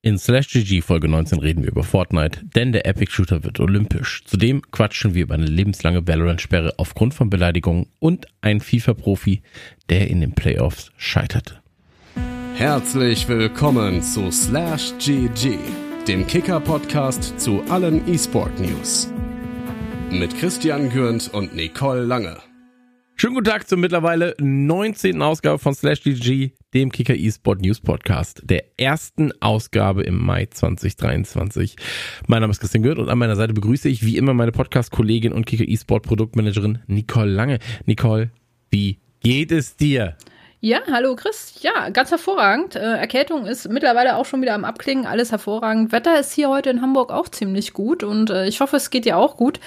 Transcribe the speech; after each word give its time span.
In 0.00 0.16
Slash 0.16 0.46
GG 0.52 0.82
Folge 0.82 1.08
19 1.08 1.40
reden 1.40 1.64
wir 1.64 1.72
über 1.72 1.82
Fortnite, 1.82 2.42
denn 2.54 2.70
der 2.70 2.86
Epic 2.86 3.10
Shooter 3.10 3.42
wird 3.42 3.58
olympisch. 3.58 4.22
Zudem 4.24 4.62
quatschen 4.70 5.14
wir 5.14 5.24
über 5.24 5.34
eine 5.34 5.46
lebenslange 5.46 6.06
Valorant-Sperre 6.06 6.74
aufgrund 6.76 7.14
von 7.14 7.30
Beleidigungen 7.30 7.86
und 7.98 8.28
einen 8.40 8.60
FIFA-Profi, 8.60 9.42
der 9.88 10.08
in 10.08 10.20
den 10.20 10.36
Playoffs 10.36 10.92
scheiterte. 10.96 11.58
Herzlich 12.54 13.26
willkommen 13.26 14.00
zu 14.00 14.30
Slash 14.30 14.92
GG, 15.00 15.58
dem 16.06 16.28
Kicker-Podcast 16.28 17.40
zu 17.40 17.64
allen 17.68 18.06
E-Sport-News. 18.08 19.12
Mit 20.12 20.38
Christian 20.38 20.90
Gürnt 20.90 21.34
und 21.34 21.56
Nicole 21.56 22.04
Lange. 22.04 22.47
Schönen 23.20 23.34
guten 23.34 23.50
Tag 23.50 23.68
zur 23.68 23.78
mittlerweile 23.78 24.36
19. 24.38 25.20
Ausgabe 25.22 25.58
von 25.58 25.74
Slash 25.74 26.04
GG, 26.04 26.52
dem 26.72 26.92
Kicker 26.92 27.16
eSport 27.18 27.60
News 27.60 27.80
Podcast, 27.80 28.42
der 28.44 28.78
ersten 28.78 29.32
Ausgabe 29.42 30.04
im 30.04 30.24
Mai 30.24 30.46
2023. 30.46 31.74
Mein 32.28 32.42
Name 32.42 32.52
ist 32.52 32.60
Christian 32.60 32.84
Gürnt 32.84 33.00
und 33.00 33.08
an 33.08 33.18
meiner 33.18 33.34
Seite 33.34 33.54
begrüße 33.54 33.88
ich 33.88 34.04
wie 34.04 34.16
immer 34.16 34.34
meine 34.34 34.52
Podcast-Kollegin 34.52 35.32
und 35.32 35.46
Kicker 35.46 35.68
eSport 35.68 36.04
Produktmanagerin 36.06 36.78
Nicole 36.86 37.32
Lange. 37.32 37.58
Nicole, 37.86 38.30
wie 38.70 39.00
geht 39.18 39.50
es 39.50 39.74
dir? 39.74 40.16
Ja, 40.60 40.80
hallo 40.90 41.14
Chris. 41.14 41.54
Ja, 41.60 41.88
ganz 41.90 42.10
hervorragend. 42.10 42.74
Äh, 42.74 42.80
Erkältung 42.80 43.46
ist 43.46 43.68
mittlerweile 43.68 44.16
auch 44.16 44.26
schon 44.26 44.42
wieder 44.42 44.54
am 44.54 44.64
Abklingen. 44.64 45.06
Alles 45.06 45.30
hervorragend. 45.30 45.92
Wetter 45.92 46.18
ist 46.18 46.32
hier 46.32 46.48
heute 46.48 46.70
in 46.70 46.82
Hamburg 46.82 47.12
auch 47.12 47.28
ziemlich 47.28 47.72
gut 47.74 48.02
und 48.02 48.30
äh, 48.30 48.48
ich 48.48 48.60
hoffe, 48.60 48.76
es 48.76 48.90
geht 48.90 49.04
dir 49.04 49.18
auch 49.18 49.36
gut. 49.36 49.60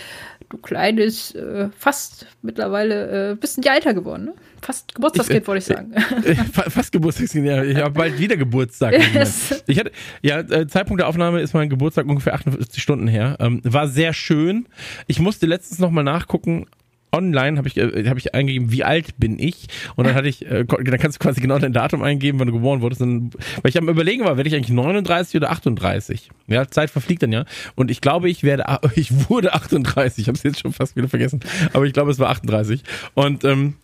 Du 0.52 0.58
kleines, 0.58 1.34
äh, 1.34 1.70
fast 1.78 2.28
mittlerweile 2.42 3.32
äh, 3.32 3.36
bist 3.36 3.58
ein 3.58 3.62
Jahr 3.62 3.76
älter 3.76 3.94
geworden, 3.94 4.26
ne? 4.26 4.34
Fast 4.62 4.94
Geburtstagskind, 4.94 5.48
wollte 5.48 5.60
ich 5.60 5.66
sagen. 5.66 5.94
Äh, 6.26 6.36
fast 6.36 6.92
Geburtstagskind, 6.92 7.48
ja. 7.48 7.64
Ich 7.64 7.78
habe 7.78 7.92
bald 7.92 8.20
wieder 8.20 8.36
Geburtstag. 8.36 8.94
Yes. 9.14 9.64
Ich 9.66 9.80
hatte, 9.80 9.92
ja, 10.22 10.40
äh, 10.40 10.68
Zeitpunkt 10.68 11.00
der 11.00 11.08
Aufnahme 11.08 11.40
ist 11.40 11.54
mein 11.54 11.70
Geburtstag 11.70 12.06
ungefähr 12.06 12.34
48 12.34 12.84
Stunden 12.84 13.08
her. 13.08 13.38
Ähm, 13.40 13.62
war 13.64 13.88
sehr 13.88 14.14
schön. 14.14 14.68
Ich 15.08 15.20
musste 15.20 15.46
letztens 15.46 15.80
nochmal 15.80 16.04
nachgucken, 16.04 16.68
online 17.12 17.58
habe 17.58 17.68
ich, 17.68 17.78
äh, 17.78 18.08
hab 18.08 18.18
ich 18.18 18.34
eingegeben, 18.34 18.72
wie 18.72 18.84
alt 18.84 19.18
bin 19.18 19.40
ich? 19.40 19.68
Und 19.96 20.08
dann 20.08 20.16
hatte 20.16 20.28
ich, 20.28 20.46
äh, 20.46 20.66
dann 20.66 20.98
kannst 20.98 21.20
du 21.20 21.24
quasi 21.24 21.42
genau 21.42 21.60
dein 21.60 21.74
Datum 21.74 22.02
eingeben, 22.02 22.40
wann 22.40 22.48
du 22.48 22.54
geboren 22.54 22.82
wurdest. 22.82 23.02
Und, 23.02 23.36
weil 23.62 23.70
ich 23.70 23.78
am 23.78 23.90
überlegen 23.90 24.24
war, 24.24 24.38
werde 24.38 24.48
ich 24.48 24.56
eigentlich 24.56 24.72
39 24.72 25.36
oder 25.36 25.52
38? 25.52 26.30
Ja, 26.48 26.68
Zeit 26.68 26.90
verfliegt 26.90 27.24
dann 27.24 27.32
ja. 27.32 27.46
Und 27.76 27.92
ich 27.92 28.02
glaube, 28.02 28.30
ich 28.30 28.44
werde, 28.44 28.66
ich 28.96 29.30
wurde 29.30 29.54
38. 29.54 30.20
Ich 30.20 30.28
habe 30.28 30.38
es 30.38 30.44
jetzt 30.44 30.60
schon 30.60 30.74
fast 30.74 30.96
wieder 30.96 31.08
vergessen. 31.08 31.42
Aber 31.74 31.86
ich 31.86 31.94
glaube, 31.94 32.12
es 32.12 32.20
war 32.20 32.30
38. 32.30 32.84
Und 33.14 33.44
ähm, 33.44 33.76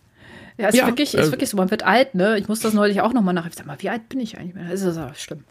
ja, 0.56 0.68
ist 0.68 0.76
ja, 0.76 0.86
wirklich, 0.86 1.14
ist 1.14 1.28
äh, 1.28 1.30
wirklich 1.30 1.50
so. 1.50 1.56
Man 1.56 1.70
wird 1.70 1.84
alt, 1.84 2.14
ne? 2.14 2.36
Ich 2.38 2.48
muss 2.48 2.60
das 2.60 2.74
neulich 2.74 3.00
auch 3.00 3.12
nochmal 3.12 3.34
nach. 3.34 3.46
Ich 3.46 3.54
sag 3.54 3.66
mal, 3.66 3.76
wie 3.80 3.90
alt 3.90 4.08
bin 4.08 4.20
ich 4.20 4.38
eigentlich? 4.38 4.66
Das 4.68 4.82
ist 4.82 4.96
ja 4.96 5.14
schlimm. 5.14 5.44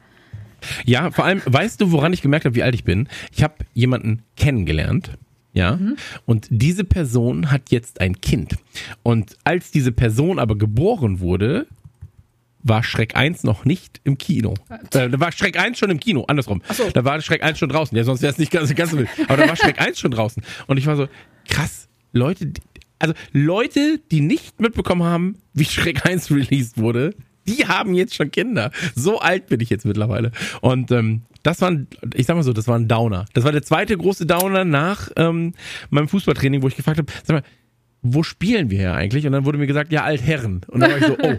Ja, 0.85 1.11
vor 1.11 1.25
allem, 1.25 1.41
weißt 1.45 1.79
du, 1.79 1.91
woran 1.91 2.11
ich 2.13 2.21
gemerkt 2.21 2.45
habe, 2.45 2.55
wie 2.55 2.63
alt 2.63 2.75
ich 2.75 2.83
bin? 2.83 3.07
Ich 3.31 3.43
habe 3.43 3.55
jemanden 3.73 4.23
kennengelernt 4.35 5.11
ja. 5.57 5.75
Mhm. 5.75 5.97
Und 6.25 6.47
diese 6.49 6.83
Person 6.83 7.51
hat 7.51 7.71
jetzt 7.71 7.99
ein 7.99 8.21
Kind. 8.21 8.55
Und 9.03 9.37
als 9.43 9.71
diese 9.71 9.91
Person 9.91 10.39
aber 10.39 10.57
geboren 10.57 11.19
wurde, 11.19 11.67
war 12.63 12.83
Schreck 12.83 13.15
1 13.15 13.43
noch 13.43 13.65
nicht 13.65 14.01
im 14.03 14.17
Kino. 14.17 14.53
Äh, 14.93 15.09
da 15.09 15.19
war 15.19 15.31
Schreck 15.31 15.59
1 15.59 15.77
schon 15.77 15.89
im 15.89 15.99
Kino, 15.99 16.25
andersrum. 16.27 16.61
So. 16.71 16.89
Da 16.91 17.03
war 17.03 17.19
Schreck 17.21 17.43
1 17.43 17.57
schon 17.57 17.69
draußen. 17.69 17.97
Ja, 17.97 18.03
sonst 18.03 18.21
wäre 18.21 18.31
es 18.31 18.37
nicht 18.37 18.51
ganz, 18.51 18.73
ganz 18.75 18.91
wild. 18.93 19.09
Aber 19.27 19.37
da 19.37 19.47
war 19.47 19.55
Schreck 19.55 19.81
1 19.81 19.99
schon 19.99 20.11
draußen. 20.11 20.43
Und 20.67 20.77
ich 20.77 20.85
war 20.85 20.95
so, 20.95 21.07
krass, 21.47 21.87
Leute, 22.11 22.51
also 22.99 23.13
Leute, 23.31 23.99
die 24.11 24.21
nicht 24.21 24.59
mitbekommen 24.59 25.03
haben, 25.03 25.37
wie 25.53 25.65
Schreck 25.65 26.05
1 26.05 26.31
released 26.31 26.77
wurde, 26.77 27.15
die 27.47 27.67
haben 27.67 27.93
jetzt 27.93 28.15
schon 28.15 28.31
Kinder. 28.31 28.71
So 28.95 29.19
alt 29.19 29.47
bin 29.47 29.59
ich 29.59 29.69
jetzt 29.69 29.85
mittlerweile. 29.85 30.31
Und 30.61 30.91
ähm, 30.91 31.23
das 31.43 31.61
war, 31.61 31.71
ein, 31.71 31.87
ich 32.13 32.25
sag 32.25 32.35
mal 32.35 32.43
so, 32.43 32.53
das 32.53 32.67
war 32.67 32.77
ein 32.77 32.87
Downer. 32.87 33.25
Das 33.33 33.43
war 33.43 33.51
der 33.51 33.63
zweite 33.63 33.95
große 33.97 34.25
Downer 34.25 34.65
nach 34.65 35.09
ähm, 35.15 35.53
meinem 35.89 36.07
Fußballtraining, 36.07 36.61
wo 36.61 36.67
ich 36.67 36.75
gefragt 36.75 36.97
habe, 36.97 37.11
sag 37.23 37.35
mal, 37.35 37.43
wo 38.01 38.23
spielen 38.23 38.69
wir 38.69 38.79
hier 38.79 38.93
eigentlich? 38.93 39.25
Und 39.25 39.31
dann 39.31 39.45
wurde 39.45 39.57
mir 39.57 39.67
gesagt, 39.67 39.91
ja, 39.91 40.03
Altherren. 40.03 40.61
Und 40.67 40.81
dann 40.81 40.91
war 40.91 40.97
ich 40.97 41.05
so, 41.05 41.17
oh, 41.23 41.37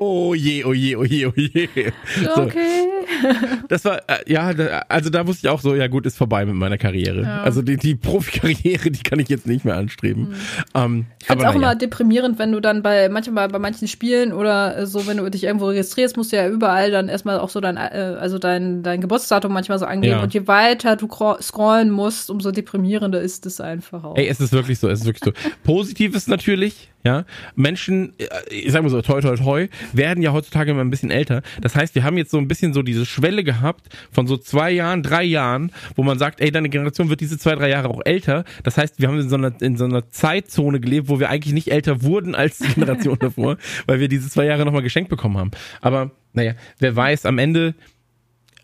oh 0.00 0.34
je, 0.34 0.64
oh 0.64 0.72
je, 0.72 0.96
oh 0.96 1.04
je, 1.04 1.26
oh 1.26 1.32
je. 1.36 1.92
So. 2.24 2.42
Okay. 2.42 2.86
Das 3.68 3.84
war, 3.84 3.98
äh, 4.08 4.18
ja, 4.26 4.48
also 4.88 5.10
da 5.10 5.26
wusste 5.26 5.46
ich 5.46 5.50
auch 5.50 5.60
so, 5.60 5.74
ja 5.74 5.86
gut, 5.86 6.06
ist 6.06 6.16
vorbei 6.16 6.44
mit 6.44 6.54
meiner 6.54 6.78
Karriere. 6.78 7.22
Ja. 7.22 7.42
Also 7.42 7.62
die, 7.62 7.76
die 7.76 7.94
Profikarriere, 7.94 8.90
die 8.90 9.02
kann 9.02 9.18
ich 9.18 9.28
jetzt 9.28 9.46
nicht 9.46 9.64
mehr 9.64 9.76
anstreben. 9.76 10.30
Mhm. 10.30 10.34
Ähm, 10.74 11.06
ich 11.20 11.26
finde 11.26 11.44
es 11.44 11.50
auch 11.50 11.54
immer 11.54 11.74
deprimierend, 11.74 12.38
wenn 12.38 12.52
du 12.52 12.60
dann 12.60 12.82
bei 12.82 13.08
manchmal 13.08 13.48
bei 13.48 13.58
manchen 13.58 13.88
Spielen 13.88 14.32
oder 14.32 14.76
äh, 14.76 14.86
so, 14.86 15.06
wenn 15.06 15.18
du 15.18 15.28
dich 15.30 15.44
irgendwo 15.44 15.66
registrierst, 15.66 16.16
musst 16.16 16.32
du 16.32 16.36
ja 16.36 16.48
überall 16.48 16.90
dann 16.90 17.08
erstmal 17.08 17.38
auch 17.38 17.50
so 17.50 17.60
dein, 17.60 17.76
äh, 17.76 18.16
also 18.18 18.38
dein, 18.38 18.82
dein 18.82 19.00
Geburtsdatum 19.00 19.52
manchmal 19.52 19.78
so 19.78 19.86
angeben. 19.86 20.16
Ja. 20.16 20.22
Und 20.22 20.34
je 20.34 20.46
weiter 20.46 20.96
du 20.96 21.08
scrollen 21.40 21.90
musst, 21.90 22.30
umso 22.30 22.50
deprimierender 22.50 23.20
ist 23.20 23.46
es 23.46 23.60
einfach 23.60 24.04
auch. 24.04 24.16
Ey, 24.16 24.28
es 24.28 24.40
ist 24.40 24.52
wirklich 24.52 24.78
so, 24.78 24.88
es 24.88 25.00
ist 25.00 25.06
wirklich 25.06 25.24
so. 25.24 25.50
Positiv 25.62 26.14
ist 26.14 26.28
natürlich, 26.28 26.89
ja, 27.02 27.24
Menschen, 27.54 28.12
äh, 28.18 28.26
ich 28.50 28.72
sag 28.72 28.82
mal 28.82 28.90
so, 28.90 29.00
toi, 29.00 29.20
toi, 29.20 29.36
toi, 29.36 29.68
werden 29.92 30.22
ja 30.22 30.32
heutzutage 30.32 30.70
immer 30.72 30.82
ein 30.82 30.90
bisschen 30.90 31.10
älter. 31.10 31.42
Das 31.62 31.74
heißt, 31.74 31.94
wir 31.94 32.04
haben 32.04 32.18
jetzt 32.18 32.30
so 32.30 32.38
ein 32.38 32.46
bisschen 32.46 32.74
so 32.74 32.82
diese 32.82 33.06
Schwelle 33.06 33.42
gehabt 33.42 33.88
von 34.12 34.26
so 34.26 34.36
zwei 34.36 34.70
Jahren, 34.70 35.02
drei 35.02 35.24
Jahren, 35.24 35.72
wo 35.96 36.02
man 36.02 36.18
sagt, 36.18 36.40
ey, 36.40 36.50
deine 36.50 36.68
Generation 36.68 37.08
wird 37.08 37.20
diese 37.20 37.38
zwei, 37.38 37.54
drei 37.54 37.70
Jahre 37.70 37.88
auch 37.88 38.02
älter. 38.04 38.44
Das 38.64 38.76
heißt, 38.76 39.00
wir 39.00 39.08
haben 39.08 39.18
in 39.18 39.30
so 39.30 39.36
einer, 39.36 39.52
in 39.62 39.78
so 39.78 39.86
einer 39.86 40.10
Zeitzone 40.10 40.78
gelebt, 40.78 41.08
wo 41.08 41.18
wir 41.18 41.30
eigentlich 41.30 41.54
nicht 41.54 41.70
älter 41.70 42.02
wurden 42.02 42.34
als 42.34 42.58
die 42.58 42.68
Generation 42.68 43.18
davor, 43.20 43.56
weil 43.86 44.00
wir 44.00 44.08
diese 44.08 44.28
zwei 44.28 44.44
Jahre 44.44 44.66
nochmal 44.66 44.82
geschenkt 44.82 45.08
bekommen 45.08 45.38
haben. 45.38 45.50
Aber, 45.80 46.10
naja, 46.34 46.54
wer 46.80 46.94
weiß, 46.94 47.24
am 47.24 47.38
Ende, 47.38 47.74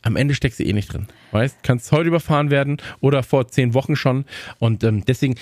am 0.03 0.17
Ende 0.17 0.35
steckst 0.35 0.61
du 0.61 0.65
eh 0.65 0.75
nicht 0.75 0.93
drin. 0.93 1.07
Weißt, 1.33 1.63
kannst 1.63 1.91
heute 1.91 2.09
überfahren 2.09 2.51
werden 2.51 2.77
oder 3.01 3.23
vor 3.23 3.49
zehn 3.49 3.73
Wochen 3.73 3.97
schon. 3.97 4.27
Und 4.59 4.85
ähm, 4.85 5.05
deswegen, 5.07 5.37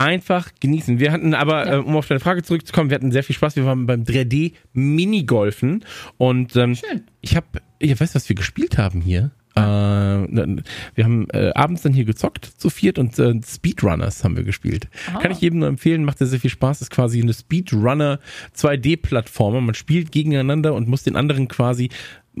einfach 0.00 0.50
genießen. 0.58 0.98
Wir 0.98 1.12
hatten 1.12 1.34
aber, 1.34 1.66
ja. 1.66 1.74
äh, 1.74 1.78
um 1.78 1.94
auf 1.96 2.08
deine 2.08 2.20
Frage 2.20 2.42
zurückzukommen, 2.42 2.90
wir 2.90 2.94
hatten 2.94 3.12
sehr 3.12 3.22
viel 3.22 3.36
Spaß. 3.36 3.56
Wir 3.56 3.66
waren 3.66 3.86
beim 3.86 4.02
3D 4.02 4.54
Minigolfen 4.72 5.84
und 6.16 6.56
ähm, 6.56 6.74
Schön. 6.74 7.02
ich 7.20 7.36
habe, 7.36 7.46
ich 7.78 8.00
weiß, 8.00 8.14
was 8.14 8.28
wir 8.28 8.36
gespielt 8.36 8.78
haben 8.78 9.00
hier. 9.02 9.30
Äh, 9.56 9.60
wir 9.60 11.04
haben 11.04 11.28
äh, 11.30 11.50
abends 11.54 11.82
dann 11.82 11.92
hier 11.92 12.04
gezockt 12.04 12.44
zu 12.44 12.70
viert 12.70 12.98
und 12.98 13.18
äh, 13.18 13.34
Speedrunners 13.46 14.24
haben 14.24 14.36
wir 14.36 14.44
gespielt. 14.44 14.88
Ah. 15.12 15.18
Kann 15.18 15.32
ich 15.32 15.40
jedem 15.40 15.58
nur 15.58 15.68
empfehlen, 15.68 16.04
macht 16.04 16.18
sehr, 16.18 16.28
sehr 16.28 16.40
viel 16.40 16.50
Spaß. 16.50 16.80
Ist 16.80 16.90
quasi 16.90 17.20
eine 17.20 17.34
Speedrunner 17.34 18.20
2D-Plattform. 18.56 19.66
Man 19.66 19.74
spielt 19.74 20.12
gegeneinander 20.12 20.74
und 20.74 20.88
muss 20.88 21.02
den 21.02 21.16
anderen 21.16 21.48
quasi 21.48 21.90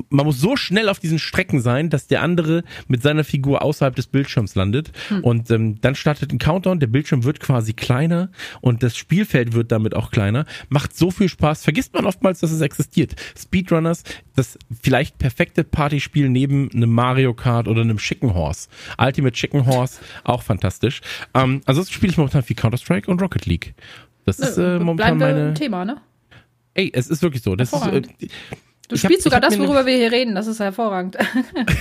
man 0.08 0.24
muss 0.24 0.40
so 0.40 0.56
schnell 0.56 0.88
auf 0.88 1.00
diesen 1.00 1.18
Strecken 1.18 1.60
sein, 1.60 1.90
dass 1.90 2.06
der 2.06 2.22
andere 2.22 2.62
mit 2.86 3.02
seiner 3.02 3.24
Figur 3.24 3.62
außerhalb 3.62 3.94
des 3.94 4.06
Bildschirms 4.06 4.54
landet. 4.54 4.92
Hm. 5.08 5.24
Und 5.24 5.50
ähm, 5.50 5.80
dann 5.80 5.94
startet 5.94 6.32
ein 6.32 6.38
Countdown, 6.38 6.80
der 6.80 6.86
Bildschirm 6.86 7.24
wird 7.24 7.40
quasi 7.40 7.72
kleiner 7.72 8.30
und 8.60 8.82
das 8.82 8.96
Spielfeld 8.96 9.52
wird 9.52 9.72
damit 9.72 9.94
auch 9.94 10.10
kleiner. 10.10 10.46
Macht 10.68 10.96
so 10.96 11.10
viel 11.10 11.28
Spaß, 11.28 11.64
vergisst 11.64 11.92
man 11.92 12.06
oftmals, 12.06 12.40
dass 12.40 12.52
es 12.52 12.60
existiert. 12.60 13.16
Speedrunners, 13.36 14.04
das 14.36 14.58
vielleicht 14.80 15.18
perfekte 15.18 15.64
Partyspiel 15.64 16.28
neben 16.28 16.70
einem 16.72 16.92
Mario 16.92 17.34
Kart 17.34 17.66
oder 17.66 17.82
einem 17.82 17.98
Chicken 17.98 18.34
Horse. 18.34 18.68
Ultimate 18.98 19.34
Chicken 19.34 19.66
Horse, 19.66 20.00
auch 20.24 20.42
fantastisch. 20.42 21.00
Ähm, 21.34 21.62
ansonsten 21.66 21.94
spiele 21.94 22.12
ich 22.12 22.16
momentan 22.16 22.42
viel 22.42 22.56
Counter-Strike 22.56 23.10
und 23.10 23.20
Rocket 23.20 23.46
League. 23.46 23.74
Das 24.24 24.38
ist 24.38 24.58
äh, 24.58 24.78
momentan 24.78 25.18
meine... 25.18 25.54
Thema, 25.54 25.84
ne? 25.84 26.00
Ey, 26.74 26.90
es 26.94 27.08
ist 27.08 27.22
wirklich 27.22 27.42
so. 27.42 27.56
Das 27.56 27.72
ist, 27.72 27.86
äh, 27.86 28.02
Du 28.90 28.96
ich 28.96 29.02
spielst 29.02 29.24
hab, 29.24 29.32
sogar 29.32 29.40
das, 29.40 29.58
worüber 29.58 29.86
wir 29.86 29.96
hier 29.96 30.10
reden. 30.10 30.34
Das 30.34 30.48
ist 30.48 30.58
hervorragend. 30.58 31.16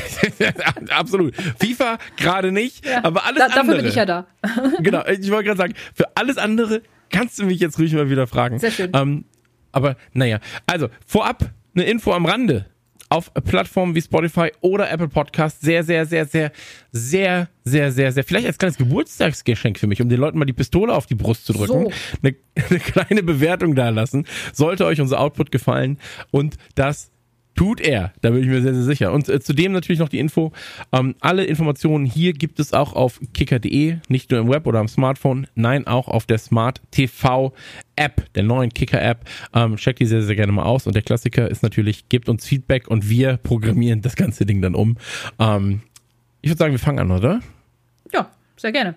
Absolut. 0.89 1.35
FIFA 1.59 1.97
gerade 2.17 2.51
nicht, 2.51 2.85
ja, 2.85 3.03
aber 3.03 3.25
alles 3.25 3.39
da, 3.39 3.47
dafür 3.47 3.61
andere. 3.61 3.77
bin 3.77 3.87
ich 3.87 3.95
ja 3.95 4.05
da. 4.05 4.27
genau. 4.79 5.03
Ich 5.07 5.29
wollte 5.31 5.45
gerade 5.45 5.57
sagen, 5.57 5.73
für 5.95 6.15
alles 6.15 6.37
andere 6.37 6.83
kannst 7.09 7.39
du 7.39 7.45
mich 7.45 7.59
jetzt 7.59 7.79
ruhig 7.79 7.93
mal 7.93 8.09
wieder 8.09 8.27
fragen. 8.27 8.59
Sehr 8.59 8.71
schön. 8.71 8.91
Ähm, 8.93 9.25
aber 9.71 9.95
naja, 10.13 10.39
also 10.67 10.89
vorab 11.05 11.49
eine 11.75 11.85
Info 11.85 12.13
am 12.13 12.25
Rande 12.25 12.67
auf 13.09 13.33
Plattformen 13.33 13.95
wie 13.95 14.01
Spotify 14.01 14.51
oder 14.61 14.89
Apple 14.91 15.07
Podcast. 15.07 15.61
Sehr, 15.61 15.83
sehr, 15.83 16.05
sehr, 16.05 16.25
sehr, 16.25 16.51
sehr, 16.91 17.49
sehr, 17.63 17.91
sehr, 17.91 18.11
sehr. 18.11 18.23
Vielleicht 18.23 18.47
als 18.47 18.57
kleines 18.57 18.77
Geburtstagsgeschenk 18.77 19.79
für 19.79 19.87
mich, 19.87 20.01
um 20.01 20.09
den 20.09 20.19
Leuten 20.19 20.37
mal 20.37 20.45
die 20.45 20.53
Pistole 20.53 20.93
auf 20.93 21.07
die 21.07 21.15
Brust 21.15 21.45
zu 21.45 21.53
drücken. 21.53 21.85
So. 21.85 21.91
Eine, 22.21 22.35
eine 22.69 22.79
kleine 22.79 23.23
Bewertung 23.23 23.75
da 23.75 23.89
lassen. 23.89 24.25
Sollte 24.53 24.85
euch 24.85 25.01
unser 25.01 25.19
Output 25.19 25.51
gefallen 25.51 25.97
und 26.31 26.55
das 26.75 27.11
Tut 27.59 27.81
er, 27.81 28.13
da 28.21 28.29
bin 28.29 28.41
ich 28.41 28.47
mir 28.47 28.61
sehr, 28.61 28.73
sehr 28.73 28.83
sicher. 28.83 29.11
Und 29.11 29.27
äh, 29.27 29.41
zudem 29.41 29.73
natürlich 29.73 29.99
noch 29.99 30.07
die 30.07 30.19
Info, 30.19 30.53
ähm, 30.93 31.15
alle 31.19 31.43
Informationen 31.43 32.05
hier 32.05 32.31
gibt 32.31 32.57
es 32.57 32.71
auch 32.71 32.93
auf 32.93 33.19
kicker.de, 33.33 33.97
nicht 34.07 34.31
nur 34.31 34.39
im 34.39 34.47
Web 34.47 34.65
oder 34.65 34.79
am 34.79 34.87
Smartphone, 34.87 35.45
nein, 35.55 35.85
auch 35.85 36.07
auf 36.07 36.25
der 36.25 36.37
Smart 36.37 36.81
TV 36.91 37.51
App, 37.97 38.33
der 38.33 38.43
neuen 38.43 38.69
Kicker-App. 38.69 39.25
Ähm, 39.53 39.75
checkt 39.75 39.99
die 39.99 40.05
sehr, 40.05 40.21
sehr 40.21 40.37
gerne 40.37 40.53
mal 40.53 40.63
aus. 40.63 40.87
Und 40.87 40.95
der 40.95 41.01
Klassiker 41.01 41.51
ist 41.51 41.61
natürlich, 41.61 42.07
gebt 42.07 42.29
uns 42.29 42.45
Feedback 42.45 42.87
und 42.87 43.09
wir 43.09 43.35
programmieren 43.35 44.01
das 44.01 44.15
ganze 44.15 44.45
Ding 44.45 44.61
dann 44.61 44.73
um. 44.73 44.95
Ähm, 45.37 45.81
ich 46.39 46.49
würde 46.49 46.59
sagen, 46.59 46.71
wir 46.71 46.79
fangen 46.79 46.99
an, 46.99 47.11
oder? 47.11 47.41
Ja, 48.13 48.31
sehr 48.55 48.71
gerne. 48.71 48.95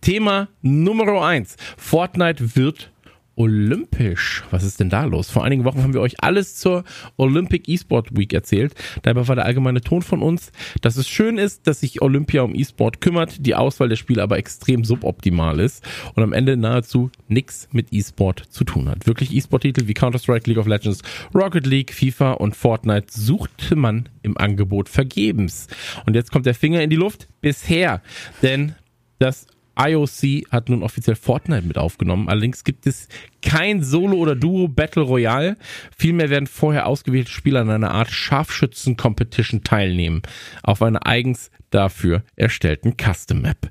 Thema 0.00 0.48
Nummer 0.62 1.22
eins: 1.22 1.58
Fortnite 1.76 2.56
wird 2.56 2.91
olympisch. 3.36 4.44
Was 4.50 4.62
ist 4.62 4.80
denn 4.80 4.90
da 4.90 5.04
los? 5.04 5.30
Vor 5.30 5.44
einigen 5.44 5.64
Wochen 5.64 5.82
haben 5.82 5.94
wir 5.94 6.00
euch 6.00 6.22
alles 6.22 6.56
zur 6.56 6.84
Olympic 7.16 7.70
eSport 7.72 8.16
Week 8.16 8.32
erzählt. 8.32 8.74
Dabei 9.02 9.26
war 9.26 9.34
der 9.36 9.46
allgemeine 9.46 9.80
Ton 9.80 10.02
von 10.02 10.22
uns, 10.22 10.52
dass 10.80 10.96
es 10.96 11.08
schön 11.08 11.38
ist, 11.38 11.66
dass 11.66 11.80
sich 11.80 12.02
Olympia 12.02 12.42
um 12.42 12.54
eSport 12.54 13.00
kümmert, 13.00 13.46
die 13.46 13.54
Auswahl 13.54 13.88
der 13.88 13.96
Spiele 13.96 14.22
aber 14.22 14.36
extrem 14.38 14.84
suboptimal 14.84 15.60
ist 15.60 15.84
und 16.14 16.22
am 16.22 16.32
Ende 16.32 16.56
nahezu 16.56 17.10
nichts 17.28 17.68
mit 17.72 17.92
eSport 17.92 18.40
zu 18.50 18.64
tun 18.64 18.88
hat. 18.88 19.06
Wirklich 19.06 19.34
eSport-Titel 19.34 19.86
wie 19.86 19.94
Counter-Strike, 19.94 20.48
League 20.48 20.58
of 20.58 20.66
Legends, 20.66 21.02
Rocket 21.34 21.66
League, 21.66 21.92
FIFA 21.92 22.32
und 22.32 22.54
Fortnite 22.54 23.06
suchte 23.10 23.76
man 23.76 24.08
im 24.22 24.36
Angebot 24.36 24.88
vergebens. 24.88 25.68
Und 26.06 26.14
jetzt 26.14 26.30
kommt 26.30 26.46
der 26.46 26.54
Finger 26.54 26.82
in 26.82 26.90
die 26.90 26.96
Luft 26.96 27.28
bisher, 27.40 28.02
denn 28.42 28.74
das 29.18 29.46
IOC 29.78 30.50
hat 30.50 30.68
nun 30.68 30.82
offiziell 30.82 31.16
Fortnite 31.16 31.66
mit 31.66 31.78
aufgenommen. 31.78 32.28
Allerdings 32.28 32.64
gibt 32.64 32.86
es 32.86 33.08
kein 33.42 33.82
Solo- 33.82 34.16
oder 34.18 34.34
Duo-Battle 34.36 35.02
Royale. 35.02 35.56
Vielmehr 35.96 36.30
werden 36.30 36.46
vorher 36.46 36.86
ausgewählte 36.86 37.30
Spieler 37.30 37.60
an 37.60 37.70
einer 37.70 37.90
Art 37.92 38.10
Scharfschützen-Competition 38.10 39.64
teilnehmen. 39.64 40.22
Auf 40.62 40.82
einer 40.82 41.06
eigens 41.06 41.50
dafür 41.70 42.22
erstellten 42.36 42.96
Custom-Map. 42.96 43.70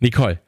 Nicole, 0.00 0.40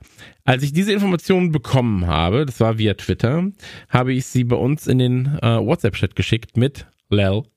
als 0.45 0.63
ich 0.63 0.73
diese 0.73 0.93
Informationen 0.93 1.53
bekommen 1.53 2.07
habe, 2.07 2.47
das 2.47 2.61
war 2.61 2.79
via 2.79 2.95
Twitter, 2.95 3.51
habe 3.89 4.13
ich 4.13 4.27
sie 4.27 4.45
bei 4.45 4.57
uns 4.57 4.87
in 4.87 4.99
den 4.99 5.39
äh, 5.43 5.59
WhatsApp-Chat 5.59 6.17
geschickt 6.17 6.57
mit 6.57 6.87
Lel. 7.11 7.43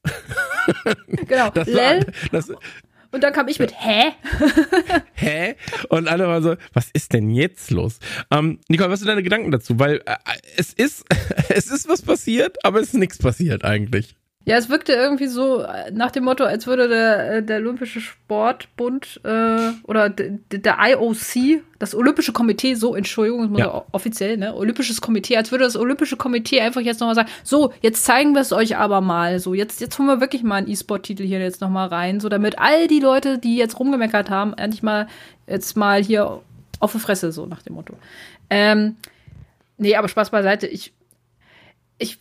Genau, 1.08 1.50
Das 1.52 1.66
Lel. 1.68 1.78
war, 1.78 2.06
das, 2.34 2.52
Und 3.12 3.24
dann 3.24 3.34
kam 3.34 3.48
ich 3.48 3.60
mit, 3.60 3.74
hä? 3.80 4.12
hä? 5.14 5.56
Und 5.90 6.08
alle 6.08 6.28
waren 6.28 6.44
so, 6.44 6.56
was 6.74 6.90
ist 6.92 7.14
denn 7.14 7.30
jetzt 7.30 7.72
los? 7.72 8.00
Ähm, 8.32 8.60
Nicole, 8.68 8.90
was 8.90 9.00
sind 9.00 9.08
deine 9.08 9.24
Gedanken 9.24 9.52
dazu? 9.52 9.80
Weil 9.80 10.02
äh, 10.06 10.16
es 10.58 10.74
ist, 10.74 11.06
es 11.50 11.68
ist 11.68 11.88
was 11.88 12.02
passiert, 12.02 12.58
aber 12.64 12.80
es 12.80 12.90
ist 12.90 12.96
nichts 12.96 13.18
passiert 13.18 13.64
eigentlich. 13.64 14.17
Ja, 14.50 14.56
es 14.56 14.70
wirkte 14.70 14.94
irgendwie 14.94 15.28
so 15.28 15.60
äh, 15.64 15.92
nach 15.92 16.10
dem 16.10 16.24
Motto, 16.24 16.46
als 16.46 16.68
würde 16.68 16.88
der, 16.88 17.32
äh, 17.34 17.44
der 17.44 17.58
Olympische 17.58 18.00
Sportbund 18.00 19.20
äh, 19.26 19.72
oder 19.84 20.10
d- 20.10 20.40
d- 20.52 20.60
der 20.60 20.78
IOC, 20.80 21.62
das 21.80 21.94
Olympische 21.94 22.32
Komitee, 22.32 22.76
so, 22.76 22.96
Entschuldigung, 22.96 23.42
das 23.42 23.50
muss 23.50 23.60
Ja. 23.60 23.66
ja. 23.66 23.86
offiziell, 23.92 24.38
ne? 24.38 24.56
Olympisches 24.56 25.02
Komitee, 25.02 25.36
als 25.36 25.52
würde 25.52 25.66
das 25.66 25.76
Olympische 25.76 26.16
Komitee 26.16 26.62
einfach 26.62 26.80
jetzt 26.80 27.02
nochmal 27.02 27.16
sagen, 27.16 27.30
so, 27.44 27.74
jetzt 27.82 28.06
zeigen 28.06 28.36
wir 28.36 28.42
es 28.42 28.54
euch 28.54 28.78
aber 28.78 29.02
mal. 29.02 29.40
So, 29.40 29.54
jetzt, 29.54 29.82
jetzt 29.82 30.00
holen 30.00 30.08
wir 30.08 30.22
wirklich 30.22 30.44
mal 30.44 30.56
einen 30.56 30.70
E-Sport-Titel 30.70 31.24
hier 31.26 31.40
jetzt 31.40 31.60
nochmal 31.60 31.90
rein, 31.90 32.22
so 32.22 32.30
damit 32.30 32.58
all 32.58 32.88
die 32.88 33.02
Leute, 33.02 33.40
die 33.40 33.58
jetzt 33.58 33.78
rumgemeckert 33.78 34.30
haben, 34.30 34.54
endlich 34.54 34.82
mal 34.82 35.08
jetzt 35.46 35.76
mal 35.76 36.02
hier 36.02 36.40
auf 36.80 36.94
die 36.94 37.00
Fresse, 37.00 37.34
so 37.34 37.46
nach 37.48 37.64
dem 37.64 37.74
Motto. 37.74 37.96
Ähm, 38.50 38.96
nee, 39.78 39.98
aber 39.98 40.08
Spaß 40.08 40.30
beiseite. 40.30 40.68
Ich, 40.68 40.94
ich 41.98 42.18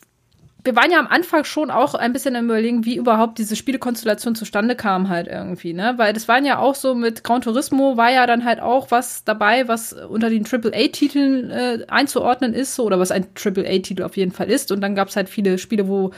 wir 0.67 0.77
waren 0.77 0.91
ja 0.91 0.99
am 0.99 1.07
Anfang 1.07 1.45
schon 1.45 1.71
auch 1.71 1.95
ein 1.95 2.13
bisschen 2.13 2.37
am 2.37 2.47
überlegen, 2.47 2.85
wie 2.85 2.97
überhaupt 2.97 3.39
diese 3.39 3.57
Spielekonstellation 3.57 4.35
zustande 4.35 4.75
kam 4.75 5.09
halt 5.09 5.29
irgendwie, 5.29 5.73
ne? 5.73 5.95
Weil 5.97 6.13
das 6.13 6.29
waren 6.29 6.45
ja 6.45 6.59
auch 6.59 6.75
so 6.75 6.95
mit 6.95 7.25
Gran 7.25 7.41
Turismo 7.41 7.97
war 7.97 8.13
ja 8.13 8.27
dann 8.27 8.45
halt 8.45 8.61
auch 8.61 8.91
was 8.91 9.25
dabei, 9.25 9.69
was 9.69 9.93
unter 9.93 10.29
den 10.29 10.45
AAA-Titeln 10.45 11.51
äh, 11.51 11.79
einzuordnen 11.89 12.53
ist, 12.53 12.75
so, 12.75 12.85
oder 12.85 12.99
was 12.99 13.11
ein 13.11 13.27
AAA-Titel 13.35 14.03
auf 14.03 14.17
jeden 14.17 14.33
Fall 14.33 14.51
ist. 14.51 14.73
Und 14.73 14.81
dann 14.81 14.95
gab 14.95 15.09
es 15.09 15.17
halt 15.17 15.29
viele 15.29 15.57
Spiele, 15.57 15.89
wo 15.89 16.11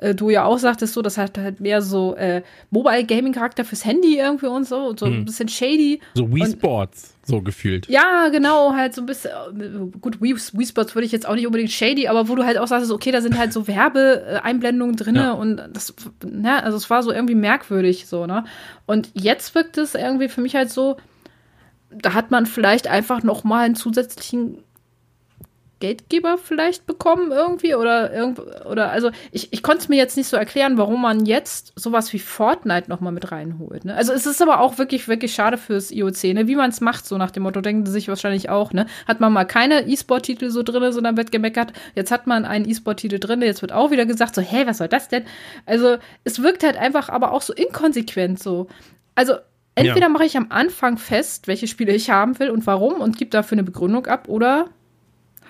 äh, 0.00 0.14
du 0.14 0.30
ja 0.30 0.44
auch 0.44 0.58
sagtest, 0.58 0.94
so, 0.94 1.02
das 1.02 1.18
hat 1.18 1.36
halt 1.38 1.60
mehr 1.60 1.82
so 1.82 2.16
äh, 2.16 2.42
Mobile-Gaming-Charakter 2.70 3.64
fürs 3.64 3.84
Handy 3.84 4.18
irgendwie 4.18 4.46
und 4.46 4.66
so, 4.66 4.88
und 4.88 4.98
so 4.98 5.06
ein 5.06 5.24
bisschen 5.24 5.48
shady. 5.48 6.00
So 6.14 6.34
Wii 6.34 6.46
Sports, 6.52 7.14
so 7.24 7.42
gefühlt. 7.42 7.86
Ja, 7.88 8.28
genau, 8.28 8.72
halt 8.74 8.94
so 8.94 9.02
ein 9.02 9.06
bisschen, 9.06 9.30
äh, 9.60 9.98
gut, 10.00 10.20
Wii, 10.22 10.34
Wii 10.36 10.66
Sports 10.66 10.94
würde 10.94 11.04
ich 11.06 11.12
jetzt 11.12 11.28
auch 11.28 11.34
nicht 11.34 11.46
unbedingt 11.46 11.70
shady, 11.70 12.08
aber 12.08 12.28
wo 12.28 12.34
du 12.34 12.44
halt 12.44 12.58
auch 12.58 12.66
sagst, 12.66 12.90
okay, 12.90 13.10
da 13.12 13.20
sind 13.20 13.38
halt 13.38 13.52
so 13.52 13.68
Werbeeinblendungen 13.68 14.96
drin 14.96 15.16
Ja. 15.16 15.32
und 15.32 15.62
das, 15.72 15.94
ne, 16.24 16.62
also 16.62 16.76
es 16.76 16.88
war 16.90 17.02
so 17.02 17.12
irgendwie 17.12 17.34
merkwürdig 17.34 18.06
so, 18.06 18.26
ne? 18.26 18.44
Und 18.86 19.10
jetzt 19.14 19.54
wirkt 19.54 19.76
es 19.78 19.94
irgendwie 19.94 20.28
für 20.28 20.40
mich 20.40 20.54
halt 20.54 20.70
so, 20.70 20.96
da 21.90 22.14
hat 22.14 22.30
man 22.30 22.46
vielleicht 22.46 22.86
einfach 22.86 23.22
noch 23.22 23.44
mal 23.44 23.64
einen 23.64 23.74
zusätzlichen 23.74 24.58
Geldgeber 25.80 26.38
vielleicht 26.38 26.86
bekommen 26.86 27.32
irgendwie 27.32 27.74
oder 27.74 28.12
irgend 28.12 28.38
oder 28.66 28.90
also 28.90 29.10
ich, 29.32 29.52
ich 29.52 29.62
konnte 29.62 29.78
es 29.78 29.88
mir 29.88 29.96
jetzt 29.96 30.16
nicht 30.16 30.28
so 30.28 30.36
erklären, 30.36 30.78
warum 30.78 31.02
man 31.02 31.26
jetzt 31.26 31.72
sowas 31.74 32.12
wie 32.12 32.18
Fortnite 32.18 32.88
noch 32.88 33.00
mal 33.00 33.10
mit 33.10 33.32
reinholt. 33.32 33.84
Ne? 33.84 33.94
Also 33.94 34.12
es 34.12 34.26
ist 34.26 34.40
aber 34.42 34.60
auch 34.60 34.78
wirklich 34.78 35.08
wirklich 35.08 35.34
schade 35.34 35.58
fürs 35.58 35.90
IOC, 35.90 36.24
ne? 36.34 36.46
Wie 36.46 36.54
man 36.56 36.70
es 36.70 36.80
macht, 36.80 37.06
so 37.06 37.18
nach 37.18 37.30
dem 37.30 37.42
Motto 37.42 37.60
denken 37.60 37.86
sie 37.86 37.92
sich 37.92 38.08
wahrscheinlich 38.08 38.50
auch. 38.50 38.72
Ne? 38.72 38.86
Hat 39.08 39.20
man 39.20 39.32
mal 39.32 39.44
keine 39.44 39.88
E-Sport-Titel 39.88 40.50
so 40.50 40.62
drin, 40.62 40.92
sondern 40.92 41.16
wird 41.16 41.32
gemeckert. 41.32 41.72
Jetzt 41.94 42.12
hat 42.12 42.26
man 42.26 42.44
einen 42.44 42.68
E-Sport-Titel 42.68 43.18
drin, 43.18 43.42
jetzt 43.42 43.62
wird 43.62 43.72
auch 43.72 43.90
wieder 43.90 44.06
gesagt 44.06 44.34
so, 44.34 44.42
hä, 44.42 44.62
was 44.66 44.78
soll 44.78 44.88
das 44.88 45.08
denn? 45.08 45.24
Also 45.66 45.96
es 46.24 46.42
wirkt 46.42 46.62
halt 46.62 46.76
einfach 46.76 47.08
aber 47.08 47.32
auch 47.32 47.42
so 47.42 47.52
inkonsequent 47.54 48.38
so. 48.38 48.66
Also 49.14 49.34
entweder 49.74 50.06
Ja. 50.06 50.08
mache 50.10 50.24
ich 50.26 50.36
am 50.36 50.46
Anfang 50.50 50.98
fest, 50.98 51.48
welche 51.48 51.66
Spiele 51.66 51.92
ich 51.94 52.10
haben 52.10 52.38
will 52.38 52.50
und 52.50 52.66
warum 52.66 53.00
und 53.00 53.16
gebe 53.16 53.30
dafür 53.30 53.56
eine 53.56 53.62
Begründung 53.64 54.06
ab 54.06 54.28
oder 54.28 54.66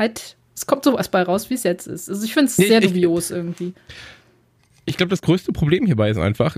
halt, 0.01 0.37
es 0.57 0.67
kommt 0.67 0.83
sowas 0.85 1.09
bei 1.09 1.23
raus, 1.23 1.49
wie 1.51 1.55
es 1.55 1.63
jetzt 1.63 1.87
ist. 1.87 2.09
Also 2.09 2.25
ich 2.25 2.35
finde 2.35 2.47
es 2.51 2.59
Nee, 2.59 2.67
sehr 2.67 2.81
ich- 2.83 2.89
dubios 2.89 3.31
irgendwie. 3.31 3.75
Ich 4.87 4.97
glaube, 4.97 5.11
das 5.11 5.23
größte 5.23 5.53
Problem 5.53 5.87
hierbei 5.87 6.11
ist 6.11 6.17
einfach, 6.19 6.57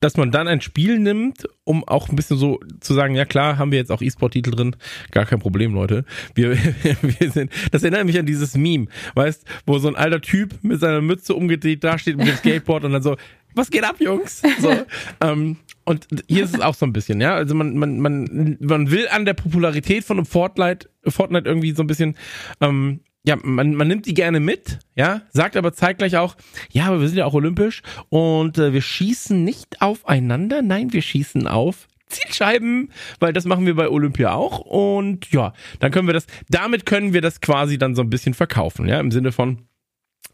dass 0.00 0.16
man 0.16 0.30
dann 0.32 0.48
ein 0.48 0.60
Spiel 0.62 0.98
nimmt, 0.98 1.46
um 1.64 1.84
auch 1.86 2.08
ein 2.08 2.16
bisschen 2.16 2.36
so 2.38 2.58
zu 2.80 2.94
sagen, 2.94 3.14
ja 3.14 3.24
klar, 3.26 3.58
haben 3.58 3.70
wir 3.70 3.78
jetzt 3.78 3.92
auch 3.92 4.00
E-Sport-Titel 4.02 4.50
drin, 4.50 4.76
gar 5.10 5.26
kein 5.26 5.38
Problem, 5.40 5.74
Leute. 5.74 6.04
Wir, 6.34 6.50
wir 7.02 7.30
sind, 7.30 7.52
das 7.70 7.82
erinnert 7.82 8.06
mich 8.06 8.18
an 8.18 8.24
dieses 8.26 8.54
Meme, 8.56 8.86
weißt, 9.14 9.44
wo 9.66 9.78
so 9.78 9.88
ein 9.88 9.96
alter 9.96 10.20
Typ 10.22 10.54
mit 10.62 10.80
seiner 10.80 11.00
Mütze 11.02 11.34
umgedreht 11.34 11.84
dasteht 11.84 12.16
mit 12.16 12.28
dem 12.28 12.36
Skateboard 12.36 12.84
und 12.84 12.92
dann 12.92 13.02
so, 13.02 13.16
was 13.54 13.70
geht 13.70 13.84
ab, 13.84 13.96
Jungs? 13.98 14.42
So, 14.58 14.72
ähm, 15.20 15.56
und 15.84 16.06
hier 16.28 16.44
ist 16.44 16.54
es 16.54 16.60
auch 16.60 16.74
so 16.74 16.86
ein 16.86 16.92
bisschen, 16.92 17.20
ja. 17.20 17.34
Also 17.34 17.54
man, 17.54 17.76
man, 17.76 18.00
man, 18.00 18.56
man 18.60 18.90
will 18.90 19.08
an 19.08 19.24
der 19.24 19.34
Popularität 19.34 20.04
von 20.04 20.18
einem 20.18 20.26
Fortnite, 20.26 20.88
Fortnite 21.06 21.48
irgendwie 21.48 21.72
so 21.72 21.82
ein 21.82 21.86
bisschen, 21.86 22.16
ähm, 22.60 23.00
ja, 23.24 23.36
man, 23.42 23.74
man 23.74 23.88
nimmt 23.88 24.06
die 24.06 24.14
gerne 24.14 24.40
mit, 24.40 24.78
ja, 24.94 25.22
sagt 25.30 25.56
aber 25.56 25.72
zeitgleich 25.72 26.16
auch, 26.16 26.36
ja, 26.70 26.86
aber 26.86 27.00
wir 27.00 27.08
sind 27.08 27.18
ja 27.18 27.26
auch 27.26 27.34
olympisch 27.34 27.82
und 28.08 28.56
äh, 28.58 28.72
wir 28.72 28.82
schießen 28.82 29.44
nicht 29.44 29.82
aufeinander, 29.82 30.62
nein, 30.62 30.92
wir 30.92 31.02
schießen 31.02 31.46
auf 31.46 31.88
Zielscheiben, 32.06 32.90
weil 33.20 33.32
das 33.32 33.44
machen 33.44 33.66
wir 33.66 33.74
bei 33.74 33.88
Olympia 33.88 34.32
auch 34.32 34.60
und 34.60 35.30
ja, 35.32 35.52
dann 35.80 35.92
können 35.92 36.08
wir 36.08 36.14
das, 36.14 36.26
damit 36.48 36.86
können 36.86 37.12
wir 37.12 37.20
das 37.20 37.40
quasi 37.40 37.78
dann 37.78 37.94
so 37.94 38.02
ein 38.02 38.10
bisschen 38.10 38.34
verkaufen, 38.34 38.88
ja, 38.88 38.98
im 39.00 39.10
Sinne 39.10 39.32
von, 39.32 39.66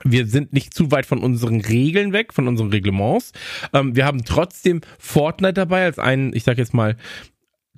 wir 0.05 0.27
sind 0.27 0.53
nicht 0.53 0.75
zu 0.75 0.91
weit 0.91 1.07
von 1.07 1.19
unseren 1.19 1.61
Regeln 1.61 2.13
weg, 2.13 2.33
von 2.33 2.49
unseren 2.49 2.71
Reglements. 2.71 3.33
Ähm, 3.73 3.97
wir 3.97 4.05
haben 4.05 4.25
trotzdem 4.25 4.81
Fortnite 4.99 5.55
dabei 5.55 5.85
als 5.85 5.99
einen, 5.99 6.35
ich 6.35 6.45
sag 6.45 6.59
jetzt 6.59 6.75
mal, 6.75 6.97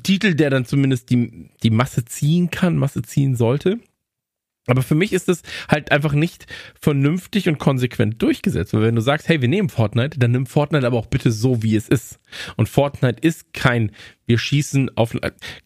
Titel, 0.03 0.35
der 0.35 0.51
dann 0.51 0.65
zumindest 0.65 1.11
die, 1.11 1.51
die 1.63 1.71
Masse 1.71 2.05
ziehen 2.05 2.51
kann, 2.51 2.77
Masse 2.77 3.03
ziehen 3.03 3.35
sollte. 3.35 3.79
Aber 4.69 4.83
für 4.83 4.95
mich 4.95 5.13
ist 5.13 5.29
es 5.29 5.43
halt 5.69 5.91
einfach 5.93 6.13
nicht 6.13 6.47
vernünftig 6.79 7.49
und 7.49 7.59
konsequent 7.59 8.23
durchgesetzt. 8.23 8.75
Weil 8.75 8.83
wenn 8.83 8.95
du 8.95 9.01
sagst, 9.01 9.29
hey, 9.29 9.41
wir 9.41 9.49
nehmen 9.49 9.71
Fortnite, 9.71 10.19
dann 10.19 10.33
nimm 10.33 10.47
Fortnite 10.47 10.87
aber 10.87 10.99
auch 10.99 11.07
bitte 11.07 11.33
so, 11.33 11.63
wie 11.63 11.75
es 11.75 11.89
ist. 11.89 12.21
Und 12.57 12.69
Fortnite 12.69 13.21
ist 13.21 13.55
kein, 13.55 13.93
wir 14.27 14.39
schießen 14.39 14.97
auf, 14.97 15.17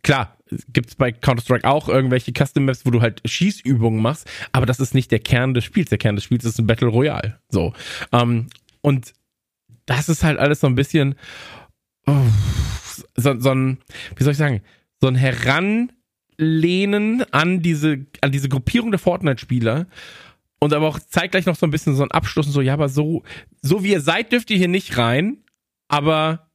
klar, 0.03 0.39
gibt's 0.73 0.95
bei 0.95 1.13
Counter-Strike 1.13 1.69
auch 1.69 1.89
irgendwelche 1.89 2.33
Custom 2.33 2.65
Maps, 2.65 2.85
wo 2.85 2.91
du 2.91 3.01
halt 3.01 3.21
Schießübungen 3.25 4.01
machst, 4.01 4.29
aber 4.53 4.67
das 4.67 4.81
ist 4.81 4.95
nicht 4.95 5.11
der 5.11 5.21
Kern 5.21 5.55
des 5.55 5.65
Spiels. 5.65 5.91
Der 5.91 5.99
Kern 5.99 6.17
des 6.17 6.25
Spiels 6.25 6.45
ist 6.45 6.59
ein 6.59 6.67
Battle 6.67 6.89
Royale. 6.89 7.39
So. 7.49 7.73
Ähm, 8.13 8.47
und 8.81 9.13
das 9.87 10.09
ist 10.09 10.25
halt 10.25 10.39
alles 10.39 10.61
so 10.61 10.67
ein 10.67 10.75
bisschen, 10.75 11.15
oh, 12.07 12.21
so, 13.17 13.39
so 13.39 13.51
ein, 13.51 13.79
wie 14.17 14.25
soll 14.25 14.33
ich 14.33 14.39
sagen, 14.39 14.63
so 15.01 15.09
ein 15.09 15.17
Heranlehnen 15.17 17.25
an 17.33 17.63
diese, 17.63 18.07
an 18.21 18.33
diese 18.33 18.49
Gruppierung 18.49 18.91
der 18.91 19.01
Fortnite-Spieler 19.01 19.87
und 20.61 20.73
aber 20.73 20.87
auch 20.87 21.01
zeitgleich 21.01 21.47
noch 21.47 21.57
so 21.57 21.67
ein 21.67 21.71
bisschen 21.71 21.97
so 21.97 22.05
ein 22.05 22.13
Abschluss 22.13 22.47
und 22.47 22.53
so, 22.53 22.61
ja, 22.61 22.75
aber 22.75 22.89
so, 22.89 23.23
so 23.63 23.83
wie 23.83 23.93
ihr 23.93 24.01
seid, 24.01 24.33
dürft 24.33 24.51
ihr 24.51 24.59
hier 24.59 24.69
nicht 24.69 24.97
rein, 24.97 25.39
aber 25.89 26.51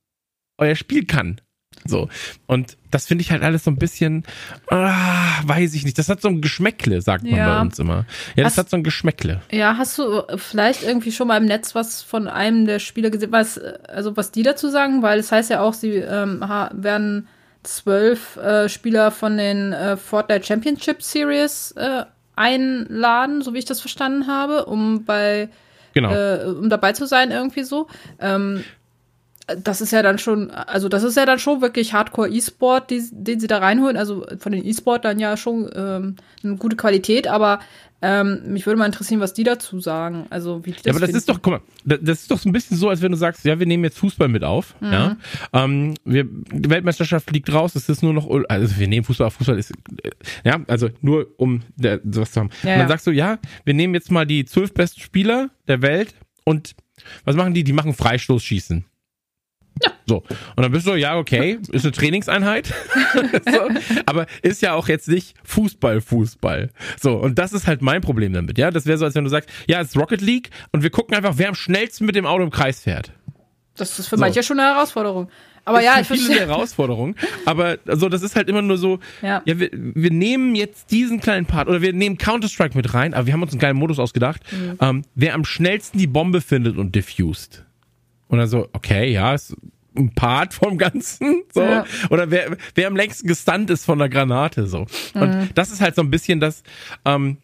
euer 0.58 0.76
Spiel 0.76 1.06
kann. 1.06 1.42
So. 1.86 2.10
Und 2.48 2.78
das 2.92 3.06
finde 3.06 3.22
ich 3.22 3.32
halt 3.32 3.44
alles 3.44 3.64
so 3.64 3.72
ein 3.72 3.78
bisschen, 3.78 4.24
ah, 4.70 5.42
weiß 5.46 5.74
ich 5.74 5.84
nicht. 5.86 5.98
Das 5.98 6.10
hat 6.10 6.22
so 6.22 6.28
ein 6.28 6.42
Geschmäckle, 6.42 7.02
sagt 7.02 7.24
man 7.24 7.36
Ja. 7.36 7.56
bei 7.56 7.62
uns 7.62 7.80
immer. 7.80 8.06
Ja, 8.36 8.44
das 8.44 8.54
Hast- 8.54 8.58
hat 8.58 8.70
so 8.70 8.78
ein 8.78 8.84
Geschmäckle. 8.84 9.42
Ja, 9.52 9.78
hast 9.78 9.98
du 9.98 10.24
vielleicht 10.36 10.84
irgendwie 10.84 11.12
schon 11.12 11.28
mal 11.28 11.38
im 11.38 11.46
Netz 11.46 11.76
was 11.76 12.02
von 12.02 12.28
einem 12.28 12.66
der 12.66 12.80
Spieler 12.80 13.10
gesehen, 13.10 13.32
was, 13.32 13.58
also 13.60 14.18
was 14.18 14.32
die 14.32 14.44
dazu 14.44 14.70
sagen? 14.70 15.02
Weil 15.02 15.20
es 15.20 15.32
heißt 15.32 15.50
ja 15.50 15.62
auch, 15.62 15.74
sie 15.74 15.92
ähm, 15.96 16.42
werden 16.74 17.28
zwölf 17.64 18.38
äh, 18.38 18.70
Spieler 18.70 19.12
von 19.12 19.38
den 19.38 19.74
äh, 19.74 19.98
Fortnite 19.98 20.46
Championship 20.46 21.02
Series 21.04 21.72
äh, 21.74 22.04
einladen, 22.36 23.42
so 23.42 23.54
wie 23.54 23.60
ich 23.60 23.66
das 23.66 23.82
verstanden 23.82 24.28
habe, 24.28 24.66
um 24.66 25.06
bei 25.06 25.50
Genau. 25.94 26.14
äh, 26.14 26.46
um 26.46 26.70
dabei 26.70 26.94
zu 26.94 27.08
sein, 27.08 27.32
irgendwie 27.32 27.64
so. 27.64 27.88
Ähm, 28.20 28.64
das 29.48 29.80
ist 29.80 29.92
ja 29.92 30.02
dann 30.02 30.20
schon, 30.20 30.52
also 30.52 30.90
das 30.90 31.04
ist 31.04 31.16
ja 31.16 31.26
dann 31.26 31.40
schon 31.40 31.62
wirklich 31.62 31.94
Hardcore 31.94 32.30
E-Sport, 32.30 32.92
den 32.92 33.40
sie 33.40 33.48
da 33.48 33.60
reinholen. 33.60 33.96
Also 33.96 34.26
von 34.40 34.52
den 34.52 34.66
E-Sportlern 34.66 35.20
ja 35.20 35.38
schon 35.38 35.70
ähm, 35.74 36.16
eine 36.44 36.58
gute 36.58 36.76
Qualität, 36.76 37.28
aber 37.28 37.60
ähm, 38.02 38.42
mich 38.46 38.66
würde 38.66 38.78
mal 38.78 38.86
interessieren, 38.86 39.22
was 39.22 39.34
die 39.34 39.46
dazu 39.46 39.80
sagen. 39.80 40.28
Also 40.30 40.66
wie 40.66 40.72
das 40.72 40.84
Ja, 40.84 40.92
aber 40.92 41.00
das 41.00 41.12
ist 41.12 41.30
doch, 41.30 41.42
guck 41.42 41.54
mal, 41.54 41.62
das 41.86 42.22
ist 42.22 42.32
doch 42.32 42.38
so 42.38 42.50
ein 42.50 42.52
bisschen 42.52 42.78
so, 42.78 42.90
als 42.90 43.02
wenn 43.02 43.12
du 43.12 43.18
sagst, 43.18 43.46
ja, 43.46 43.58
wir 43.58 43.66
nehmen 43.66 43.86
jetzt 43.86 43.98
Fußball 44.00 44.28
mit 44.28 44.44
auf. 44.44 44.76
Mhm. 44.82 44.92
Ja, 44.92 45.18
ähm, 45.54 45.94
wir, 46.04 46.26
die 46.26 46.70
Weltmeisterschaft 46.70 47.32
liegt 47.32 47.52
raus, 47.52 47.76
es 47.76 47.88
ist 47.88 48.04
nur 48.04 48.14
noch, 48.14 48.30
also 48.50 48.78
wir 48.78 48.88
nehmen 48.88 49.06
Fußball 49.06 49.28
auf, 49.28 49.36
Fußball 49.36 49.58
ist, 49.58 49.72
ja, 50.44 50.60
also 50.68 50.90
nur 51.02 51.28
um 51.38 51.62
der, 51.76 52.02
sowas 52.04 52.34
zu 52.34 52.42
haben. 52.42 52.50
Ja, 52.64 52.74
und 52.74 52.80
dann 52.80 52.80
ja. 52.82 52.88
sagst 52.90 53.08
du, 53.08 53.12
ja, 53.12 53.40
wir 53.64 53.74
nehmen 53.74 53.94
jetzt 53.94 54.12
mal 54.12 54.26
die 54.26 54.46
zwölf 54.46 54.74
besten 54.74 55.00
Spieler 55.00 55.50
der 55.68 55.82
Welt 55.82 56.14
und 56.44 56.76
was 57.24 57.36
machen 57.36 57.54
die? 57.54 57.64
Die 57.64 57.74
machen 57.74 57.94
Freistoßschießen. 57.94 58.86
So. 60.08 60.24
Und 60.56 60.64
dann 60.64 60.72
bist 60.72 60.88
du, 60.88 60.96
ja, 60.96 61.18
okay, 61.18 61.60
ist 61.72 61.84
eine 61.84 61.92
Trainingseinheit. 61.92 62.68
so. 63.52 63.68
Aber 64.06 64.26
ist 64.42 64.62
ja 64.62 64.74
auch 64.74 64.88
jetzt 64.88 65.10
nicht 65.10 65.36
Fußball, 65.44 66.02
Fußball. 66.02 66.70
So. 67.00 67.16
Und 67.18 67.38
das 67.38 67.54
ist 67.54 67.68
halt 67.68 67.82
mein 67.82 68.02
Problem 68.02 68.34
damit, 68.34 68.58
ja. 68.58 68.72
Das 68.72 68.86
wäre 68.86 68.98
so, 68.98 69.06
als 69.06 69.16
wenn 69.16 69.26
du 69.26 69.30
sagst, 69.30 69.50
ja, 69.68 69.82
es 69.82 69.90
ist 69.90 69.98
Rocket 69.98 70.22
League 70.22 70.50
und 70.72 70.84
wir 70.84 70.90
gucken 70.90 71.16
einfach, 71.16 71.34
wer 71.38 71.50
am 71.50 71.56
schnellsten 71.56 72.06
mit 72.06 72.16
dem 72.16 72.26
Auto 72.26 72.44
im 72.44 72.52
Kreis 72.52 72.82
fährt. 72.82 73.12
Das 73.76 74.00
ist 74.00 74.08
für 74.08 74.16
so. 74.16 74.22
manche 74.22 74.42
schon 74.44 74.60
eine 74.60 74.74
Herausforderung. 74.74 75.30
Aber 75.66 75.80
ist 75.80 75.86
ja, 75.86 76.00
ich 76.00 76.08
verstehe. 76.08 76.42
eine 76.42 76.48
Herausforderung. 76.48 77.16
Aber 77.46 77.78
also, 77.86 78.08
das 78.08 78.22
ist 78.22 78.38
halt 78.38 78.48
immer 78.48 78.62
nur 78.62 78.78
so, 78.78 79.00
ja, 79.22 79.42
ja 79.46 79.60
wir, 79.60 79.70
wir 79.74 80.12
nehmen 80.12 80.56
jetzt 80.56 80.92
diesen 80.92 81.20
kleinen 81.20 81.46
Part 81.46 81.68
oder 81.68 81.82
wir 81.82 81.92
nehmen 81.92 82.18
Counter-Strike 82.18 82.76
mit 82.76 82.94
rein, 82.94 83.14
aber 83.14 83.26
wir 83.26 83.34
haben 83.34 83.42
uns 83.42 83.52
einen 83.52 83.60
geilen 83.60 83.76
Modus 83.76 84.00
ausgedacht. 84.00 84.42
Mhm. 84.52 84.78
Ähm, 84.80 85.06
wer 85.16 85.34
am 85.34 85.44
schnellsten 85.44 85.98
die 85.98 86.08
Bombe 86.08 86.40
findet 86.40 86.78
und 86.78 86.96
diffused. 86.96 87.66
Und 88.30 88.40
dann 88.40 88.48
so, 88.48 88.70
okay, 88.72 89.12
ja, 89.12 89.34
ist 89.34 89.56
ein 89.98 90.14
Part 90.14 90.54
vom 90.54 90.78
Ganzen, 90.78 91.44
so. 91.54 91.62
Ja. 91.62 91.86
Oder 92.10 92.32
wer, 92.32 92.58
wer 92.76 92.88
am 92.88 92.96
längsten 92.96 93.28
gestunt 93.28 93.70
ist 93.70 93.86
von 93.86 94.00
der 94.00 94.10
Granate, 94.10 94.68
so. 94.68 94.86
Und 95.14 95.30
mhm. 95.30 95.50
das 95.56 95.72
ist 95.72 95.82
halt 95.82 95.96
so 95.96 96.02
ein 96.02 96.12
bisschen 96.12 96.40
das, 96.40 96.64
ähm, 97.06 97.38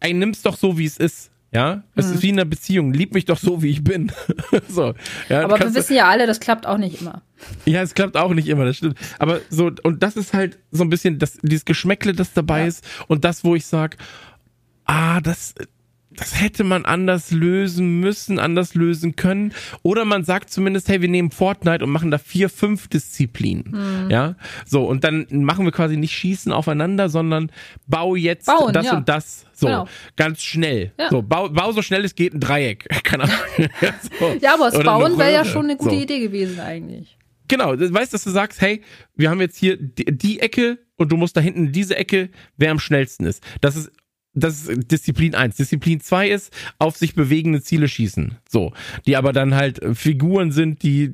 ey, 0.00 0.12
nimm's 0.12 0.42
doch 0.42 0.56
so, 0.56 0.78
wie 0.78 0.86
es 0.86 0.96
ist. 0.96 1.30
Ja, 1.52 1.82
es 1.96 2.06
mhm. 2.06 2.14
ist 2.14 2.22
wie 2.22 2.28
in 2.28 2.34
einer 2.36 2.44
Beziehung. 2.44 2.92
Lieb 2.92 3.12
mich 3.12 3.24
doch 3.24 3.38
so, 3.38 3.60
wie 3.60 3.70
ich 3.70 3.82
bin. 3.82 4.12
so, 4.68 4.94
ja, 5.28 5.42
Aber 5.42 5.58
wir 5.58 5.74
wissen 5.74 5.96
ja 5.96 6.08
alle, 6.08 6.28
das 6.28 6.38
klappt 6.38 6.64
auch 6.64 6.78
nicht 6.78 7.00
immer. 7.00 7.22
Ja, 7.64 7.82
es 7.82 7.94
klappt 7.94 8.16
auch 8.16 8.32
nicht 8.34 8.46
immer, 8.46 8.64
das 8.64 8.76
stimmt. 8.76 8.96
Aber 9.18 9.40
so, 9.50 9.72
und 9.82 10.00
das 10.00 10.16
ist 10.16 10.32
halt 10.32 10.58
so 10.70 10.84
ein 10.84 10.90
bisschen 10.90 11.18
das, 11.18 11.38
dieses 11.42 11.64
Geschmäckle, 11.64 12.12
das 12.12 12.32
dabei 12.34 12.60
ja. 12.60 12.66
ist 12.66 12.84
und 13.08 13.24
das, 13.24 13.42
wo 13.42 13.56
ich 13.56 13.66
sag, 13.66 13.96
ah, 14.84 15.20
das, 15.20 15.54
das 16.20 16.38
hätte 16.38 16.64
man 16.64 16.84
anders 16.84 17.30
lösen 17.30 17.98
müssen, 17.98 18.38
anders 18.38 18.74
lösen 18.74 19.16
können. 19.16 19.54
Oder 19.82 20.04
man 20.04 20.22
sagt 20.22 20.50
zumindest, 20.50 20.90
hey, 20.90 21.00
wir 21.00 21.08
nehmen 21.08 21.30
Fortnite 21.30 21.82
und 21.82 21.90
machen 21.90 22.10
da 22.10 22.18
vier, 22.18 22.50
fünf 22.50 22.88
Disziplinen. 22.88 24.04
Mhm. 24.04 24.10
Ja, 24.10 24.36
so 24.66 24.84
und 24.84 25.02
dann 25.02 25.26
machen 25.30 25.64
wir 25.64 25.72
quasi 25.72 25.96
nicht 25.96 26.12
Schießen 26.12 26.52
aufeinander, 26.52 27.08
sondern 27.08 27.50
bau 27.86 28.16
jetzt 28.16 28.46
Bauen, 28.46 28.74
das 28.74 28.86
ja. 28.86 28.98
und 28.98 29.08
das. 29.08 29.46
So, 29.54 29.66
genau. 29.66 29.88
ganz 30.16 30.42
schnell. 30.42 30.92
Ja. 30.98 31.08
So, 31.08 31.22
bau, 31.22 31.48
bau 31.48 31.72
so 31.72 31.80
schnell 31.80 32.04
es 32.04 32.14
geht 32.14 32.34
ein 32.34 32.40
Dreieck. 32.40 32.86
Keine 33.02 33.24
Ahnung. 33.24 33.36
so. 34.18 34.36
Ja, 34.42 34.54
aber 34.54 34.70
das 34.70 34.84
Bauen 34.84 35.16
wäre 35.18 35.32
ja 35.32 35.46
schon 35.46 35.64
eine 35.64 35.76
gute 35.76 35.94
so. 35.94 36.00
Idee 36.02 36.20
gewesen 36.20 36.60
eigentlich. 36.60 37.16
Genau, 37.48 37.72
weißt, 37.78 38.12
dass 38.12 38.24
du 38.24 38.30
sagst, 38.30 38.60
hey, 38.60 38.82
wir 39.16 39.30
haben 39.30 39.40
jetzt 39.40 39.56
hier 39.56 39.78
die, 39.78 40.04
die 40.04 40.40
Ecke 40.40 40.78
und 40.96 41.10
du 41.10 41.16
musst 41.16 41.34
da 41.36 41.40
hinten 41.40 41.66
in 41.66 41.72
diese 41.72 41.96
Ecke, 41.96 42.28
wer 42.58 42.70
am 42.70 42.78
schnellsten 42.78 43.24
ist. 43.24 43.42
Das 43.62 43.74
ist 43.74 43.90
das 44.32 44.68
ist 44.68 44.90
Disziplin 44.90 45.34
1. 45.34 45.56
Disziplin 45.56 46.00
2 46.00 46.28
ist 46.28 46.52
auf 46.78 46.96
sich 46.96 47.14
bewegende 47.14 47.62
Ziele 47.62 47.88
schießen. 47.88 48.36
So. 48.48 48.72
Die 49.06 49.16
aber 49.16 49.32
dann 49.32 49.54
halt 49.54 49.80
Figuren 49.94 50.52
sind, 50.52 50.82
die 50.82 51.12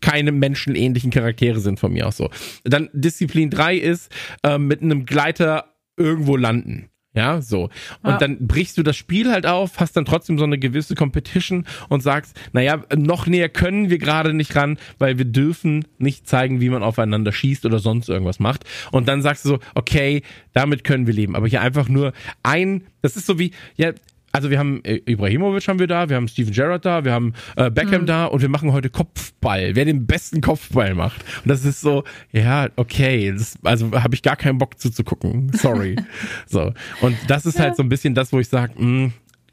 keine 0.00 0.32
menschenähnlichen 0.32 1.10
Charaktere 1.10 1.60
sind 1.60 1.78
von 1.80 1.92
mir 1.92 2.08
aus 2.08 2.16
so. 2.16 2.30
Dann 2.64 2.90
Disziplin 2.92 3.50
3 3.50 3.76
ist 3.76 4.10
äh, 4.42 4.58
mit 4.58 4.82
einem 4.82 5.06
Gleiter 5.06 5.74
irgendwo 5.96 6.36
landen. 6.36 6.88
Ja, 7.14 7.40
so. 7.40 7.70
Und 8.02 8.10
ja. 8.10 8.18
dann 8.18 8.46
brichst 8.46 8.76
du 8.76 8.82
das 8.82 8.96
Spiel 8.96 9.30
halt 9.30 9.46
auf, 9.46 9.78
hast 9.78 9.96
dann 9.96 10.04
trotzdem 10.04 10.36
so 10.36 10.44
eine 10.44 10.58
gewisse 10.58 10.96
Competition 10.96 11.64
und 11.88 12.02
sagst, 12.02 12.36
naja, 12.52 12.82
noch 12.94 13.26
näher 13.26 13.48
können 13.48 13.88
wir 13.88 13.98
gerade 13.98 14.34
nicht 14.34 14.56
ran, 14.56 14.78
weil 14.98 15.16
wir 15.16 15.24
dürfen 15.24 15.84
nicht 15.98 16.26
zeigen, 16.28 16.60
wie 16.60 16.70
man 16.70 16.82
aufeinander 16.82 17.30
schießt 17.30 17.66
oder 17.66 17.78
sonst 17.78 18.08
irgendwas 18.08 18.40
macht. 18.40 18.64
Und 18.90 19.06
dann 19.06 19.22
sagst 19.22 19.44
du 19.44 19.50
so, 19.50 19.58
okay, 19.76 20.22
damit 20.52 20.82
können 20.82 21.06
wir 21.06 21.14
leben. 21.14 21.36
Aber 21.36 21.46
hier 21.46 21.60
einfach 21.60 21.88
nur 21.88 22.12
ein, 22.42 22.82
das 23.00 23.16
ist 23.16 23.26
so 23.26 23.38
wie, 23.38 23.52
ja, 23.76 23.92
also 24.34 24.50
wir 24.50 24.58
haben 24.58 24.82
äh, 24.84 25.00
Ibrahimovic 25.06 25.68
haben 25.68 25.78
wir 25.78 25.86
da, 25.86 26.08
wir 26.08 26.16
haben 26.16 26.26
Steven 26.26 26.52
Gerrard 26.52 26.84
da, 26.84 27.04
wir 27.04 27.12
haben 27.12 27.34
äh, 27.54 27.70
Beckham 27.70 28.02
mhm. 28.02 28.06
da 28.06 28.24
und 28.26 28.42
wir 28.42 28.48
machen 28.48 28.72
heute 28.72 28.90
Kopfball. 28.90 29.76
Wer 29.76 29.84
den 29.84 30.06
besten 30.06 30.40
Kopfball 30.40 30.94
macht. 30.96 31.24
Und 31.44 31.50
das 31.50 31.64
ist 31.64 31.80
so, 31.80 32.02
ja, 32.32 32.68
okay, 32.74 33.30
das, 33.30 33.56
also 33.62 33.92
habe 33.92 34.16
ich 34.16 34.22
gar 34.22 34.34
keinen 34.34 34.58
Bock 34.58 34.80
zu, 34.80 34.90
zu 34.90 35.04
gucken. 35.04 35.52
Sorry. 35.52 35.94
so. 36.46 36.72
Und 37.00 37.16
das 37.28 37.46
ist 37.46 37.60
halt 37.60 37.76
so 37.76 37.84
ein 37.84 37.88
bisschen 37.88 38.16
das, 38.16 38.32
wo 38.32 38.40
ich 38.40 38.48
sage, 38.48 38.74
hm, 38.76 39.12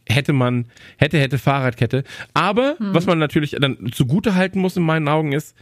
hätte 0.09 0.33
man, 0.33 0.65
hätte, 0.97 1.19
hätte 1.19 1.37
Fahrradkette. 1.37 2.03
Aber 2.33 2.75
mhm. 2.79 2.95
was 2.95 3.05
man 3.05 3.19
natürlich 3.19 3.55
dann 3.59 3.91
zugute 3.91 4.33
halten 4.33 4.59
muss 4.59 4.77
in 4.77 4.83
meinen 4.83 5.07
Augen 5.07 5.31
ist, 5.31 5.55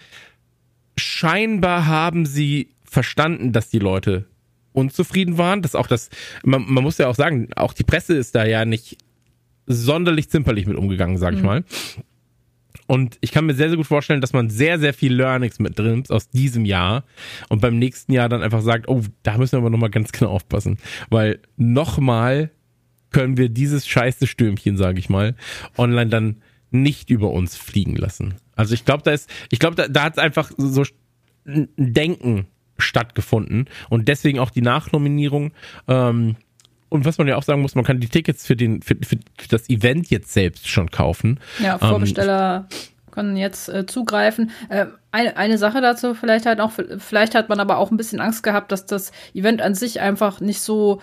scheinbar 0.98 1.88
haben 1.88 2.26
sie 2.26 2.70
verstanden, 2.86 3.52
dass 3.52 3.70
die 3.70 3.80
Leute 3.80 4.28
unzufrieden 4.72 5.38
waren. 5.38 5.62
Das 5.62 5.76
auch 5.76 5.88
das, 5.88 6.10
man, 6.44 6.64
man 6.70 6.86
muss 6.86 6.98
ja 7.00 7.10
auch 7.10 7.16
sagen, 7.16 7.50
auch 7.58 7.74
die 7.74 7.84
Presse 7.84 8.16
ist 8.16 8.34
da 8.36 8.46
ja 8.46 8.64
nicht 8.64 8.98
sonderlich 9.70 10.30
zimperlich 10.30 10.66
mit 10.66 10.76
umgegangen, 10.76 11.18
sag 11.18 11.34
ich 11.34 11.40
mhm. 11.40 11.46
mal. 11.46 11.64
Und 12.88 13.18
ich 13.22 13.32
kann 13.32 13.46
mir 13.46 13.54
sehr, 13.54 13.70
sehr 13.70 13.78
gut 13.78 13.86
vorstellen, 13.86 14.20
dass 14.20 14.34
man 14.34 14.50
sehr, 14.50 14.80
sehr 14.80 14.96
viel 14.96 15.14
Learnings 15.14 15.60
mit 15.60 15.78
drin 15.78 16.02
ist 16.02 16.12
aus 16.12 16.30
diesem 16.30 16.66
Jahr 16.66 17.04
und 17.48 17.62
beim 17.62 17.78
nächsten 17.78 18.12
Jahr 18.12 18.30
dann 18.30 18.42
einfach 18.42 18.62
sagt, 18.62 18.88
oh, 18.90 19.04
da 19.22 19.38
müssen 19.38 19.54
wir 19.54 19.60
aber 19.60 19.70
nochmal 19.70 19.92
ganz 19.92 20.12
genau 20.12 20.32
aufpassen. 20.32 20.78
Weil 21.10 21.40
nochmal 21.56 22.50
können 23.12 23.38
wir 23.38 23.50
dieses 23.50 23.88
scheiße 23.88 24.26
Stürmchen, 24.26 24.76
sage 24.76 24.98
ich 24.98 25.08
mal, 25.08 25.36
online 25.78 26.10
dann 26.10 26.38
nicht 26.72 27.12
über 27.12 27.32
uns 27.32 27.56
fliegen 27.56 27.96
lassen. 27.96 28.36
Also 28.56 28.74
ich 28.74 28.86
glaube, 28.86 29.04
da 29.04 29.12
ist, 29.12 29.30
ich 29.52 29.60
glaube, 29.60 29.76
da, 29.76 29.88
da 29.88 30.04
hat 30.04 30.14
es 30.14 30.20
einfach 30.20 30.52
so 30.58 30.84
ein 31.46 31.70
Denken 31.78 32.48
stattgefunden 32.80 33.66
und 33.90 34.08
deswegen 34.08 34.40
auch 34.40 34.50
die 34.50 34.62
Nachnominierung. 34.62 35.52
Ähm, 35.88 36.38
und 36.89 37.05
was 37.05 37.17
man 37.17 37.27
ja 37.27 37.36
auch 37.36 37.43
sagen 37.43 37.62
muss, 37.62 37.75
man 37.75 37.86
kann 37.86 38.00
die 38.00 38.10
Tickets 38.10 38.46
für, 38.46 38.55
den, 38.55 38.81
für, 38.81 38.96
für 39.01 39.17
das 39.50 39.69
Event 39.69 40.10
jetzt 40.10 40.34
selbst 40.34 40.67
schon 40.67 40.91
kaufen. 40.91 41.39
Ja, 41.60 41.74
ähm, 41.74 41.79
Vorbesteller 41.79 42.67
ähm, 42.69 42.77
können 43.12 43.38
jetzt 43.38 43.69
äh, 43.69 43.86
zugreifen. 43.86 44.51
Äh, 44.69 44.88
eine, 45.12 45.38
eine 45.38 45.58
Sache 45.58 45.81
dazu 45.81 46.13
vielleicht 46.13 46.46
halt 46.46 46.60
auch, 46.60 46.72
vielleicht 46.98 47.36
hat 47.36 47.50
man 47.50 47.60
aber 47.60 47.77
auch 47.77 47.91
ein 47.91 47.98
bisschen 47.98 48.19
Angst 48.19 48.43
gehabt, 48.43 48.72
dass 48.72 48.86
das 48.86 49.12
Event 49.34 49.62
an 49.62 49.75
sich 49.75 50.01
einfach 50.01 50.39
nicht 50.41 50.62
so 50.62 51.01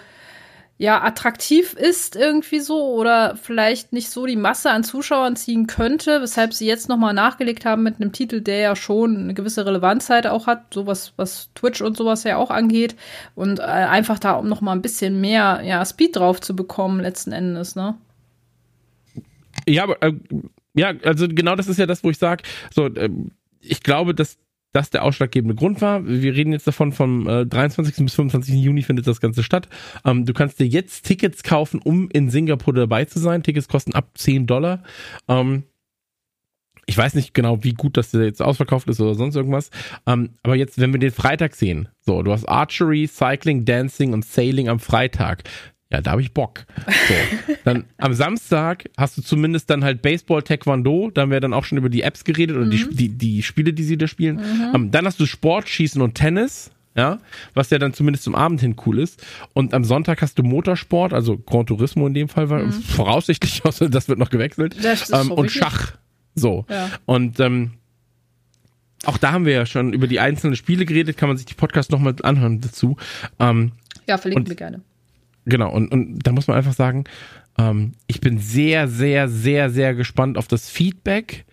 ja 0.78 1.02
attraktiv 1.02 1.72
ist 1.72 2.16
irgendwie 2.16 2.60
so 2.60 2.94
oder 2.94 3.36
vielleicht 3.36 3.92
nicht 3.92 4.10
so 4.10 4.26
die 4.26 4.36
Masse 4.36 4.70
an 4.70 4.84
Zuschauern 4.84 5.34
ziehen 5.36 5.66
könnte, 5.66 6.20
weshalb 6.20 6.52
sie 6.52 6.66
jetzt 6.66 6.88
nochmal 6.88 7.14
nachgelegt 7.14 7.64
haben 7.64 7.82
mit 7.82 8.00
einem 8.00 8.12
Titel, 8.12 8.42
der 8.42 8.58
ja 8.58 8.76
schon 8.76 9.16
eine 9.16 9.34
gewisse 9.34 9.64
Relevanz 9.64 10.10
halt 10.10 10.26
auch 10.26 10.46
hat, 10.46 10.74
sowas 10.74 11.14
was 11.16 11.50
Twitch 11.54 11.80
und 11.80 11.96
sowas 11.96 12.24
ja 12.24 12.36
auch 12.36 12.50
angeht 12.50 12.94
und 13.34 13.58
äh, 13.58 13.62
einfach 13.62 14.18
da 14.18 14.32
um 14.32 14.48
nochmal 14.48 14.76
ein 14.76 14.82
bisschen 14.82 15.20
mehr 15.20 15.62
ja 15.64 15.84
Speed 15.84 16.16
drauf 16.16 16.40
zu 16.40 16.54
bekommen 16.54 17.00
letzten 17.00 17.32
Endes, 17.32 17.74
ne? 17.74 17.96
Ja, 19.66 19.84
aber 19.84 20.02
äh, 20.02 20.12
ja, 20.74 20.92
also 21.04 21.26
genau 21.26 21.56
das 21.56 21.68
ist 21.68 21.78
ja 21.78 21.86
das, 21.86 22.04
wo 22.04 22.10
ich 22.10 22.18
sage, 22.18 22.44
so 22.72 22.86
äh, 22.86 23.08
ich 23.60 23.82
glaube, 23.82 24.14
dass 24.14 24.36
das 24.76 24.90
der 24.90 25.02
ausschlaggebende 25.02 25.54
Grund 25.54 25.80
war. 25.80 26.06
Wir 26.06 26.34
reden 26.34 26.52
jetzt 26.52 26.66
davon, 26.66 26.92
vom 26.92 27.26
äh, 27.26 27.46
23. 27.46 28.04
bis 28.04 28.14
25. 28.14 28.54
Juni 28.54 28.82
findet 28.82 29.06
das 29.06 29.22
Ganze 29.22 29.42
statt. 29.42 29.68
Ähm, 30.04 30.26
du 30.26 30.34
kannst 30.34 30.60
dir 30.60 30.66
jetzt 30.66 31.06
Tickets 31.06 31.42
kaufen, 31.42 31.80
um 31.82 32.10
in 32.10 32.28
Singapur 32.28 32.74
dabei 32.74 33.06
zu 33.06 33.18
sein. 33.18 33.42
Tickets 33.42 33.68
kosten 33.68 33.94
ab 33.94 34.10
10 34.14 34.46
Dollar. 34.46 34.82
Ähm, 35.28 35.62
ich 36.84 36.96
weiß 36.96 37.14
nicht 37.14 37.32
genau, 37.32 37.64
wie 37.64 37.72
gut 37.72 37.96
das 37.96 38.12
jetzt 38.12 38.42
ausverkauft 38.42 38.88
ist 38.88 39.00
oder 39.00 39.14
sonst 39.14 39.34
irgendwas. 39.34 39.70
Ähm, 40.06 40.34
aber 40.42 40.56
jetzt, 40.56 40.78
wenn 40.78 40.92
wir 40.92 41.00
den 41.00 41.10
Freitag 41.10 41.54
sehen, 41.54 41.88
so, 42.00 42.22
du 42.22 42.30
hast 42.30 42.46
Archery, 42.46 43.08
Cycling, 43.08 43.64
Dancing 43.64 44.12
und 44.12 44.26
Sailing 44.26 44.68
am 44.68 44.78
Freitag. 44.78 45.42
Ja, 45.92 46.00
da 46.00 46.12
habe 46.12 46.20
ich 46.20 46.32
Bock. 46.32 46.66
So. 46.86 47.54
Dann 47.64 47.84
am 47.96 48.12
Samstag 48.12 48.90
hast 48.96 49.16
du 49.16 49.22
zumindest 49.22 49.70
dann 49.70 49.84
halt 49.84 50.02
Baseball, 50.02 50.42
Taekwondo, 50.42 51.10
da 51.14 51.22
haben 51.22 51.30
wir 51.30 51.40
dann 51.40 51.54
auch 51.54 51.64
schon 51.64 51.78
über 51.78 51.88
die 51.88 52.02
Apps 52.02 52.24
geredet 52.24 52.56
und 52.56 52.68
mhm. 52.68 52.70
die, 52.70 52.88
die, 52.96 53.08
die 53.10 53.42
Spiele, 53.42 53.72
die 53.72 53.84
sie 53.84 53.96
da 53.96 54.08
spielen. 54.08 54.36
Mhm. 54.36 54.74
Um, 54.74 54.74
ähm, 54.74 54.90
dann 54.90 55.06
hast 55.06 55.20
du 55.20 55.26
Sport, 55.26 55.68
Schießen 55.68 56.02
und 56.02 56.14
Tennis, 56.14 56.72
ja, 56.96 57.18
was 57.54 57.70
ja 57.70 57.78
dann 57.78 57.92
zumindest 57.92 58.24
zum 58.24 58.34
Abend 58.34 58.60
hin 58.60 58.74
cool 58.84 58.98
ist. 58.98 59.24
Und 59.52 59.74
am 59.74 59.84
Sonntag 59.84 60.22
hast 60.22 60.38
du 60.38 60.42
Motorsport, 60.42 61.12
also 61.12 61.38
Gran 61.38 61.66
Turismo 61.66 62.06
in 62.08 62.14
dem 62.14 62.28
Fall, 62.28 62.46
mhm. 62.46 62.72
voraussichtlich, 62.72 63.62
das 63.90 64.08
wird 64.08 64.18
noch 64.18 64.30
gewechselt. 64.30 64.76
Ähm, 65.12 65.30
und 65.30 65.52
Schach. 65.52 65.92
So. 66.34 66.66
Ja. 66.68 66.90
Und 67.04 67.38
ähm, 67.38 67.72
auch 69.04 69.18
da 69.18 69.32
haben 69.32 69.44
wir 69.44 69.52
ja 69.52 69.66
schon 69.66 69.92
über 69.92 70.08
die 70.08 70.18
einzelnen 70.18 70.56
Spiele 70.56 70.84
geredet, 70.84 71.16
kann 71.16 71.28
man 71.28 71.36
sich 71.36 71.46
die 71.46 71.54
Podcast 71.54 71.92
nochmal 71.92 72.16
anhören 72.22 72.60
dazu. 72.60 72.96
Ähm, 73.38 73.72
ja, 74.08 74.18
verlinken 74.18 74.48
wir 74.48 74.56
gerne. 74.56 74.80
Genau, 75.46 75.72
und, 75.72 75.90
und 75.92 76.18
da 76.18 76.32
muss 76.32 76.48
man 76.48 76.56
einfach 76.56 76.74
sagen, 76.74 77.04
ähm, 77.58 77.92
ich 78.06 78.20
bin 78.20 78.38
sehr, 78.38 78.88
sehr, 78.88 79.28
sehr, 79.28 79.70
sehr 79.70 79.94
gespannt 79.94 80.36
auf 80.36 80.48
das 80.48 80.68
Feedback 80.68 81.46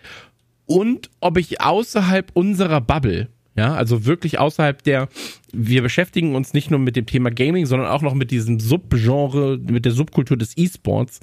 und 0.65 1.09
ob 1.19 1.37
ich 1.37 1.61
außerhalb 1.61 2.31
unserer 2.33 2.81
Bubble, 2.81 3.29
ja, 3.55 3.75
also 3.75 4.05
wirklich 4.05 4.39
außerhalb 4.39 4.81
der, 4.83 5.09
wir 5.51 5.83
beschäftigen 5.83 6.35
uns 6.35 6.53
nicht 6.53 6.71
nur 6.71 6.79
mit 6.79 6.95
dem 6.95 7.05
Thema 7.05 7.29
Gaming, 7.29 7.67
sondern 7.67 7.87
auch 7.87 8.01
noch 8.01 8.15
mit 8.15 8.31
diesem 8.31 8.59
Subgenre, 8.59 9.59
mit 9.59 9.85
der 9.85 9.91
Subkultur 9.91 10.37
des 10.37 10.57
E-Sports, 10.57 11.19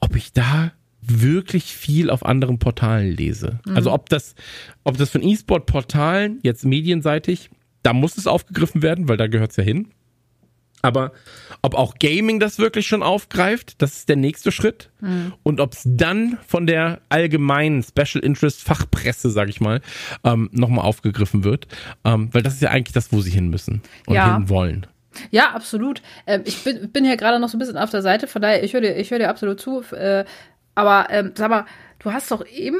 ob 0.00 0.14
ich 0.14 0.32
da 0.32 0.72
wirklich 1.00 1.64
viel 1.74 2.08
auf 2.08 2.24
anderen 2.24 2.58
Portalen 2.58 3.16
lese. 3.16 3.60
Mhm. 3.66 3.76
Also 3.76 3.92
ob 3.92 4.08
das, 4.08 4.34
ob 4.84 4.96
das 4.96 5.10
von 5.10 5.22
E-Sport-Portalen, 5.22 6.38
jetzt 6.42 6.64
medienseitig, 6.64 7.50
da 7.82 7.92
muss 7.92 8.16
es 8.16 8.26
aufgegriffen 8.26 8.82
werden, 8.82 9.08
weil 9.08 9.16
da 9.16 9.26
gehört 9.26 9.50
es 9.50 9.56
ja 9.56 9.64
hin. 9.64 9.88
Aber 10.82 11.12
ob 11.64 11.74
auch 11.74 11.94
Gaming 11.98 12.40
das 12.40 12.58
wirklich 12.58 12.86
schon 12.86 13.02
aufgreift, 13.02 13.80
das 13.80 13.96
ist 13.96 14.10
der 14.10 14.16
nächste 14.16 14.52
Schritt. 14.52 14.90
Mhm. 15.00 15.32
Und 15.42 15.60
ob 15.60 15.72
es 15.72 15.80
dann 15.86 16.36
von 16.46 16.66
der 16.66 17.00
allgemeinen 17.08 17.82
Special 17.82 18.22
Interest 18.22 18.62
Fachpresse, 18.62 19.30
sag 19.30 19.48
ich 19.48 19.62
mal, 19.62 19.80
ähm, 20.24 20.50
nochmal 20.52 20.84
aufgegriffen 20.84 21.42
wird. 21.42 21.66
Ähm, 22.04 22.28
weil 22.32 22.42
das 22.42 22.54
ist 22.54 22.60
ja 22.62 22.68
eigentlich 22.68 22.92
das, 22.92 23.14
wo 23.14 23.22
sie 23.22 23.30
hin 23.30 23.48
müssen 23.48 23.80
und 24.06 24.14
ja. 24.14 24.34
hin 24.34 24.50
wollen. 24.50 24.86
Ja, 25.30 25.52
absolut. 25.52 26.02
Ähm, 26.26 26.42
ich 26.44 26.62
bin, 26.64 26.90
bin 26.92 27.06
hier 27.06 27.16
gerade 27.16 27.40
noch 27.40 27.48
so 27.48 27.56
ein 27.56 27.60
bisschen 27.60 27.78
auf 27.78 27.88
der 27.88 28.02
Seite, 28.02 28.26
von 28.26 28.42
daher, 28.42 28.62
ich 28.62 28.74
höre 28.74 28.82
dir, 28.82 28.94
hör 29.02 29.18
dir 29.18 29.30
absolut 29.30 29.58
zu. 29.58 29.82
Äh, 29.92 30.26
aber 30.74 31.06
ähm, 31.08 31.32
sag 31.34 31.48
mal, 31.48 31.64
du 31.98 32.12
hast 32.12 32.30
doch 32.30 32.46
eben 32.46 32.76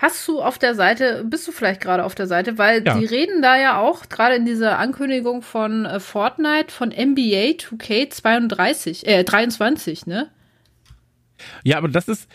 Hast 0.00 0.26
du 0.26 0.40
auf 0.40 0.58
der 0.58 0.74
Seite, 0.74 1.26
bist 1.28 1.46
du 1.46 1.52
vielleicht 1.52 1.82
gerade 1.82 2.04
auf 2.04 2.14
der 2.14 2.26
Seite, 2.26 2.56
weil 2.56 2.82
ja. 2.86 2.98
die 2.98 3.04
reden 3.04 3.42
da 3.42 3.58
ja 3.58 3.78
auch 3.78 4.08
gerade 4.08 4.34
in 4.34 4.46
dieser 4.46 4.78
Ankündigung 4.78 5.42
von 5.42 5.84
äh, 5.84 6.00
Fortnite 6.00 6.72
von 6.72 6.88
NBA 6.88 7.58
2K32, 7.58 9.04
äh, 9.04 9.24
23, 9.24 10.06
ne? 10.06 10.30
Ja, 11.64 11.76
aber 11.76 11.88
das 11.88 12.08
ist, 12.08 12.30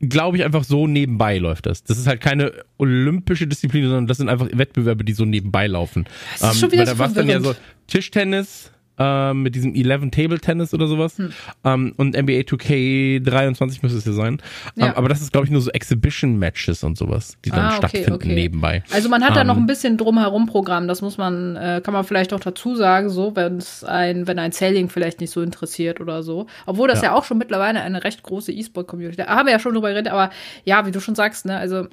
glaube 0.00 0.38
ich, 0.38 0.44
einfach 0.44 0.64
so 0.64 0.86
nebenbei 0.86 1.36
läuft 1.36 1.66
das. 1.66 1.84
Das 1.84 1.98
ist 1.98 2.06
halt 2.06 2.22
keine 2.22 2.52
olympische 2.78 3.46
Disziplin, 3.46 3.84
sondern 3.84 4.06
das 4.06 4.16
sind 4.16 4.30
einfach 4.30 4.48
Wettbewerbe, 4.50 5.04
die 5.04 5.12
so 5.12 5.26
nebenbei 5.26 5.66
laufen. 5.66 6.06
Das 6.40 6.54
ist 6.54 6.60
schon 6.60 6.70
ähm, 6.70 6.72
wieder 6.72 6.86
weil 6.86 6.94
da 6.94 6.98
war 6.98 7.08
dann 7.10 7.28
ja 7.28 7.40
so 7.40 7.54
Tischtennis, 7.88 8.70
ähm, 8.98 9.42
mit 9.42 9.54
diesem 9.54 9.74
11 9.74 10.10
Table 10.10 10.38
Tennis 10.38 10.74
oder 10.74 10.86
sowas. 10.86 11.18
Hm. 11.18 11.32
Ähm, 11.64 11.94
und 11.96 12.16
NBA 12.16 12.42
2K23 12.42 13.78
müsste 13.82 13.98
es 13.98 14.04
ja 14.04 14.12
sein. 14.12 14.38
Ähm, 14.76 14.86
ja. 14.86 14.96
aber 14.96 15.08
das 15.08 15.20
ist, 15.20 15.32
glaube 15.32 15.46
ich, 15.46 15.50
nur 15.50 15.60
so 15.60 15.70
Exhibition 15.70 16.38
Matches 16.38 16.84
und 16.84 16.96
sowas, 16.98 17.36
die 17.44 17.50
dann 17.50 17.60
ah, 17.60 17.68
okay, 17.68 17.76
stattfinden 17.78 18.12
okay. 18.14 18.34
nebenbei. 18.34 18.82
Also 18.90 19.08
man 19.08 19.24
hat 19.24 19.36
da 19.36 19.44
noch 19.44 19.56
ähm, 19.56 19.64
ein 19.64 19.66
bisschen 19.66 19.96
drumherum 19.96 20.46
Programm, 20.46 20.88
das 20.88 21.02
muss 21.02 21.18
man, 21.18 21.56
äh, 21.56 21.80
kann 21.82 21.94
man 21.94 22.04
vielleicht 22.04 22.32
auch 22.32 22.40
dazu 22.40 22.76
sagen, 22.76 23.08
so, 23.10 23.34
wenn 23.36 23.56
es 23.58 23.84
ein, 23.84 24.26
wenn 24.26 24.38
ein 24.38 24.52
Selling 24.52 24.88
vielleicht 24.88 25.20
nicht 25.20 25.30
so 25.30 25.42
interessiert 25.42 26.00
oder 26.00 26.22
so. 26.22 26.46
Obwohl 26.66 26.88
das 26.88 27.00
ja, 27.02 27.08
ja 27.08 27.14
auch 27.14 27.24
schon 27.24 27.38
mittlerweile 27.38 27.82
eine 27.82 28.04
recht 28.04 28.22
große 28.22 28.52
E-Sport-Community. 28.52 29.16
Da 29.16 29.26
haben 29.26 29.46
wir 29.46 29.52
ja 29.52 29.58
schon 29.58 29.74
drüber 29.74 29.90
geredet, 29.90 30.12
aber 30.12 30.30
ja, 30.64 30.86
wie 30.86 30.90
du 30.90 31.00
schon 31.00 31.14
sagst, 31.14 31.46
ne, 31.46 31.56
also 31.56 31.76
äh, 31.76 31.88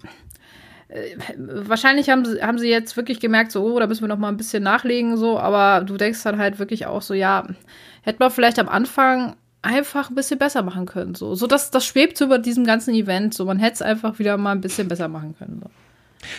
wahrscheinlich 1.37 2.09
haben 2.09 2.25
sie, 2.25 2.41
haben 2.41 2.57
sie 2.57 2.69
jetzt 2.69 2.97
wirklich 2.97 3.19
gemerkt, 3.19 3.51
so, 3.51 3.63
oh, 3.63 3.79
da 3.79 3.87
müssen 3.87 4.01
wir 4.01 4.07
noch 4.07 4.17
mal 4.17 4.29
ein 4.29 4.37
bisschen 4.37 4.63
nachlegen, 4.63 5.17
so, 5.17 5.39
aber 5.39 5.85
du 5.85 5.97
denkst 5.97 6.23
dann 6.23 6.39
halt 6.39 6.57
wirklich 6.57 6.87
auch 6.87 7.01
so, 7.01 7.13
ja, 7.13 7.47
hätte 8.01 8.19
man 8.19 8.31
vielleicht 8.31 8.57
am 8.59 8.67
Anfang 8.69 9.35
einfach 9.61 10.09
ein 10.09 10.15
bisschen 10.15 10.39
besser 10.39 10.63
machen 10.63 10.85
können, 10.85 11.13
so. 11.13 11.35
So, 11.35 11.45
das, 11.45 11.69
das 11.69 11.85
schwebt 11.85 12.17
so 12.17 12.25
über 12.25 12.39
diesem 12.39 12.65
ganzen 12.65 12.95
Event, 12.95 13.33
so, 13.33 13.45
man 13.45 13.59
hätte 13.59 13.75
es 13.75 13.81
einfach 13.81 14.17
wieder 14.17 14.37
mal 14.37 14.53
ein 14.53 14.61
bisschen 14.61 14.87
besser 14.87 15.07
machen 15.07 15.35
können, 15.37 15.61
so. 15.63 15.69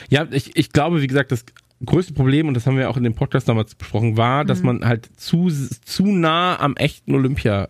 Ja, 0.08 0.26
ich, 0.30 0.56
ich 0.56 0.72
glaube, 0.72 1.00
wie 1.00 1.06
gesagt, 1.06 1.32
das 1.32 1.44
größte 1.84 2.12
Problem, 2.12 2.48
und 2.48 2.54
das 2.54 2.66
haben 2.66 2.76
wir 2.76 2.90
auch 2.90 2.96
in 2.96 3.04
dem 3.04 3.14
Podcast 3.14 3.48
damals 3.48 3.74
besprochen, 3.74 4.16
war, 4.16 4.44
dass 4.44 4.60
mhm. 4.60 4.66
man 4.66 4.84
halt 4.84 5.08
zu, 5.16 5.48
zu 5.48 6.06
nah 6.06 6.58
am 6.58 6.76
echten 6.76 7.14
Olympia 7.14 7.68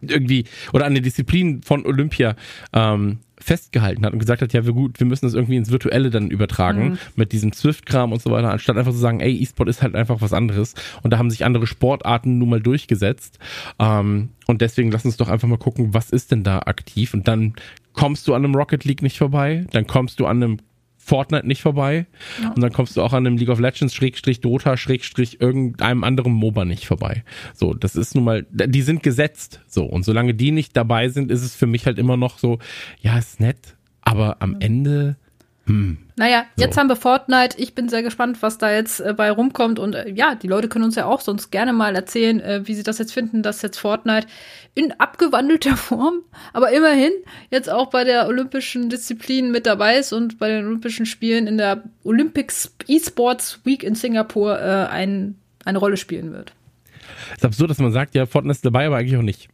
irgendwie 0.00 0.44
oder 0.72 0.84
an 0.84 0.94
der 0.94 1.02
Disziplin 1.02 1.62
von 1.62 1.86
Olympia 1.86 2.36
ähm, 2.74 3.20
festgehalten 3.44 4.04
hat 4.06 4.12
und 4.12 4.18
gesagt 4.18 4.42
hat, 4.42 4.52
ja, 4.52 4.64
wir 4.64 4.72
gut, 4.72 4.98
wir 4.98 5.06
müssen 5.06 5.26
das 5.26 5.34
irgendwie 5.34 5.56
ins 5.56 5.70
Virtuelle 5.70 6.10
dann 6.10 6.30
übertragen 6.30 6.90
mhm. 6.90 6.98
mit 7.14 7.32
diesem 7.32 7.52
Swift-Kram 7.52 8.12
und 8.12 8.22
so 8.22 8.30
weiter, 8.30 8.50
anstatt 8.50 8.76
einfach 8.76 8.92
zu 8.92 8.98
sagen, 8.98 9.20
ey, 9.20 9.36
E-Sport 9.36 9.68
ist 9.68 9.82
halt 9.82 9.94
einfach 9.94 10.20
was 10.20 10.32
anderes. 10.32 10.74
Und 11.02 11.12
da 11.12 11.18
haben 11.18 11.30
sich 11.30 11.44
andere 11.44 11.66
Sportarten 11.66 12.38
nun 12.38 12.48
mal 12.48 12.60
durchgesetzt. 12.60 13.38
Ähm, 13.78 14.30
und 14.46 14.62
deswegen 14.62 14.90
lass 14.90 15.04
uns 15.04 15.18
doch 15.18 15.28
einfach 15.28 15.48
mal 15.48 15.58
gucken, 15.58 15.92
was 15.92 16.10
ist 16.10 16.32
denn 16.32 16.42
da 16.42 16.60
aktiv? 16.60 17.12
Und 17.12 17.28
dann 17.28 17.54
kommst 17.92 18.26
du 18.26 18.34
an 18.34 18.44
einem 18.44 18.54
Rocket 18.54 18.84
League 18.84 19.02
nicht 19.02 19.18
vorbei, 19.18 19.66
dann 19.72 19.86
kommst 19.86 20.20
du 20.20 20.26
an 20.26 20.42
einem 20.42 20.58
Fortnite 21.04 21.46
nicht 21.46 21.60
vorbei. 21.60 22.06
Ja. 22.42 22.50
Und 22.50 22.62
dann 22.62 22.72
kommst 22.72 22.96
du 22.96 23.02
auch 23.02 23.12
an 23.12 23.26
einem 23.26 23.36
League 23.36 23.50
of 23.50 23.60
Legends, 23.60 23.94
Schrägstrich 23.94 24.40
Dota, 24.40 24.76
Schrägstrich 24.76 25.40
irgendeinem 25.40 26.02
anderen 26.02 26.32
MOBA 26.32 26.64
nicht 26.64 26.86
vorbei. 26.86 27.24
So, 27.52 27.74
das 27.74 27.94
ist 27.94 28.14
nun 28.14 28.24
mal, 28.24 28.46
die 28.50 28.82
sind 28.82 29.02
gesetzt. 29.02 29.60
So, 29.66 29.84
und 29.84 30.04
solange 30.04 30.34
die 30.34 30.50
nicht 30.50 30.76
dabei 30.76 31.10
sind, 31.10 31.30
ist 31.30 31.42
es 31.42 31.54
für 31.54 31.66
mich 31.66 31.86
halt 31.86 31.98
immer 31.98 32.16
noch 32.16 32.38
so, 32.38 32.58
ja, 33.00 33.18
ist 33.18 33.38
nett, 33.38 33.76
aber 34.00 34.36
am 34.40 34.56
Ende 34.60 35.16
hm. 35.66 35.98
Naja, 36.16 36.44
jetzt 36.56 36.74
so. 36.74 36.80
haben 36.80 36.88
wir 36.88 36.96
Fortnite. 36.96 37.58
Ich 37.58 37.74
bin 37.74 37.88
sehr 37.88 38.02
gespannt, 38.02 38.42
was 38.42 38.58
da 38.58 38.70
jetzt 38.70 39.00
äh, 39.00 39.14
bei 39.14 39.30
rumkommt. 39.30 39.78
Und 39.78 39.94
äh, 39.94 40.10
ja, 40.10 40.34
die 40.34 40.46
Leute 40.46 40.68
können 40.68 40.84
uns 40.84 40.94
ja 40.94 41.06
auch 41.06 41.20
sonst 41.20 41.50
gerne 41.50 41.72
mal 41.72 41.96
erzählen, 41.96 42.40
äh, 42.40 42.60
wie 42.66 42.74
sie 42.74 42.82
das 42.82 42.98
jetzt 42.98 43.12
finden, 43.12 43.42
dass 43.42 43.62
jetzt 43.62 43.78
Fortnite 43.78 44.26
in 44.74 44.92
abgewandelter 44.92 45.76
Form, 45.76 46.20
aber 46.52 46.70
immerhin 46.70 47.12
jetzt 47.50 47.70
auch 47.70 47.90
bei 47.90 48.04
der 48.04 48.28
olympischen 48.28 48.90
Disziplin 48.90 49.50
mit 49.50 49.66
dabei 49.66 49.96
ist 49.96 50.12
und 50.12 50.38
bei 50.38 50.48
den 50.48 50.66
Olympischen 50.66 51.06
Spielen 51.06 51.46
in 51.46 51.58
der 51.58 51.82
Olympics 52.04 52.74
E-Sports 52.86 53.60
Week 53.64 53.82
in 53.82 53.94
Singapur 53.94 54.60
äh, 54.60 54.86
ein, 54.86 55.36
eine 55.64 55.78
Rolle 55.78 55.96
spielen 55.96 56.32
wird. 56.32 56.52
Es 57.30 57.38
ist 57.38 57.44
absurd, 57.44 57.70
dass 57.70 57.78
man 57.78 57.92
sagt, 57.92 58.14
ja, 58.14 58.26
Fortnite 58.26 58.56
ist 58.56 58.64
dabei, 58.64 58.86
aber 58.86 58.96
eigentlich 58.96 59.16
auch 59.16 59.22
nicht. 59.22 59.48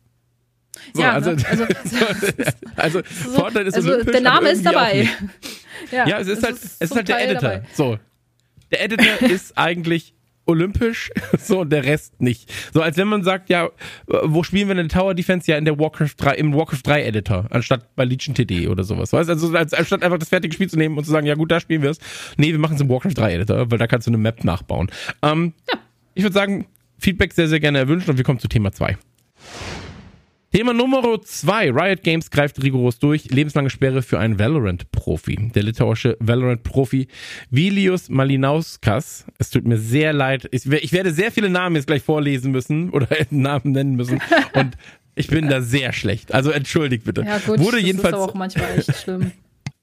So, 0.94 1.02
ja, 1.02 1.12
also, 1.12 1.32
ne? 1.32 1.44
also, 1.48 1.66
also, 2.76 3.02
so, 3.24 3.30
Fortnite 3.30 3.68
ist 3.68 3.74
also 3.74 4.02
der 4.04 4.20
Name 4.20 4.50
ist 4.50 4.64
dabei. 4.64 5.08
Ja, 5.90 6.06
ja 6.06 6.18
es 6.18 6.28
ist 6.28 6.42
halt, 6.42 6.56
ist 6.56 6.76
es 6.78 6.90
ist 6.90 6.94
halt 6.94 7.08
der 7.08 7.24
Editor. 7.24 7.48
Dabei. 7.48 7.62
So. 7.72 7.98
Der 8.70 8.84
Editor 8.84 9.22
ist 9.30 9.56
eigentlich 9.56 10.14
olympisch, 10.44 11.10
so 11.38 11.60
und 11.60 11.70
der 11.70 11.84
Rest 11.84 12.20
nicht. 12.20 12.52
So 12.74 12.82
als 12.82 12.96
wenn 12.96 13.08
man 13.08 13.22
sagt, 13.22 13.48
ja, 13.48 13.70
wo 14.06 14.42
spielen 14.42 14.68
wir 14.68 14.74
denn 14.74 14.88
Tower 14.88 15.14
Defense? 15.14 15.50
Ja, 15.50 15.56
in 15.56 15.64
der 15.64 15.78
Warcraft 15.78 16.14
3, 16.16 16.34
im 16.34 16.54
Warcraft 16.54 16.82
3 16.84 17.04
Editor, 17.04 17.46
anstatt 17.50 17.94
bei 17.94 18.04
Legion 18.04 18.34
TD 18.34 18.68
oder 18.68 18.84
sowas. 18.84 19.12
Weißt 19.12 19.30
also 19.30 19.56
als, 19.56 19.72
anstatt 19.72 20.02
einfach 20.02 20.18
das 20.18 20.28
fertige 20.28 20.52
Spiel 20.54 20.68
zu 20.68 20.76
nehmen 20.76 20.98
und 20.98 21.04
zu 21.04 21.10
sagen, 21.10 21.26
ja 21.26 21.34
gut, 21.34 21.50
da 21.50 21.60
spielen 21.60 21.82
wir 21.82 21.90
es. 21.90 21.98
Nee, 22.36 22.50
wir 22.50 22.58
machen 22.58 22.74
es 22.74 22.80
im 22.80 22.88
Warcraft 22.88 23.14
3 23.14 23.34
Editor, 23.34 23.70
weil 23.70 23.78
da 23.78 23.86
kannst 23.86 24.06
du 24.06 24.10
eine 24.10 24.18
Map 24.18 24.44
nachbauen. 24.44 24.90
Ähm, 25.22 25.54
ja. 25.70 25.78
Ich 26.14 26.22
würde 26.22 26.34
sagen, 26.34 26.66
Feedback 26.98 27.32
sehr, 27.32 27.48
sehr 27.48 27.60
gerne 27.60 27.78
erwünscht 27.78 28.08
und 28.08 28.16
wir 28.16 28.24
kommen 28.24 28.38
zu 28.38 28.48
Thema 28.48 28.72
2. 28.72 28.98
Thema 30.52 30.72
Nummer 30.72 31.22
zwei. 31.22 31.70
Riot 31.70 32.02
Games 32.02 32.28
greift 32.28 32.60
rigoros 32.60 32.98
durch. 32.98 33.30
Lebenslange 33.30 33.70
Sperre 33.70 34.02
für 34.02 34.18
einen 34.18 34.36
Valorant-Profi. 34.36 35.52
Der 35.54 35.62
litauische 35.62 36.16
Valorant-Profi 36.18 37.06
Vilius 37.50 38.08
Malinauskas. 38.08 39.26
Es 39.38 39.50
tut 39.50 39.64
mir 39.64 39.78
sehr 39.78 40.12
leid. 40.12 40.48
Ich, 40.50 40.66
ich, 40.66 40.92
werde 40.92 41.12
sehr 41.12 41.30
viele 41.30 41.50
Namen 41.50 41.76
jetzt 41.76 41.86
gleich 41.86 42.02
vorlesen 42.02 42.50
müssen 42.50 42.90
oder 42.90 43.06
Namen 43.30 43.70
nennen 43.70 43.94
müssen. 43.94 44.20
Und 44.54 44.76
ich 45.14 45.28
bin 45.28 45.48
da 45.48 45.62
sehr 45.62 45.92
schlecht. 45.92 46.34
Also 46.34 46.50
entschuldigt 46.50 47.04
bitte. 47.04 47.22
Ja 47.22 47.38
gut, 47.38 47.60
Wurde 47.60 47.76
das 47.76 47.86
jedenfalls 47.86 48.16
ist 48.16 48.20
auch 48.20 48.34
manchmal 48.34 48.76
echt 48.76 48.96
schlimm. 48.96 49.30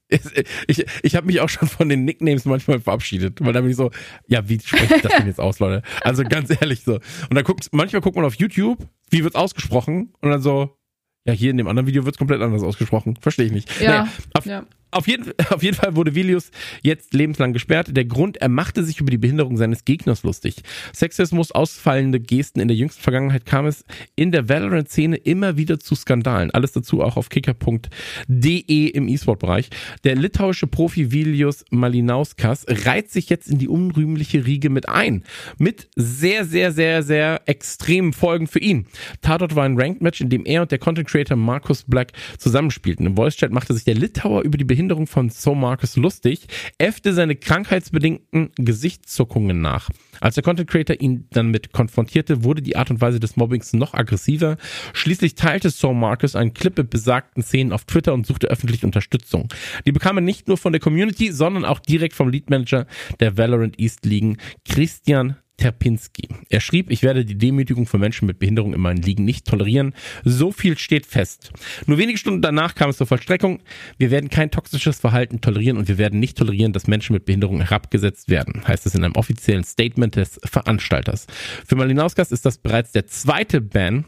Ich, 0.68 0.86
ich 1.04 1.16
habe 1.16 1.28
mich 1.28 1.42
auch 1.42 1.50
schon 1.50 1.68
von 1.68 1.90
den 1.90 2.06
Nicknames 2.06 2.46
manchmal 2.46 2.80
verabschiedet, 2.80 3.44
weil 3.44 3.54
da 3.54 3.62
bin 3.62 3.72
ich 3.72 3.76
so, 3.76 3.92
ja, 4.28 4.48
wie 4.48 4.60
spreche 4.60 4.96
ich 4.96 5.02
das 5.02 5.14
denn 5.18 5.28
jetzt 5.28 5.40
aus, 5.40 5.60
Leute? 5.60 5.84
Also 6.02 6.24
ganz 6.24 6.50
ehrlich 6.62 6.84
so. 6.84 6.96
Und 6.96 7.36
dann 7.36 7.44
guckt, 7.44 7.68
manchmal 7.72 8.02
guckt 8.02 8.16
man 8.16 8.26
auf 8.26 8.36
YouTube, 8.36 8.88
wie 9.10 9.24
wird's 9.24 9.36
ausgesprochen? 9.36 10.14
Und 10.22 10.30
dann 10.30 10.42
so, 10.42 10.78
ja, 11.26 11.34
hier 11.34 11.52
in 11.52 11.58
dem 11.58 11.68
anderen 11.68 11.88
Video 11.88 12.06
wird's 12.06 12.18
komplett 12.18 12.42
anders 12.42 12.64
ausgesprochen. 12.64 13.18
Verstehe 13.20 13.46
ich 13.48 13.52
nicht. 13.52 13.82
Ja, 13.82 13.90
naja, 13.90 14.08
auf, 14.34 14.46
ja 14.46 14.66
auf 14.98 15.08
jeden, 15.08 15.32
auf 15.50 15.64
jeden 15.64 15.78
Fall 15.78 15.96
wurde 15.96 16.16
Vilius 16.16 16.52
jetzt 16.82 17.14
lebenslang 17.14 17.54
gesperrt. 17.54 17.96
Der 17.96 18.06
Grund, 18.06 18.38
er 18.38 18.50
machte 18.50 18.84
sich 18.84 19.00
über 19.00 19.12
die 19.12 19.18
Behinderung 19.18 19.58
seines 19.58 19.86
Gegners 19.86 20.24
lustig. 20.24 20.56
Sexismus, 20.94 21.52
ausfallende 21.52 22.20
Gesten 22.20 22.60
in 22.60 22.68
der 22.68 22.76
jüngsten 22.76 23.02
Vergangenheit 23.02 23.46
kam 23.46 23.68
es 23.68 23.86
in 24.16 24.32
der 24.32 24.50
Valorant-Szene 24.50 25.18
immer 25.18 25.58
wieder 25.58 25.80
zu 25.80 25.96
Skandalen. 25.96 26.52
Alles 26.52 26.72
dazu 26.72 27.02
auch 27.02 27.16
auf 27.16 27.30
kicker.de 27.30 28.88
im 28.88 29.08
E-Sport-Bereich. 29.08 29.70
Der 30.04 30.16
litauische 30.16 30.68
Profi 30.68 31.12
Vilius 31.12 31.64
Malinauskas 31.70 32.66
reiht 32.68 33.12
sich 33.12 33.30
jetzt 33.30 33.48
in 33.48 33.60
die 33.60 33.68
unrühmliche 33.68 34.46
Riege 34.46 34.70
mit 34.70 34.90
ein. 34.90 35.24
Mit 35.58 35.90
sehr, 35.96 36.46
sehr, 36.46 36.72
sehr, 36.72 37.04
sehr 37.04 37.42
extremen 37.46 38.14
Folgen 38.14 38.48
für 38.48 38.60
ihn. 38.60 38.88
Tatort 39.22 39.56
war 39.56 39.66
ein 39.66 39.80
Ranked-Match, 39.80 40.22
in 40.22 40.30
dem 40.30 40.46
er 40.46 40.64
und 40.64 40.72
der 40.72 40.80
Content-Creator 40.80 41.38
Markus 41.38 41.84
Black 41.84 42.14
zusammenspielten. 42.38 43.06
Im 43.06 43.16
Voice-Chat 43.16 43.52
machte 43.52 43.74
sich 43.74 43.84
der 43.84 43.96
Litauer 43.96 44.42
über 44.42 44.58
die 44.58 44.64
Behinderung 44.64 44.87
Behinderung 44.88 45.08
von 45.08 45.30
So 45.30 45.54
Marcus 45.54 45.98
lustig, 45.98 46.48
äffte 46.78 47.14
seine 47.14 47.36
krankheitsbedingten 47.36 48.52
Gesichtszuckungen 48.56 49.60
nach. 49.60 49.90
Als 50.22 50.36
der 50.36 50.46
Content 50.46 50.70
Creator 50.70 50.96
ihn 51.02 51.28
dann 51.32 51.52
mit 51.52 51.74
konfrontierte, 51.74 52.46
wurde 52.46 52.62
die 52.62 52.78
Art 52.78 52.90
und 52.90 53.02
Weise 53.02 53.20
des 53.20 53.36
Mobbings 53.36 53.74
noch 53.74 53.94
aggressiver. 53.94 54.56
Schließlich 54.94 55.36
teilte 55.36 55.72
So 55.72 55.94
Marcus 55.94 56.38
einen 56.38 56.54
Clip 56.54 56.78
mit 56.78 56.90
besagten 56.90 57.44
Szenen 57.44 57.74
auf 57.74 57.84
Twitter 57.84 58.14
und 58.14 58.26
suchte 58.26 58.48
öffentlich 58.48 58.86
Unterstützung. 58.86 59.50
Die 59.86 59.92
bekam 59.92 60.18
er 60.18 60.22
nicht 60.22 60.48
nur 60.48 60.58
von 60.58 60.72
der 60.72 60.80
Community, 60.80 61.34
sondern 61.34 61.66
auch 61.66 61.80
direkt 61.80 62.16
vom 62.16 62.30
Lead 62.30 62.50
Manager 62.50 62.88
der 63.20 63.38
Valorant 63.38 63.78
East 63.78 64.06
Ligen, 64.06 64.38
Christian 64.64 65.36
Terpinski. 65.58 66.30
Er 66.50 66.62
schrieb, 66.62 66.92
ich 66.92 67.02
werde 67.02 67.26
die 67.26 67.38
Demütigung 67.38 67.88
von 67.88 68.00
Menschen 68.00 68.28
mit 68.28 68.38
Behinderung 68.38 68.74
in 68.74 68.80
meinen 68.80 69.02
Ligen 69.02 69.26
nicht 69.26 69.46
tolerieren. 69.46 69.94
So 70.24 70.52
viel 70.52 70.78
steht 70.78 71.06
fest. 71.08 71.52
Nur 71.88 71.98
wenige 71.98 72.20
Stunden 72.20 72.42
danach 72.42 72.76
kam 72.76 72.92
es 72.92 72.98
zur 72.98 73.08
Vollstreckung. 73.08 73.60
Wir 73.98 74.12
werden 74.12 74.30
kein 74.30 74.52
toxisches 74.52 75.00
Verhalten 75.00 75.42
tolerieren 75.42 75.78
und 75.78 75.88
wir 75.88 75.98
werden 75.98 76.20
nicht 76.20 76.38
tolerieren, 76.38 76.74
dass 76.74 76.88
Menschen 76.88 77.14
mit 77.14 77.26
Behinderung 77.26 77.62
herabgesetzt 77.62 78.30
werden, 78.30 78.68
heißt 78.68 78.86
es 78.86 78.94
in 78.94 79.04
einem 79.04 79.16
offiziellen 79.16 79.64
Statement 79.64 80.16
des 80.16 80.40
Veranstalters. 80.46 81.26
Für 81.66 81.76
Malinauskas 81.76 82.32
ist 82.32 82.46
das 82.46 82.60
bereits 82.60 82.92
der 82.92 83.08
zweite 83.08 83.60
Ban, 83.60 84.06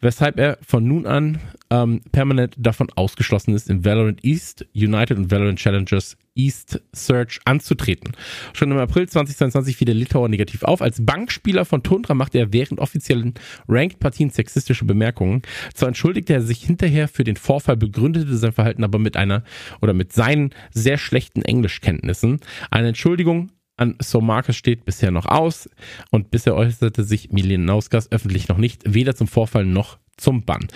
weshalb 0.00 0.38
er 0.38 0.58
von 0.66 0.86
nun 0.86 1.06
an 1.06 1.38
ähm, 1.70 2.00
permanent 2.10 2.54
davon 2.58 2.88
ausgeschlossen 2.96 3.54
ist, 3.54 3.70
in 3.70 3.84
Valorant 3.84 4.24
East, 4.24 4.66
United 4.74 5.16
und 5.16 5.30
Valorant 5.30 5.58
Challengers 5.58 6.16
East 6.38 6.80
Search 6.94 7.40
anzutreten. 7.44 8.12
Schon 8.54 8.70
im 8.70 8.78
April 8.78 9.08
2022 9.08 9.76
fiel 9.76 9.86
der 9.86 9.94
Litauer 9.94 10.28
negativ 10.28 10.62
auf. 10.62 10.80
Als 10.80 11.04
Bankspieler 11.04 11.64
von 11.64 11.82
Tundra 11.82 12.14
machte 12.14 12.38
er 12.38 12.52
während 12.52 12.80
offiziellen 12.80 13.34
Ranked-Partien 13.68 14.30
sexistische 14.30 14.84
Bemerkungen. 14.84 15.42
Zwar 15.74 15.88
entschuldigte 15.88 16.32
er 16.32 16.42
sich 16.42 16.62
hinterher 16.62 17.08
für 17.08 17.24
den 17.24 17.36
Vorfall, 17.36 17.76
begründete 17.76 18.36
sein 18.36 18.52
Verhalten 18.52 18.84
aber 18.84 18.98
mit 18.98 19.16
einer 19.16 19.42
oder 19.82 19.92
mit 19.92 20.12
seinen 20.12 20.54
sehr 20.72 20.96
schlechten 20.96 21.42
Englischkenntnissen. 21.42 22.40
Eine 22.70 22.88
Entschuldigung 22.88 23.50
an 23.76 23.96
So 24.00 24.20
Marcus 24.20 24.56
steht 24.56 24.84
bisher 24.84 25.10
noch 25.10 25.26
aus 25.26 25.68
und 26.10 26.30
bisher 26.30 26.54
äußerte 26.54 27.04
sich 27.04 27.30
Milienauskas 27.30 28.10
öffentlich 28.10 28.48
noch 28.48 28.58
nicht, 28.58 28.82
weder 28.86 29.14
zum 29.14 29.28
Vorfall 29.28 29.64
noch 29.64 29.98
zum 30.16 30.44
Bann. 30.44 30.66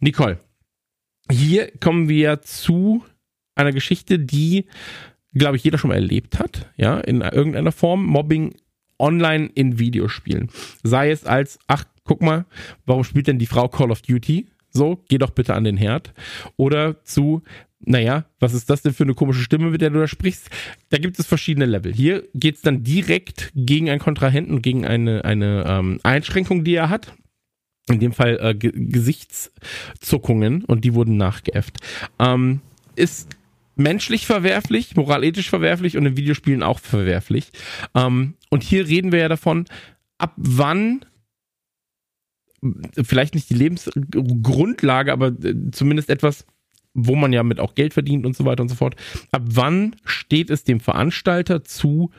Nicole, 0.00 0.40
hier 1.30 1.70
kommen 1.78 2.08
wir 2.08 2.42
zu 2.42 3.04
einer 3.60 3.72
Geschichte, 3.72 4.18
die, 4.18 4.66
glaube 5.34 5.56
ich, 5.56 5.64
jeder 5.64 5.78
schon 5.78 5.88
mal 5.88 5.94
erlebt 5.94 6.38
hat, 6.38 6.70
ja, 6.76 6.98
in 6.98 7.20
irgendeiner 7.20 7.72
Form. 7.72 8.06
Mobbing 8.06 8.54
online 8.98 9.50
in 9.54 9.78
Videospielen. 9.78 10.48
Sei 10.82 11.10
es 11.10 11.24
als, 11.24 11.58
ach, 11.66 11.84
guck 12.04 12.22
mal, 12.22 12.46
warum 12.86 13.04
spielt 13.04 13.26
denn 13.26 13.38
die 13.38 13.46
Frau 13.46 13.68
Call 13.68 13.90
of 13.90 14.02
Duty? 14.02 14.46
So, 14.70 15.02
geh 15.08 15.18
doch 15.18 15.30
bitte 15.30 15.54
an 15.54 15.64
den 15.64 15.76
Herd. 15.76 16.14
Oder 16.56 17.04
zu, 17.04 17.42
naja, 17.80 18.24
was 18.38 18.54
ist 18.54 18.70
das 18.70 18.82
denn 18.82 18.92
für 18.92 19.02
eine 19.04 19.14
komische 19.14 19.42
Stimme, 19.42 19.70
mit 19.70 19.80
der 19.80 19.90
du 19.90 19.98
da 19.98 20.06
sprichst? 20.06 20.48
Da 20.90 20.98
gibt 20.98 21.18
es 21.18 21.26
verschiedene 21.26 21.66
Level. 21.66 21.92
Hier 21.92 22.28
geht 22.34 22.54
es 22.56 22.62
dann 22.62 22.84
direkt 22.84 23.50
gegen 23.54 23.90
einen 23.90 24.00
Kontrahenten 24.00 24.62
gegen 24.62 24.86
eine, 24.86 25.24
eine 25.24 25.64
ähm, 25.66 25.98
Einschränkung, 26.02 26.62
die 26.62 26.74
er 26.74 26.90
hat. 26.90 27.12
In 27.88 27.98
dem 27.98 28.12
Fall 28.12 28.38
äh, 28.40 28.54
Gesichtszuckungen 28.54 30.64
und 30.64 30.84
die 30.84 30.94
wurden 30.94 31.16
nachgeäfft. 31.16 31.78
Ähm, 32.20 32.60
ist 32.94 33.36
menschlich 33.80 34.26
verwerflich, 34.26 34.96
moralethisch 34.96 35.50
verwerflich 35.50 35.96
und 35.96 36.06
in 36.06 36.16
Videospielen 36.16 36.62
auch 36.62 36.78
verwerflich. 36.78 37.50
Ähm, 37.94 38.34
und 38.50 38.62
hier 38.62 38.86
reden 38.86 39.12
wir 39.12 39.20
ja 39.20 39.28
davon, 39.28 39.64
ab 40.18 40.34
wann 40.36 41.04
vielleicht 43.02 43.34
nicht 43.34 43.48
die 43.50 43.54
Lebensgrundlage, 43.54 45.12
aber 45.12 45.28
äh, 45.28 45.54
zumindest 45.72 46.10
etwas, 46.10 46.46
wo 46.92 47.14
man 47.14 47.32
ja 47.32 47.42
mit 47.42 47.60
auch 47.60 47.74
Geld 47.74 47.94
verdient 47.94 48.26
und 48.26 48.36
so 48.36 48.44
weiter 48.44 48.62
und 48.62 48.68
so 48.68 48.74
fort. 48.74 48.96
Ab 49.32 49.42
wann 49.46 49.96
steht 50.04 50.50
es 50.50 50.64
dem 50.64 50.80
Veranstalter 50.80 51.64
zu, 51.64 52.10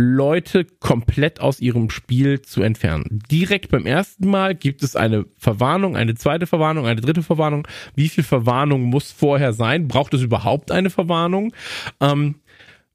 Leute 0.00 0.64
komplett 0.64 1.40
aus 1.40 1.58
ihrem 1.58 1.90
Spiel 1.90 2.40
zu 2.40 2.62
entfernen. 2.62 3.18
Direkt 3.32 3.72
beim 3.72 3.84
ersten 3.84 4.30
Mal 4.30 4.54
gibt 4.54 4.84
es 4.84 4.94
eine 4.94 5.26
Verwarnung, 5.36 5.96
eine 5.96 6.14
zweite 6.14 6.46
Verwarnung, 6.46 6.86
eine 6.86 7.00
dritte 7.00 7.24
Verwarnung. 7.24 7.66
Wie 7.96 8.08
viel 8.08 8.22
Verwarnung 8.22 8.82
muss 8.84 9.10
vorher 9.10 9.52
sein? 9.52 9.88
Braucht 9.88 10.14
es 10.14 10.22
überhaupt 10.22 10.70
eine 10.70 10.90
Verwarnung? 10.90 11.52
Ähm, 12.00 12.36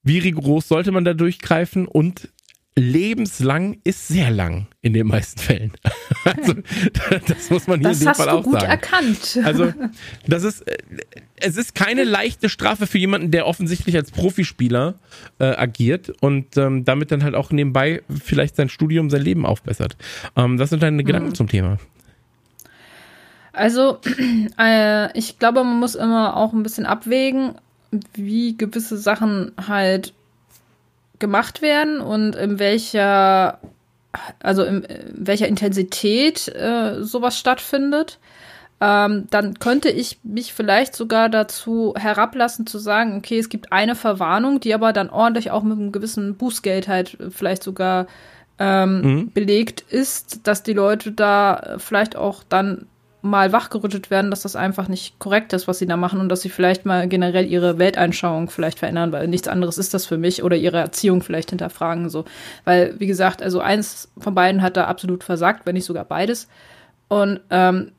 wie 0.02 0.20
rigoros 0.20 0.70
sollte 0.70 0.94
man 0.94 1.04
da 1.04 1.14
durchgreifen? 1.14 1.90
Und 1.90 2.30
lebenslang 2.76 3.78
ist 3.84 4.08
sehr 4.08 4.32
lang 4.32 4.68
in 4.82 4.94
den 4.94 5.08
meisten 5.08 5.40
Fällen. 5.40 5.72
Also, 6.26 6.54
das 7.28 7.50
muss 7.50 7.68
man 7.68 7.82
hier 7.82 7.90
das 7.90 8.00
in 8.00 8.06
dem 8.08 8.16
Fall 8.16 8.30
auch 8.30 8.44
gut 8.44 8.54
sagen. 8.54 8.66
erkannt. 8.72 9.40
Also, 9.44 9.74
das 10.26 10.44
ist, 10.44 10.62
äh, 10.66 10.78
es 11.36 11.58
ist 11.58 11.76
keine 11.76 12.06
leichte 12.06 12.48
Strafe 12.48 12.88
für 12.88 12.98
jemanden, 12.98 13.30
der 13.32 13.46
offensichtlich 13.46 13.98
als 13.98 14.10
Profispieler 14.12 14.96
äh, 15.40 15.44
agiert 15.48 16.14
und 16.22 16.56
ähm, 16.56 16.86
damit 16.86 17.12
dann 17.12 17.24
halt 17.26 17.36
auch 17.36 17.52
nebenbei 17.52 18.04
vielleicht 18.24 18.56
sein 18.56 18.70
Studium, 18.70 19.10
sein 19.10 19.22
Leben 19.22 19.46
aufbessert. 19.46 19.98
Ähm, 20.38 20.58
was 20.60 20.70
sind 20.70 20.82
deine 20.82 21.04
Gedanken 21.04 21.30
Mhm. 21.30 21.36
zum 21.36 21.50
Thema? 21.50 21.78
Also, 23.52 24.00
äh, 24.58 25.18
ich 25.18 25.40
glaube, 25.40 25.64
man 25.66 25.80
muss 25.80 25.96
immer 25.96 26.38
auch 26.38 26.54
ein 26.54 26.64
bisschen 26.64 26.86
abwägen, 26.86 27.56
wie 28.14 28.56
gewisse 28.58 28.98
Sachen 28.98 29.52
halt 29.68 30.14
gemacht 31.24 31.62
werden 31.62 32.02
und 32.02 32.36
in 32.36 32.60
welcher, 32.60 33.60
also 34.42 34.64
in, 34.64 34.84
in 34.84 35.26
welcher 35.28 35.48
Intensität 35.48 36.50
äh, 36.50 37.02
sowas 37.02 37.40
stattfindet. 37.40 38.20
Ähm, 38.82 39.28
dann 39.30 39.54
könnte 39.60 39.90
ich 39.90 40.20
mich 40.24 40.52
vielleicht 40.52 40.94
sogar 40.98 41.30
dazu 41.30 41.94
herablassen 41.98 42.68
zu 42.68 42.78
sagen, 42.78 43.16
okay, 43.16 43.40
es 43.40 43.48
gibt 43.48 43.72
eine 43.72 43.96
Verwarnung, 43.96 44.60
die 44.60 44.74
aber 44.74 44.92
dann 44.92 45.10
ordentlich 45.10 45.52
auch 45.52 45.64
mit 45.64 45.80
einem 45.80 45.94
gewissen 45.94 46.36
Bußgeld 46.36 46.90
halt 46.90 47.18
vielleicht 47.30 47.64
sogar 47.64 48.08
ähm, 48.60 49.02
Mhm. 49.02 49.32
belegt 49.32 49.82
ist, 49.90 50.46
dass 50.46 50.62
die 50.62 50.74
Leute 50.74 51.14
da 51.14 51.56
äh, 51.56 51.80
vielleicht 51.80 52.18
auch 52.18 52.44
dann 52.50 52.88
mal 53.24 53.54
wachgerüttelt 53.54 54.12
werden, 54.12 54.30
dass 54.30 54.42
das 54.42 54.58
einfach 54.58 54.90
nicht 54.90 55.18
korrekt 55.18 55.54
ist, 55.54 55.66
was 55.68 55.80
sie 55.80 55.86
da 55.86 55.96
machen 55.96 56.20
und 56.20 56.28
dass 56.28 56.42
sie 56.42 56.50
vielleicht 56.50 56.86
mal 56.86 57.08
generell 57.08 57.46
ihre 57.46 57.80
Weltanschauung 57.80 58.50
vielleicht 58.50 58.80
verändern, 58.80 59.14
weil 59.14 59.30
nichts 59.30 59.48
anderes 59.48 59.78
ist 59.78 59.94
das 59.94 60.06
für 60.06 60.18
mich 60.18 60.44
oder 60.44 60.58
ihre 60.58 60.78
Erziehung 60.78 61.24
vielleicht 61.24 61.52
hinterfragen 61.52 62.10
so, 62.10 62.26
weil 62.66 63.00
wie 63.00 63.08
gesagt, 63.08 63.42
also 63.42 63.62
eins 63.62 64.12
von 64.18 64.36
beiden 64.36 64.62
hat 64.62 64.76
da 64.76 64.86
absolut 64.86 65.24
versagt, 65.24 65.66
wenn 65.66 65.76
nicht 65.76 65.86
sogar 65.86 66.04
beides 66.04 66.50
und 67.08 67.40
ähm, 67.50 67.94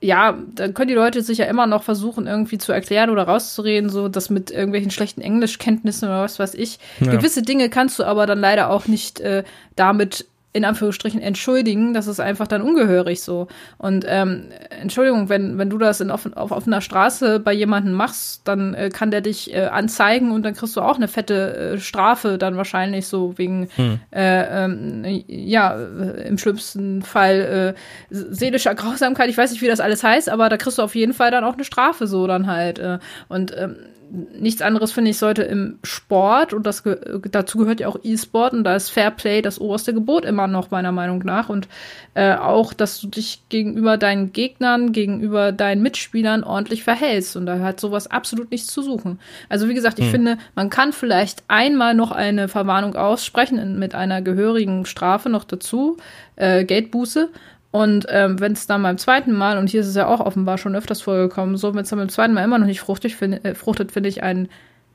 ja, 0.00 0.36
dann 0.54 0.74
können 0.74 0.88
die 0.88 0.94
Leute 0.94 1.22
sich 1.22 1.38
ja 1.38 1.44
immer 1.44 1.66
noch 1.66 1.84
versuchen, 1.84 2.26
irgendwie 2.26 2.58
zu 2.58 2.72
erklären 2.72 3.10
oder 3.10 3.24
rauszureden, 3.24 3.88
so 3.88 4.08
das 4.08 4.30
mit 4.30 4.50
irgendwelchen 4.50 4.90
schlechten 4.90 5.20
Englischkenntnissen 5.20 6.08
oder 6.08 6.22
was 6.22 6.38
weiß 6.38 6.54
ich. 6.54 6.78
Ja. 7.00 7.12
Gewisse 7.12 7.42
Dinge 7.42 7.68
kannst 7.68 7.98
du 7.98 8.04
aber 8.04 8.26
dann 8.26 8.40
leider 8.40 8.70
auch 8.70 8.86
nicht 8.86 9.20
äh, 9.20 9.44
damit 9.76 10.26
in 10.52 10.64
Anführungsstrichen 10.64 11.20
entschuldigen, 11.20 11.94
das 11.94 12.08
ist 12.08 12.18
einfach 12.18 12.48
dann 12.48 12.62
ungehörig 12.62 13.22
so. 13.22 13.46
Und 13.78 14.04
ähm, 14.08 14.48
Entschuldigung, 14.70 15.28
wenn, 15.28 15.58
wenn 15.58 15.70
du 15.70 15.78
das 15.78 16.00
in 16.00 16.10
offen, 16.10 16.34
auf 16.34 16.50
offener 16.50 16.80
Straße 16.80 17.38
bei 17.38 17.52
jemandem 17.52 17.92
machst, 17.92 18.42
dann 18.48 18.74
äh, 18.74 18.90
kann 18.90 19.12
der 19.12 19.20
dich 19.20 19.54
äh, 19.54 19.66
anzeigen 19.66 20.32
und 20.32 20.42
dann 20.42 20.54
kriegst 20.54 20.76
du 20.76 20.80
auch 20.80 20.96
eine 20.96 21.06
fette 21.06 21.74
äh, 21.74 21.78
Strafe 21.78 22.36
dann 22.36 22.56
wahrscheinlich 22.56 23.06
so 23.06 23.38
wegen, 23.38 23.68
äh, 24.10 24.64
ähm, 24.64 25.04
ja, 25.28 25.76
im 25.76 26.36
schlimmsten 26.36 27.02
Fall 27.02 27.74
äh, 28.10 28.14
seelischer 28.34 28.74
Grausamkeit. 28.74 29.28
Ich 29.30 29.38
weiß 29.38 29.52
nicht, 29.52 29.62
wie 29.62 29.68
das 29.68 29.80
alles 29.80 30.02
heißt, 30.02 30.28
aber 30.28 30.48
da 30.48 30.56
kriegst 30.56 30.78
du 30.78 30.82
auf 30.82 30.96
jeden 30.96 31.14
Fall 31.14 31.30
dann 31.30 31.44
auch 31.44 31.54
eine 31.54 31.64
Strafe 31.64 32.08
so 32.08 32.26
dann 32.26 32.48
halt. 32.48 32.80
Äh, 32.80 32.98
und 33.28 33.54
ähm, 33.56 33.76
nichts 34.10 34.62
anderes, 34.62 34.92
finde 34.92 35.10
ich, 35.10 35.18
sollte 35.18 35.42
im 35.42 35.78
Sport, 35.82 36.52
und 36.52 36.66
das 36.66 36.82
ge 36.82 36.98
dazu 37.30 37.58
gehört 37.58 37.80
ja 37.80 37.88
auch 37.88 37.98
E-Sport, 38.02 38.52
und 38.52 38.64
da 38.64 38.74
ist 38.74 38.90
Fair 38.90 39.10
Play 39.10 39.42
das 39.42 39.60
oberste 39.60 39.94
Gebot 39.94 40.24
immer 40.24 40.46
noch, 40.46 40.70
meiner 40.70 40.92
Meinung 40.92 41.20
nach. 41.24 41.48
Und 41.48 41.68
äh, 42.14 42.34
auch, 42.34 42.72
dass 42.72 43.00
du 43.00 43.08
dich 43.08 43.42
gegenüber 43.48 43.96
deinen 43.96 44.32
Gegnern, 44.32 44.92
gegenüber 44.92 45.52
deinen 45.52 45.82
Mitspielern 45.82 46.44
ordentlich 46.44 46.82
verhältst. 46.82 47.36
Und 47.36 47.46
da 47.46 47.60
hat 47.60 47.80
sowas 47.80 48.08
absolut 48.08 48.50
nichts 48.50 48.68
zu 48.68 48.82
suchen. 48.82 49.20
Also, 49.48 49.68
wie 49.68 49.74
gesagt, 49.74 49.98
ich 49.98 50.10
finde, 50.10 50.38
man 50.54 50.70
kann 50.70 50.92
vielleicht 50.92 51.44
einmal 51.48 51.94
noch 51.94 52.10
eine 52.10 52.48
Verwarnung 52.48 52.96
aussprechen 52.96 53.58
in, 53.58 53.78
mit 53.78 53.94
einer 53.94 54.22
gehörigen 54.22 54.86
Strafe 54.86 55.28
noch 55.28 55.44
dazu, 55.44 55.96
äh, 56.36 56.64
Geldbuße. 56.64 57.30
Und 57.72 58.06
ähm, 58.08 58.40
wenn 58.40 58.52
es 58.52 58.66
dann 58.66 58.82
beim 58.82 58.98
zweiten 58.98 59.32
Mal, 59.32 59.56
und 59.56 59.68
hier 59.68 59.82
ist 59.82 59.86
es 59.86 59.94
ja 59.94 60.06
auch 60.06 60.20
offenbar 60.20 60.58
schon 60.58 60.74
öfters 60.74 61.02
vorgekommen, 61.02 61.56
so, 61.56 61.72
wenn 61.74 61.82
es 61.82 61.90
dann 61.90 62.00
beim 62.00 62.08
zweiten 62.08 62.34
Mal 62.34 62.44
immer 62.44 62.58
noch 62.58 62.66
nicht 62.66 62.80
fruchtig 62.80 63.16
find, 63.16 63.44
äh, 63.44 63.54
fruchtet, 63.54 63.92
finde 63.92 64.08
ich 64.08 64.22
einen 64.22 64.48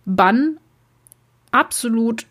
Bann 0.06 0.58
absolut 1.52 2.26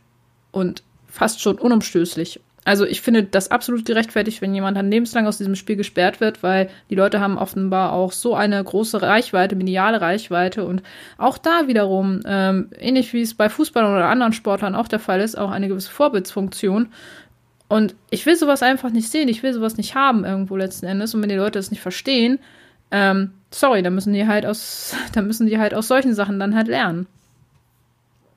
und 0.50 0.82
fast 1.06 1.40
schon 1.40 1.58
unumstößlich. 1.58 2.40
Also 2.64 2.86
ich 2.86 3.02
finde 3.02 3.24
das 3.24 3.50
absolut 3.50 3.84
gerechtfertigt, 3.84 4.40
wenn 4.40 4.54
jemand 4.54 4.76
dann 4.76 4.90
lebenslang 4.90 5.26
aus 5.26 5.36
diesem 5.36 5.54
Spiel 5.54 5.76
gesperrt 5.76 6.20
wird, 6.20 6.42
weil 6.42 6.70
die 6.88 6.94
Leute 6.94 7.20
haben 7.20 7.36
offenbar 7.36 7.92
auch 7.92 8.10
so 8.10 8.34
eine 8.34 8.62
große 8.62 9.02
Reichweite, 9.02 9.54
mediale 9.54 10.00
Reichweite 10.00 10.64
und 10.64 10.82
auch 11.18 11.36
da 11.36 11.68
wiederum, 11.68 12.20
ähm, 12.26 12.70
ähnlich 12.78 13.12
wie 13.12 13.20
es 13.20 13.34
bei 13.34 13.50
Fußballern 13.50 13.94
oder 13.94 14.08
anderen 14.08 14.32
Sportlern 14.32 14.74
auch 14.74 14.88
der 14.88 14.98
Fall 14.98 15.20
ist, 15.20 15.36
auch 15.36 15.50
eine 15.50 15.68
gewisse 15.68 15.90
Vorbildsfunktion. 15.90 16.88
Und 17.74 17.96
ich 18.08 18.24
will 18.24 18.36
sowas 18.36 18.62
einfach 18.62 18.90
nicht 18.90 19.08
sehen, 19.08 19.28
ich 19.28 19.42
will 19.42 19.52
sowas 19.52 19.76
nicht 19.76 19.96
haben 19.96 20.24
irgendwo 20.24 20.54
letzten 20.54 20.86
Endes. 20.86 21.12
Und 21.12 21.22
wenn 21.22 21.28
die 21.28 21.34
Leute 21.34 21.58
das 21.58 21.72
nicht 21.72 21.80
verstehen, 21.80 22.38
ähm, 22.92 23.32
sorry, 23.50 23.82
dann 23.82 23.96
müssen 23.96 24.12
die 24.12 24.28
halt 24.28 24.46
aus, 24.46 24.94
dann 25.12 25.26
müssen 25.26 25.48
die 25.48 25.58
halt 25.58 25.74
aus 25.74 25.88
solchen 25.88 26.14
Sachen 26.14 26.38
dann 26.38 26.54
halt 26.54 26.68
lernen. 26.68 27.08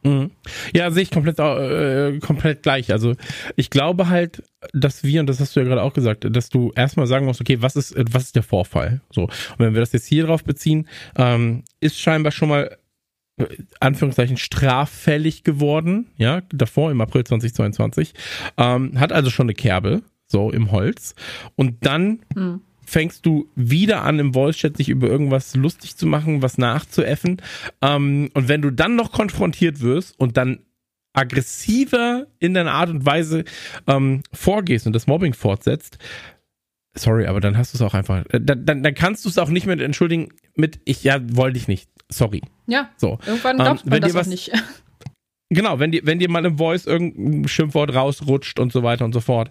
Mhm. 0.01 0.31
Ja, 0.73 0.89
sehe 0.89 1.03
ich 1.03 1.11
komplett, 1.11 1.37
äh, 1.37 2.17
komplett 2.17 2.63
gleich. 2.63 2.91
Also 2.91 3.13
ich 3.55 3.69
glaube 3.69 4.09
halt, 4.09 4.41
dass 4.73 5.03
wir, 5.03 5.19
und 5.19 5.27
das 5.27 5.39
hast 5.39 5.55
du 5.55 5.59
ja 5.59 5.67
gerade 5.67 5.83
auch 5.83 5.93
gesagt, 5.93 6.25
dass 6.27 6.49
du 6.49 6.71
erstmal 6.75 7.05
sagen 7.05 7.27
musst, 7.27 7.39
okay, 7.39 7.61
was 7.61 7.75
ist, 7.75 7.93
was 8.11 8.23
ist 8.23 8.35
der 8.35 8.41
Vorfall? 8.41 9.01
So. 9.11 9.25
Und 9.25 9.59
wenn 9.59 9.75
wir 9.75 9.81
das 9.81 9.93
jetzt 9.93 10.07
hier 10.07 10.25
drauf 10.25 10.45
beziehen, 10.45 10.87
ähm, 11.15 11.63
ist 11.79 11.99
scheinbar 11.99 12.31
schon 12.31 12.49
mal 12.49 12.75
Anführungszeichen 13.79 14.37
straffällig 14.37 15.43
geworden, 15.43 16.07
ja, 16.17 16.41
davor 16.49 16.91
im 16.91 17.01
April 17.01 17.23
2022, 17.23 18.13
ähm, 18.57 18.99
hat 18.99 19.11
also 19.11 19.29
schon 19.29 19.45
eine 19.45 19.53
Kerbe, 19.53 20.01
so 20.25 20.51
im 20.51 20.71
Holz. 20.71 21.13
Und 21.55 21.85
dann 21.85 22.19
hm. 22.33 22.61
fängst 22.83 23.25
du 23.25 23.47
wieder 23.55 24.01
an, 24.03 24.19
im 24.19 24.33
Voice-Chat 24.33 24.77
sich 24.77 24.89
über 24.89 25.07
irgendwas 25.07 25.55
lustig 25.55 25.95
zu 25.95 26.07
machen, 26.07 26.41
was 26.41 26.57
nachzuäffen. 26.57 27.41
Ähm, 27.81 28.29
und 28.33 28.47
wenn 28.47 28.61
du 28.61 28.71
dann 28.71 28.95
noch 28.95 29.11
konfrontiert 29.11 29.81
wirst 29.81 30.19
und 30.19 30.37
dann 30.37 30.59
aggressiver 31.13 32.27
in 32.39 32.53
deiner 32.53 32.73
Art 32.73 32.89
und 32.89 33.05
Weise 33.05 33.43
ähm, 33.87 34.21
vorgehst 34.31 34.87
und 34.87 34.93
das 34.93 35.07
Mobbing 35.07 35.33
fortsetzt, 35.33 35.97
sorry, 36.95 37.27
aber 37.27 37.39
dann 37.39 37.57
hast 37.57 37.73
du 37.73 37.77
es 37.77 37.81
auch 37.81 37.93
einfach, 37.93 38.25
äh, 38.29 38.39
dann, 38.41 38.65
dann, 38.65 38.83
dann 38.83 38.93
kannst 38.93 39.25
du 39.25 39.29
es 39.29 39.37
auch 39.37 39.49
nicht 39.49 39.65
mehr 39.65 39.79
entschuldigen 39.79 40.29
mit, 40.55 40.79
ich, 40.85 41.03
ja, 41.03 41.19
wollte 41.35 41.57
ich 41.57 41.67
nicht, 41.67 41.89
sorry. 42.09 42.41
Ja, 42.67 42.89
so. 42.97 43.19
irgendwann 43.25 43.57
glaubt 43.57 43.83
ähm, 43.83 43.89
man 43.89 44.01
das 44.01 44.13
was, 44.13 44.27
auch 44.27 44.31
nicht. 44.31 44.51
Genau, 45.49 45.79
wenn 45.79 45.93
dir, 45.93 46.01
wenn 46.03 46.19
dir 46.19 46.29
mal 46.29 46.43
im 46.43 46.57
Voice 46.57 46.85
irgendein 46.85 47.47
Schimpfwort 47.47 47.95
rausrutscht 47.95 48.59
und 48.59 48.73
so 48.73 48.83
weiter 48.83 49.05
und 49.05 49.13
so 49.13 49.21
fort, 49.21 49.49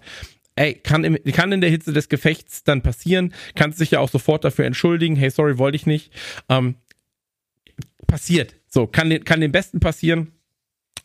ey, 0.55 0.75
kann, 0.75 1.05
im, 1.05 1.16
kann 1.33 1.53
in 1.53 1.62
der 1.62 1.71
Hitze 1.71 1.92
des 1.95 2.09
Gefechts 2.09 2.64
dann 2.64 2.83
passieren, 2.83 3.33
kannst 3.55 3.81
dich 3.81 3.92
ja 3.92 4.01
auch 4.01 4.11
sofort 4.11 4.45
dafür 4.45 4.66
entschuldigen, 4.66 5.16
hey, 5.16 5.31
sorry, 5.31 5.57
wollte 5.57 5.77
ich 5.77 5.87
nicht. 5.87 6.12
Ähm, 6.51 6.75
passiert. 8.07 8.57
So, 8.69 8.87
kann, 8.87 9.25
kann 9.25 9.40
dem 9.40 9.53
Besten 9.53 9.81
passieren. 9.81 10.33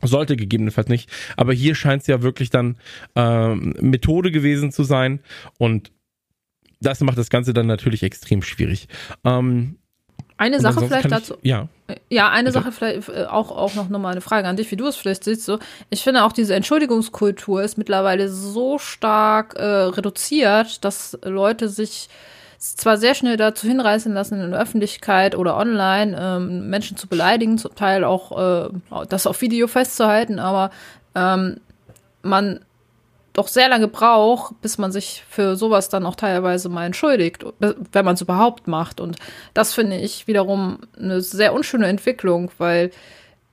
Sollte 0.01 0.35
gegebenenfalls 0.35 0.89
nicht. 0.89 1.09
Aber 1.37 1.53
hier 1.53 1.75
scheint 1.75 2.01
es 2.01 2.07
ja 2.07 2.21
wirklich 2.21 2.49
dann 2.49 2.77
ähm, 3.15 3.75
Methode 3.79 4.31
gewesen 4.31 4.71
zu 4.71 4.83
sein. 4.83 5.19
Und 5.57 5.91
das 6.79 7.01
macht 7.01 7.17
das 7.17 7.29
Ganze 7.29 7.53
dann 7.53 7.67
natürlich 7.67 8.01
extrem 8.01 8.41
schwierig. 8.41 8.87
Ähm, 9.23 9.77
eine 10.41 10.59
Sache 10.59 10.87
vielleicht 10.87 11.11
dazu. 11.11 11.35
Ich, 11.41 11.49
ja. 11.49 11.67
Ja, 12.09 12.29
eine 12.29 12.49
Bitte? 12.49 12.63
Sache 12.63 12.71
vielleicht 12.71 13.09
äh, 13.09 13.25
auch, 13.25 13.51
auch 13.51 13.75
noch 13.75 13.89
nochmal 13.89 14.13
eine 14.13 14.21
Frage 14.21 14.47
an 14.47 14.55
dich, 14.55 14.71
wie 14.71 14.75
du 14.75 14.87
es 14.87 14.95
vielleicht 14.95 15.23
siehst. 15.23 15.45
So, 15.45 15.59
ich 15.91 16.03
finde 16.03 16.23
auch 16.23 16.31
diese 16.31 16.55
Entschuldigungskultur 16.55 17.61
ist 17.61 17.77
mittlerweile 17.77 18.27
so 18.27 18.79
stark 18.79 19.55
äh, 19.55 19.63
reduziert, 19.63 20.83
dass 20.83 21.17
Leute 21.23 21.69
sich 21.69 22.09
zwar 22.57 22.97
sehr 22.97 23.13
schnell 23.13 23.37
dazu 23.37 23.67
hinreißen 23.67 24.13
lassen, 24.13 24.41
in 24.41 24.51
der 24.51 24.61
Öffentlichkeit 24.61 25.35
oder 25.35 25.57
online 25.57 26.17
ähm, 26.19 26.69
Menschen 26.69 26.97
zu 26.97 27.07
beleidigen, 27.07 27.57
zum 27.57 27.75
Teil 27.75 28.03
auch 28.03 28.65
äh, 28.65 28.69
das 29.09 29.27
auf 29.27 29.41
Video 29.41 29.67
festzuhalten, 29.67 30.39
aber 30.39 30.71
ähm, 31.15 31.57
man 32.23 32.59
doch 33.33 33.47
sehr 33.47 33.69
lange 33.69 33.87
braucht, 33.87 34.59
bis 34.61 34.77
man 34.77 34.91
sich 34.91 35.23
für 35.29 35.55
sowas 35.55 35.89
dann 35.89 36.05
auch 36.05 36.15
teilweise 36.15 36.69
mal 36.69 36.85
entschuldigt, 36.85 37.45
wenn 37.59 38.05
man 38.05 38.15
es 38.15 38.21
überhaupt 38.21 38.67
macht. 38.67 38.99
Und 38.99 39.17
das 39.53 39.73
finde 39.73 39.97
ich 39.97 40.27
wiederum 40.27 40.79
eine 40.97 41.21
sehr 41.21 41.53
unschöne 41.53 41.87
Entwicklung, 41.87 42.51
weil 42.57 42.91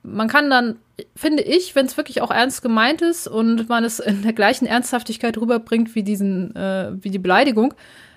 man 0.03 0.29
kann 0.29 0.51
dann, 0.51 0.77
finde 1.15 1.43
ich, 1.43 1.75
wenn 1.77 1.87
es 1.87 1.97
wirklich 1.97 2.23
auch 2.23 2.31
ernst 2.31 2.63
gemeint 2.63 3.03
ist 3.03 3.29
und 3.29 3.69
man 3.69 3.85
es 3.85 4.01
in 4.01 4.23
der 4.23 4.33
gleichen 4.33 4.67
Ernsthaftigkeit 4.67 5.37
rüberbringt 5.39 5.95
wie 5.95 6.03
diesen, 6.03 6.55
äh, 6.57 6.91
wie 7.01 7.11
die 7.11 7.19
Beleidigung, 7.19 7.75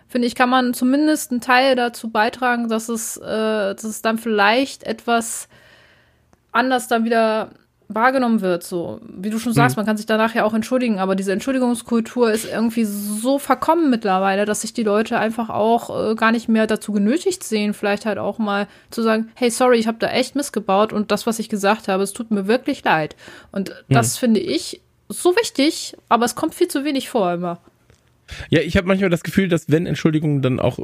finde 0.07 0.27
ich, 0.27 0.35
kann 0.35 0.49
man 0.49 0.73
zumindest 0.73 1.31
einen 1.31 1.41
Teil 1.41 1.75
dazu 1.75 2.09
beitragen, 2.09 2.69
dass 2.69 2.89
es, 2.89 3.17
äh, 3.17 3.21
dass 3.21 3.83
es 3.83 4.01
dann 4.01 4.17
vielleicht 4.17 4.83
etwas 4.83 5.47
anders 6.51 6.87
dann 6.87 7.05
wieder 7.05 7.51
wahrgenommen 7.95 8.41
wird. 8.41 8.63
So, 8.63 8.99
wie 9.07 9.29
du 9.29 9.39
schon 9.39 9.53
sagst, 9.53 9.75
mhm. 9.75 9.81
man 9.81 9.85
kann 9.85 9.97
sich 9.97 10.05
danach 10.05 10.35
ja 10.35 10.43
auch 10.43 10.53
entschuldigen, 10.53 10.99
aber 10.99 11.15
diese 11.15 11.31
Entschuldigungskultur 11.31 12.31
ist 12.31 12.45
irgendwie 12.45 12.85
so 12.85 13.39
verkommen 13.39 13.89
mittlerweile, 13.89 14.45
dass 14.45 14.61
sich 14.61 14.73
die 14.73 14.83
Leute 14.83 15.17
einfach 15.19 15.49
auch 15.49 16.11
äh, 16.11 16.15
gar 16.15 16.31
nicht 16.31 16.49
mehr 16.49 16.67
dazu 16.67 16.91
genötigt 16.91 17.43
sehen, 17.43 17.73
vielleicht 17.73 18.05
halt 18.05 18.17
auch 18.17 18.37
mal 18.37 18.67
zu 18.89 19.01
sagen, 19.01 19.31
hey, 19.35 19.49
sorry, 19.49 19.77
ich 19.77 19.87
habe 19.87 19.97
da 19.99 20.07
echt 20.07 20.35
missgebaut 20.35 20.93
und 20.93 21.11
das, 21.11 21.27
was 21.27 21.39
ich 21.39 21.49
gesagt 21.49 21.87
habe, 21.87 22.03
es 22.03 22.13
tut 22.13 22.31
mir 22.31 22.47
wirklich 22.47 22.83
leid. 22.83 23.15
Und 23.51 23.69
mhm. 23.69 23.93
das 23.93 24.17
finde 24.17 24.39
ich 24.39 24.81
so 25.09 25.35
wichtig, 25.35 25.95
aber 26.09 26.25
es 26.25 26.35
kommt 26.35 26.55
viel 26.55 26.67
zu 26.67 26.83
wenig 26.83 27.09
vor 27.09 27.33
immer. 27.33 27.59
Ja, 28.49 28.61
ich 28.61 28.77
habe 28.77 28.87
manchmal 28.87 29.09
das 29.09 29.23
Gefühl, 29.23 29.47
dass 29.47 29.69
wenn 29.69 29.85
Entschuldigungen 29.85 30.41
dann 30.41 30.59
auch, 30.59 30.79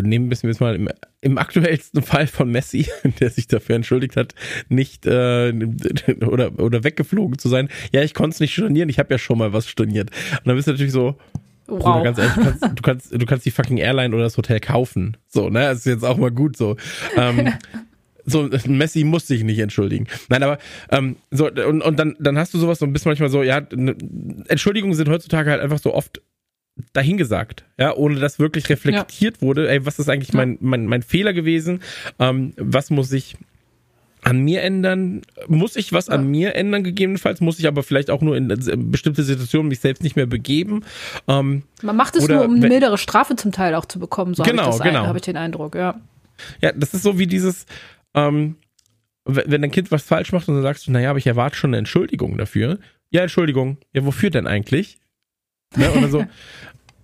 nehmen 0.00 0.30
wir 0.30 0.50
es 0.50 0.60
mal 0.60 0.74
im, 0.74 0.88
im, 1.20 1.38
aktuellsten 1.38 2.02
Fall 2.02 2.26
von 2.26 2.50
Messi, 2.50 2.88
der 3.20 3.30
sich 3.30 3.46
dafür 3.46 3.76
entschuldigt 3.76 4.16
hat, 4.16 4.34
nicht 4.68 5.06
äh, 5.06 5.52
oder, 6.26 6.58
oder 6.58 6.84
weggeflogen 6.84 7.38
zu 7.38 7.48
sein. 7.48 7.68
Ja, 7.92 8.02
ich 8.02 8.14
konnte 8.14 8.34
es 8.34 8.40
nicht 8.40 8.54
stornieren, 8.54 8.88
ich 8.88 8.98
habe 8.98 9.12
ja 9.12 9.18
schon 9.18 9.38
mal 9.38 9.52
was 9.52 9.68
storniert. 9.68 10.10
Und 10.10 10.46
dann 10.46 10.56
bist 10.56 10.68
du 10.68 10.72
natürlich 10.72 10.92
so, 10.92 11.16
Wow. 11.66 12.02
ganz 12.02 12.18
ehrlich, 12.18 12.34
du 12.34 12.42
kannst, 12.42 12.62
du 12.62 12.82
kannst, 12.82 13.22
du 13.22 13.26
kannst 13.26 13.46
die 13.46 13.52
fucking 13.52 13.76
Airline 13.78 14.12
oder 14.12 14.24
das 14.24 14.36
Hotel 14.36 14.58
kaufen. 14.58 15.16
So, 15.28 15.50
ne? 15.50 15.60
Das 15.60 15.78
ist 15.78 15.84
jetzt 15.86 16.04
auch 16.04 16.16
mal 16.16 16.32
gut 16.32 16.56
so. 16.56 16.76
Ähm, 17.16 17.52
so, 18.26 18.48
Messi 18.66 19.04
muss 19.04 19.26
sich 19.26 19.44
nicht 19.44 19.58
entschuldigen. 19.58 20.06
Nein, 20.28 20.42
aber 20.42 20.58
ähm, 20.90 21.16
so, 21.30 21.48
und, 21.48 21.82
und 21.82 21.98
dann, 21.98 22.16
dann 22.18 22.38
hast 22.38 22.54
du 22.54 22.58
sowas 22.58 22.78
so 22.78 22.86
ein 22.86 22.92
bisschen 22.92 23.10
manchmal 23.10 23.30
so, 23.30 23.42
ja, 23.42 23.58
Entschuldigungen 24.48 24.94
sind 24.94 25.08
heutzutage 25.08 25.50
halt 25.50 25.60
einfach 25.60 25.78
so 25.78 25.94
oft 25.94 26.20
dahingesagt, 26.92 27.64
ja, 27.78 27.94
ohne 27.94 28.20
dass 28.20 28.38
wirklich 28.38 28.68
reflektiert 28.68 29.36
ja. 29.36 29.42
wurde, 29.42 29.68
ey, 29.68 29.84
was 29.84 29.98
ist 29.98 30.08
eigentlich 30.08 30.32
mein, 30.32 30.58
mein, 30.60 30.86
mein 30.86 31.02
Fehler 31.02 31.32
gewesen, 31.32 31.82
ähm, 32.18 32.54
was 32.56 32.90
muss 32.90 33.12
ich 33.12 33.36
an 34.22 34.40
mir 34.40 34.62
ändern? 34.62 35.22
Muss 35.48 35.76
ich 35.76 35.92
was 35.92 36.08
ja. 36.08 36.14
an 36.14 36.26
mir 36.26 36.54
ändern, 36.54 36.84
gegebenenfalls? 36.84 37.40
Muss 37.40 37.58
ich 37.58 37.66
aber 37.66 37.82
vielleicht 37.82 38.10
auch 38.10 38.20
nur 38.20 38.36
in 38.36 38.48
bestimmte 38.90 39.22
Situationen 39.22 39.68
mich 39.68 39.80
selbst 39.80 40.02
nicht 40.02 40.16
mehr 40.16 40.26
begeben? 40.26 40.84
Ähm, 41.26 41.62
Man 41.82 41.96
macht 41.96 42.16
es 42.16 42.28
nur, 42.28 42.44
um 42.44 42.56
eine 42.56 42.68
mildere 42.68 42.98
Strafe 42.98 43.36
zum 43.36 43.52
Teil 43.52 43.74
auch 43.74 43.86
zu 43.86 43.98
bekommen, 43.98 44.34
so 44.34 44.42
genau, 44.42 44.64
habe 44.64 44.76
ich, 44.76 44.82
genau. 44.82 45.06
hab 45.06 45.16
ich 45.16 45.22
den 45.22 45.36
Eindruck, 45.36 45.74
ja. 45.74 46.00
Ja, 46.60 46.72
das 46.72 46.94
ist 46.94 47.02
so 47.02 47.18
wie 47.18 47.26
dieses, 47.26 47.66
ähm, 48.14 48.56
wenn 49.24 49.62
dein 49.62 49.70
Kind 49.70 49.90
was 49.90 50.02
falsch 50.02 50.32
macht 50.32 50.48
und 50.48 50.54
dann 50.54 50.62
sagst 50.62 50.86
du, 50.86 50.92
naja, 50.92 51.10
aber 51.10 51.18
ich 51.18 51.26
erwarte 51.26 51.56
schon 51.56 51.70
eine 51.70 51.78
Entschuldigung 51.78 52.36
dafür. 52.36 52.78
Ja, 53.10 53.22
Entschuldigung. 53.22 53.78
Ja, 53.92 54.04
wofür 54.04 54.30
denn 54.30 54.46
eigentlich? 54.46 54.98
Ne? 55.76 55.90
Und 55.92 56.02
dann 56.02 56.10
so, 56.10 56.24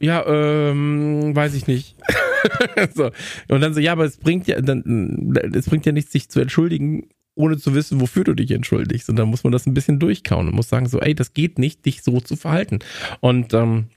ja, 0.01 0.27
ähm, 0.27 1.35
weiß 1.35 1.55
ich 1.55 1.67
nicht. 1.67 1.97
so. 2.95 3.11
Und 3.49 3.61
dann 3.61 3.75
so, 3.75 3.81
ja, 3.81 3.93
aber 3.93 4.05
es 4.05 4.19
bringt 4.19 4.47
ja, 4.47 4.61
dann, 4.61 5.35
es 5.55 5.67
bringt 5.69 5.87
ja 5.87 5.93
nichts, 5.93 6.13
sich 6.13 6.29
zu 6.29 6.41
entschuldigen, 6.41 7.09
ohne 7.35 7.59
zu 7.59 7.75
wissen, 7.75 8.01
wofür 8.01 8.25
du 8.25 8.35
dich 8.35 8.51
entschuldigst. 8.51 9.09
Und 9.09 9.17
dann 9.17 9.29
muss 9.29 9.45
man 9.45 9.53
das 9.53 9.67
ein 9.67 9.75
bisschen 9.75 9.99
durchkauen 9.99 10.49
und 10.49 10.55
muss 10.55 10.69
sagen, 10.69 10.89
so, 10.89 11.01
ey, 11.01 11.15
das 11.15 11.35
geht 11.35 11.59
nicht, 11.59 11.85
dich 11.85 12.03
so 12.03 12.21
zu 12.21 12.37
verhalten. 12.37 12.81
Und 13.21 13.55
ähm, 13.55 13.89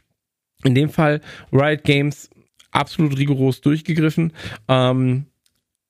in 0.63 0.75
dem 0.75 0.89
Fall 0.89 1.21
Riot 1.51 1.83
Games 1.83 2.29
absolut 2.71 3.17
rigoros 3.17 3.61
durchgegriffen. 3.61 4.33
Ähm, 4.67 5.25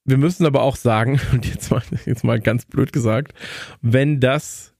wir 0.05 0.17
müssen 0.17 0.45
aber 0.45 0.61
auch 0.61 0.75
sagen, 0.75 1.19
und 1.31 1.45
jetzt 1.45 1.71
mal, 1.71 1.81
jetzt 2.05 2.23
mal 2.23 2.39
ganz 2.39 2.65
blöd 2.65 2.93
gesagt, 2.93 3.33
wenn 3.81 4.19
das 4.19 4.73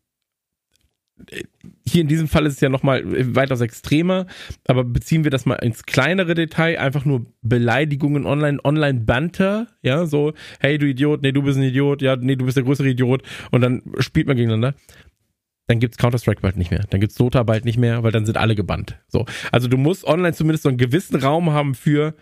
hier 1.92 2.02
in 2.02 2.08
diesem 2.08 2.28
Fall 2.28 2.46
ist 2.46 2.56
es 2.56 2.62
ja 2.62 2.70
nochmal 2.70 3.04
weitaus 3.36 3.62
extremer, 3.62 4.28
aber 4.68 4.84
beziehen 4.84 5.24
wir 5.24 5.32
das 5.32 5.46
mal 5.46 5.56
ins 5.56 5.84
kleinere 5.84 6.36
Detail, 6.36 6.80
einfach 6.80 7.06
nur 7.06 7.26
Beleidigungen 7.42 8.26
online, 8.26 8.60
Online-Banter, 8.64 9.68
ja, 9.82 10.06
so, 10.06 10.34
hey 10.60 10.78
du 10.78 10.88
Idiot, 10.88 11.22
nee, 11.22 11.32
du 11.32 11.42
bist 11.42 11.58
ein 11.58 11.64
Idiot, 11.64 12.02
ja, 12.02 12.16
nee, 12.16 12.36
du 12.36 12.46
bist 12.46 12.58
der 12.58 12.64
größere 12.64 12.90
Idiot 12.90 13.24
und 13.52 13.62
dann 13.62 13.82
spielt 14.00 14.28
man 14.28 14.38
gegeneinander. 14.38 14.76
Dann 15.68 15.80
gibt's 15.80 15.98
Counter-Strike 15.98 16.42
bald 16.42 16.58
nicht 16.58 16.72
mehr. 16.72 16.84
Dann 16.90 17.00
gibt's 17.00 17.16
Dota 17.16 17.44
bald 17.44 17.64
nicht 17.64 17.78
mehr, 17.78 18.02
weil 18.02 18.12
dann 18.12 18.26
sind 18.26 18.38
alle 18.38 18.56
gebannt. 18.56 18.98
So. 19.08 19.28
Also 19.52 19.68
du 19.68 19.78
musst 19.78 20.04
online 20.04 20.34
zumindest 20.34 20.64
so 20.64 20.70
einen 20.70 20.80
gewissen 20.80 21.18
Raum 21.18 21.52
haben 21.52 21.76
für 21.76 22.16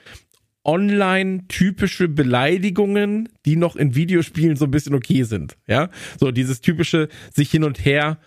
online 0.65 1.47
typische 1.47 2.09
Beleidigungen, 2.09 3.29
die 3.45 3.55
noch 3.55 3.77
in 3.77 3.95
Videospielen 3.95 4.57
so 4.57 4.65
ein 4.65 4.71
bisschen 4.71 4.93
okay 4.93 5.23
sind. 5.23 5.57
Ja, 5.65 5.89
so 6.19 6.31
dieses 6.31 6.59
typische 6.59 7.07
sich 7.33 7.49
hin 7.49 7.63
und 7.63 7.83
her 7.85 8.19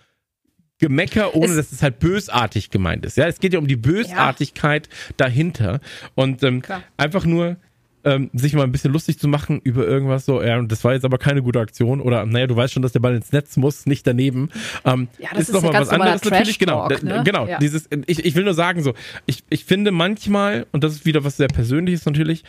Gemecker, 0.81 1.35
ohne 1.35 1.51
es, 1.51 1.55
dass 1.55 1.71
es 1.71 1.83
halt 1.83 1.99
bösartig 1.99 2.71
gemeint 2.71 3.05
ist. 3.05 3.15
Ja, 3.15 3.27
es 3.27 3.39
geht 3.39 3.53
ja 3.53 3.59
um 3.59 3.67
die 3.67 3.75
Bösartigkeit 3.75 4.87
ja. 4.87 5.13
dahinter. 5.17 5.79
Und 6.15 6.43
ähm, 6.43 6.63
einfach 6.97 7.23
nur 7.23 7.57
ähm, 8.03 8.31
sich 8.33 8.53
mal 8.53 8.63
ein 8.63 8.71
bisschen 8.71 8.91
lustig 8.91 9.19
zu 9.19 9.27
machen 9.27 9.61
über 9.63 9.85
irgendwas 9.85 10.25
so, 10.25 10.41
ja, 10.41 10.57
und 10.57 10.71
das 10.71 10.83
war 10.83 10.93
jetzt 10.93 11.05
aber 11.05 11.19
keine 11.19 11.43
gute 11.43 11.59
Aktion 11.59 12.01
oder 12.01 12.25
naja, 12.25 12.47
du 12.47 12.55
weißt 12.55 12.73
schon, 12.73 12.81
dass 12.81 12.93
der 12.93 12.99
Ball 12.99 13.15
ins 13.15 13.31
Netz 13.31 13.57
muss, 13.57 13.85
nicht 13.85 14.07
daneben. 14.07 14.49
Ähm, 14.85 15.07
ja, 15.19 15.29
das 15.31 15.41
ist, 15.41 15.49
ist 15.49 15.53
nochmal 15.53 15.81
was 15.81 15.89
anderes 15.89 16.23
natürlich, 16.23 16.57
genau. 16.57 16.87
Ne? 16.87 17.21
Genau, 17.23 17.45
ja. 17.45 17.59
dieses, 17.59 17.87
ich, 18.07 18.25
ich 18.25 18.35
will 18.35 18.43
nur 18.43 18.55
sagen, 18.55 18.81
so, 18.81 18.93
ich, 19.27 19.43
ich 19.49 19.65
finde 19.65 19.91
manchmal, 19.91 20.65
und 20.71 20.83
das 20.83 20.93
ist 20.93 21.05
wieder 21.05 21.23
was 21.23 21.37
sehr 21.37 21.47
Persönliches 21.47 22.05
natürlich, 22.05 22.43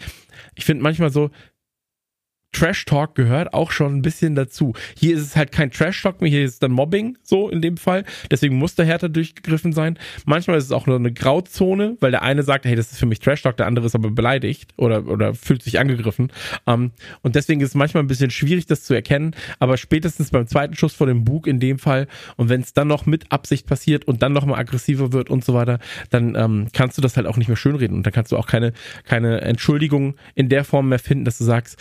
ich 0.54 0.64
finde 0.64 0.82
manchmal 0.82 1.10
so, 1.10 1.30
Trash 2.52 2.84
Talk 2.84 3.14
gehört 3.14 3.54
auch 3.54 3.70
schon 3.70 3.96
ein 3.96 4.02
bisschen 4.02 4.34
dazu. 4.34 4.74
Hier 4.96 5.16
ist 5.16 5.22
es 5.22 5.36
halt 5.36 5.52
kein 5.52 5.70
Trash 5.70 6.02
Talk 6.02 6.20
mehr, 6.20 6.30
hier 6.30 6.44
ist 6.44 6.52
es 6.52 6.58
dann 6.58 6.70
Mobbing, 6.70 7.18
so 7.22 7.48
in 7.48 7.62
dem 7.62 7.76
Fall. 7.76 8.04
Deswegen 8.30 8.56
muss 8.56 8.74
der 8.74 8.84
härter 8.84 9.08
durchgegriffen 9.08 9.72
sein. 9.72 9.98
Manchmal 10.26 10.58
ist 10.58 10.64
es 10.64 10.72
auch 10.72 10.86
nur 10.86 10.96
eine 10.96 11.12
Grauzone, 11.12 11.96
weil 12.00 12.10
der 12.10 12.22
eine 12.22 12.42
sagt, 12.42 12.66
hey, 12.66 12.76
das 12.76 12.92
ist 12.92 12.98
für 12.98 13.06
mich 13.06 13.20
Trash 13.20 13.42
Talk, 13.42 13.56
der 13.56 13.66
andere 13.66 13.86
ist 13.86 13.94
aber 13.94 14.10
beleidigt 14.10 14.74
oder, 14.76 15.06
oder 15.06 15.34
fühlt 15.34 15.62
sich 15.62 15.78
angegriffen. 15.78 16.30
Um, 16.66 16.74
ähm, 16.74 16.90
und 17.22 17.34
deswegen 17.34 17.60
ist 17.62 17.70
es 17.70 17.74
manchmal 17.74 18.02
ein 18.02 18.06
bisschen 18.06 18.30
schwierig, 18.30 18.66
das 18.66 18.84
zu 18.84 18.94
erkennen. 18.94 19.34
Aber 19.58 19.76
spätestens 19.76 20.30
beim 20.30 20.46
zweiten 20.46 20.74
Schuss 20.74 20.92
vor 20.92 21.06
dem 21.06 21.24
Bug 21.24 21.46
in 21.46 21.58
dem 21.58 21.78
Fall 21.78 22.06
und 22.36 22.48
wenn 22.48 22.60
es 22.60 22.74
dann 22.74 22.88
noch 22.88 23.06
mit 23.06 23.32
Absicht 23.32 23.66
passiert 23.66 24.04
und 24.04 24.22
dann 24.22 24.32
noch 24.32 24.44
mal 24.44 24.58
aggressiver 24.58 25.12
wird 25.12 25.30
und 25.30 25.44
so 25.44 25.54
weiter, 25.54 25.78
dann 26.10 26.34
ähm, 26.34 26.68
kannst 26.72 26.98
du 26.98 27.02
das 27.02 27.16
halt 27.16 27.26
auch 27.26 27.36
nicht 27.36 27.48
mehr 27.48 27.56
schönreden 27.56 27.96
und 27.96 28.04
dann 28.04 28.12
kannst 28.12 28.32
du 28.32 28.36
auch 28.36 28.46
keine, 28.46 28.72
keine 29.04 29.40
Entschuldigung 29.40 30.16
in 30.34 30.48
der 30.48 30.64
Form 30.64 30.88
mehr 30.88 30.98
finden, 30.98 31.24
dass 31.24 31.38
du 31.38 31.44
sagst, 31.44 31.78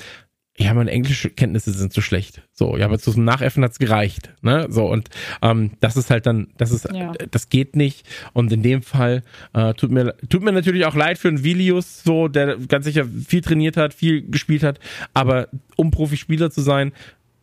ja, 0.61 0.73
meine 0.73 0.91
englische 0.91 1.29
Kenntnisse 1.29 1.71
sind 1.71 1.91
zu 1.93 2.01
schlecht. 2.01 2.41
So, 2.53 2.77
ja, 2.77 2.85
aber 2.85 2.99
zu 2.99 3.11
zum 3.11 3.23
Nachäffen 3.25 3.63
hat's 3.63 3.79
gereicht. 3.79 4.33
Ne? 4.41 4.67
So, 4.69 4.85
und 4.85 5.09
ähm, 5.41 5.71
das 5.79 5.97
ist 5.97 6.09
halt 6.09 6.25
dann, 6.25 6.47
das 6.57 6.71
ist, 6.71 6.87
Ja. 6.93 7.11
das 7.31 7.49
geht 7.49 7.75
nicht. 7.75 8.05
Und 8.33 8.51
in 8.51 8.61
dem 8.63 8.81
Fall 8.83 9.23
äh, 9.53 9.73
tut 9.73 9.91
mir 9.91 10.15
tut 10.29 10.43
mir 10.43 10.51
natürlich 10.51 10.85
auch 10.85 10.95
leid 10.95 11.17
für 11.17 11.27
einen 11.29 11.43
Vilius, 11.43 12.03
so, 12.03 12.27
der 12.27 12.57
ganz 12.57 12.85
sicher 12.85 13.05
viel 13.05 13.41
trainiert 13.41 13.77
hat, 13.77 13.93
viel 13.93 14.21
gespielt 14.29 14.63
hat, 14.63 14.79
aber 15.13 15.47
um 15.75 15.91
Profispieler 15.91 16.51
zu 16.51 16.61
sein, 16.61 16.91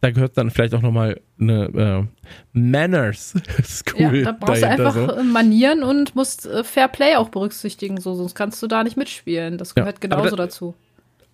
da 0.00 0.10
gehört 0.12 0.38
dann 0.38 0.50
vielleicht 0.50 0.74
auch 0.74 0.82
nochmal 0.82 1.20
eine 1.40 2.06
äh, 2.06 2.28
Manners 2.52 3.34
School 3.64 4.18
Ja, 4.18 4.24
da 4.26 4.32
brauchst 4.38 4.62
du 4.62 4.68
einfach 4.68 4.94
so. 4.94 5.10
äh, 5.12 5.22
Manieren 5.24 5.82
und 5.82 6.14
musst 6.14 6.46
äh, 6.46 6.62
Fair 6.64 6.88
Play 6.88 7.16
auch 7.16 7.30
berücksichtigen, 7.30 8.00
so, 8.00 8.14
sonst 8.14 8.34
kannst 8.34 8.62
du 8.62 8.66
da 8.68 8.84
nicht 8.84 8.96
mitspielen. 8.96 9.58
Das 9.58 9.70
Ja, 9.70 9.82
gehört 9.82 9.96
aber 9.96 10.08
genauso 10.08 10.36
da- 10.36 10.44
dazu. 10.44 10.74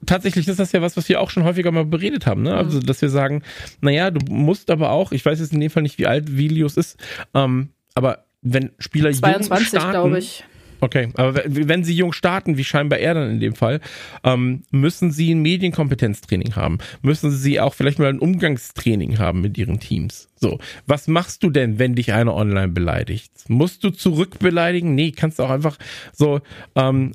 Tatsächlich 0.06 0.48
ist 0.48 0.58
das 0.58 0.72
ja 0.72 0.82
was, 0.82 0.96
was 0.96 1.08
wir 1.08 1.20
auch 1.20 1.30
schon 1.30 1.44
häufiger 1.44 1.70
mal 1.72 1.84
beredet 1.84 2.26
haben, 2.26 2.42
ne? 2.42 2.54
Also, 2.54 2.80
dass 2.80 3.02
wir 3.02 3.08
sagen, 3.08 3.42
naja, 3.80 4.10
du 4.10 4.20
musst 4.32 4.70
aber 4.70 4.90
auch, 4.90 5.12
ich 5.12 5.24
weiß 5.24 5.40
jetzt 5.40 5.52
in 5.52 5.60
dem 5.60 5.70
Fall 5.70 5.82
nicht, 5.82 5.98
wie 5.98 6.06
alt 6.06 6.36
Vilius 6.36 6.76
ist, 6.76 6.98
ähm, 7.34 7.70
aber 7.94 8.24
wenn 8.42 8.72
Spieler 8.78 9.10
jung 9.10 9.20
22, 9.20 9.68
starten, 9.68 9.90
glaube 9.90 10.18
ich. 10.18 10.44
Okay, 10.80 11.08
aber 11.14 11.42
wenn 11.46 11.82
sie 11.82 11.94
jung 11.94 12.12
starten, 12.12 12.58
wie 12.58 12.64
scheinbar 12.64 12.98
er 12.98 13.14
dann 13.14 13.30
in 13.30 13.40
dem 13.40 13.54
Fall, 13.54 13.80
ähm, 14.22 14.64
müssen 14.70 15.12
sie 15.12 15.34
ein 15.34 15.40
Medienkompetenztraining 15.40 16.56
haben. 16.56 16.76
Müssen 17.00 17.30
sie 17.30 17.58
auch 17.58 17.72
vielleicht 17.72 17.98
mal 17.98 18.08
ein 18.08 18.18
Umgangstraining 18.18 19.18
haben 19.18 19.40
mit 19.40 19.56
ihren 19.56 19.80
Teams. 19.80 20.28
So, 20.36 20.58
was 20.86 21.08
machst 21.08 21.42
du 21.42 21.48
denn, 21.48 21.78
wenn 21.78 21.94
dich 21.94 22.12
einer 22.12 22.34
online 22.34 22.68
beleidigt? 22.68 23.32
Musst 23.48 23.82
du 23.82 23.90
zurückbeleidigen? 23.90 24.94
Nee, 24.94 25.12
kannst 25.12 25.38
du 25.38 25.44
auch 25.44 25.50
einfach 25.50 25.78
so, 26.12 26.42
ähm, 26.74 27.12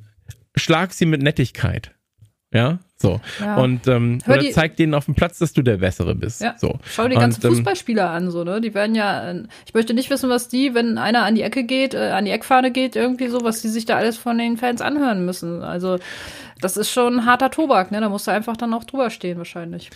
schlag 0.56 0.92
sie 0.94 1.06
mit 1.06 1.22
Nettigkeit. 1.22 1.92
Ja, 2.52 2.80
so. 2.98 3.22
Ja. 3.40 3.58
Und 3.58 3.88
ähm, 3.88 4.20
Hör 4.26 4.40
die- 4.40 4.50
zeig 4.52 4.76
denen 4.76 4.96
auf 4.96 5.06
dem 5.06 5.14
Platz, 5.14 5.38
dass 5.38 5.54
du 5.54 5.62
der 5.62 5.78
Bessere 5.78 6.16
bist. 6.16 6.42
Ja. 6.42 6.56
So. 6.58 6.80
Schau 6.84 7.04
dir 7.04 7.10
die 7.10 7.16
Und, 7.16 7.22
ganzen 7.22 7.46
ähm, 7.46 7.54
Fußballspieler 7.54 8.10
an, 8.10 8.32
so, 8.32 8.44
ne? 8.44 8.60
Die 8.60 8.74
werden 8.74 8.96
ja, 8.96 9.32
äh, 9.32 9.44
ich 9.68 9.74
möchte 9.76 9.94
nicht 9.94 10.10
wissen, 10.10 10.30
was 10.30 10.48
die, 10.48 10.74
wenn 10.74 10.98
einer 10.98 11.24
an 11.24 11.36
die 11.36 11.44
Ecke 11.44 11.64
geht, 11.64 11.94
äh, 11.94 12.10
an 12.10 12.26
die 12.26 12.32
Eckfahne 12.32 12.72
geht, 12.72 12.96
irgendwie 12.96 13.28
so, 13.28 13.44
was 13.44 13.62
die 13.62 13.68
sich 13.68 13.86
da 13.86 13.98
alles 13.98 14.18
von 14.18 14.38
den 14.38 14.58
Fans 14.58 14.82
anhören 14.82 15.26
müssen. 15.26 15.62
Also, 15.62 16.00
das 16.60 16.76
ist 16.76 16.90
schon 16.92 17.26
harter 17.26 17.52
Tobak, 17.52 17.92
ne? 17.92 18.02
Da 18.02 18.10
musst 18.10 18.26
du 18.26 18.32
einfach 18.32 18.58
dann 18.58 18.74
auch 18.74 18.84
drüber 18.84 19.12
stehen, 19.12 19.38
wahrscheinlich. 19.38 19.92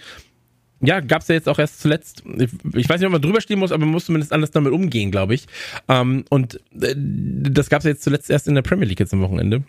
Ja, 0.79 0.99
gab's 0.99 1.29
ja 1.29 1.35
jetzt 1.35 1.49
auch 1.49 1.57
erst 1.59 1.81
zuletzt. 1.81 2.23
Ich, 2.37 2.51
ich 2.75 2.87
weiß 2.89 2.99
nicht, 2.99 3.07
ob 3.07 3.13
man 3.13 3.21
drüber 3.21 3.41
stehen 3.41 3.57
muss, 3.57 3.71
aber 3.71 3.79
man 3.85 3.93
muss 3.93 4.05
zumindest 4.05 4.31
anders 4.33 4.51
damit 4.51 4.73
umgehen, 4.73 5.11
glaube 5.11 5.33
ich. 5.33 5.45
Ähm, 5.87 6.25
und 6.29 6.59
äh, 6.79 6.93
das 6.95 7.69
gab's 7.69 7.85
ja 7.85 7.91
jetzt 7.91 8.03
zuletzt 8.03 8.29
erst 8.29 8.47
in 8.47 8.53
der 8.55 8.61
Premier 8.61 8.85
League 8.85 8.99
jetzt 8.99 9.13
am 9.13 9.21
Wochenende. 9.21 9.63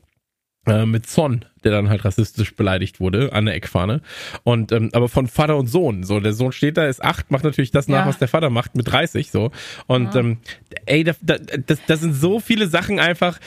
Äh, 0.66 0.87
mit 0.87 1.07
Son, 1.07 1.44
der 1.62 1.72
dann 1.72 1.90
halt 1.90 2.05
rassistisch 2.07 2.55
beleidigt 2.57 2.98
wurde 2.98 3.33
an 3.35 3.44
der 3.44 3.55
Eckfahne. 3.55 4.00
Und 4.44 4.72
ähm, 4.72 4.88
aber 4.94 5.11
von 5.11 5.27
Vater 5.27 5.57
und 5.59 5.66
Sohn. 5.66 6.05
So, 6.05 6.20
der 6.20 6.33
Sohn 6.33 6.53
steht 6.53 6.79
da, 6.79 6.87
ist 6.87 7.05
acht, 7.05 7.31
macht 7.31 7.44
natürlich 7.44 7.70
das 7.70 7.87
nach, 7.87 8.00
Ja. 8.00 8.07
was 8.07 8.18
der 8.18 8.29
Vater 8.29 8.48
macht 8.48 8.74
mit 8.74 8.90
30 8.90 9.31
so. 9.31 9.50
Und 9.87 10.14
ähm, 10.16 10.38
ey, 10.87 11.05
da, 11.05 11.12
da, 11.20 11.37
das, 11.37 11.81
das 11.87 12.00
sind 12.00 12.14
so 12.14 12.40
viele 12.40 12.66
Sachen 12.68 12.98
einfach. 12.98 13.38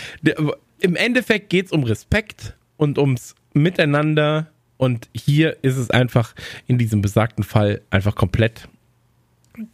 Im 0.79 0.95
Endeffekt 0.95 1.49
geht's 1.49 1.71
um 1.71 1.83
Respekt 1.83 2.55
und 2.77 2.99
ums 2.99 3.33
Miteinander. 3.53 4.47
Und 4.77 5.09
hier 5.15 5.57
ist 5.63 5.77
es 5.77 5.89
einfach 5.89 6.35
in 6.67 6.77
diesem 6.77 7.01
besagten 7.01 7.43
Fall 7.43 7.81
einfach 7.89 8.13
komplett 8.13 8.67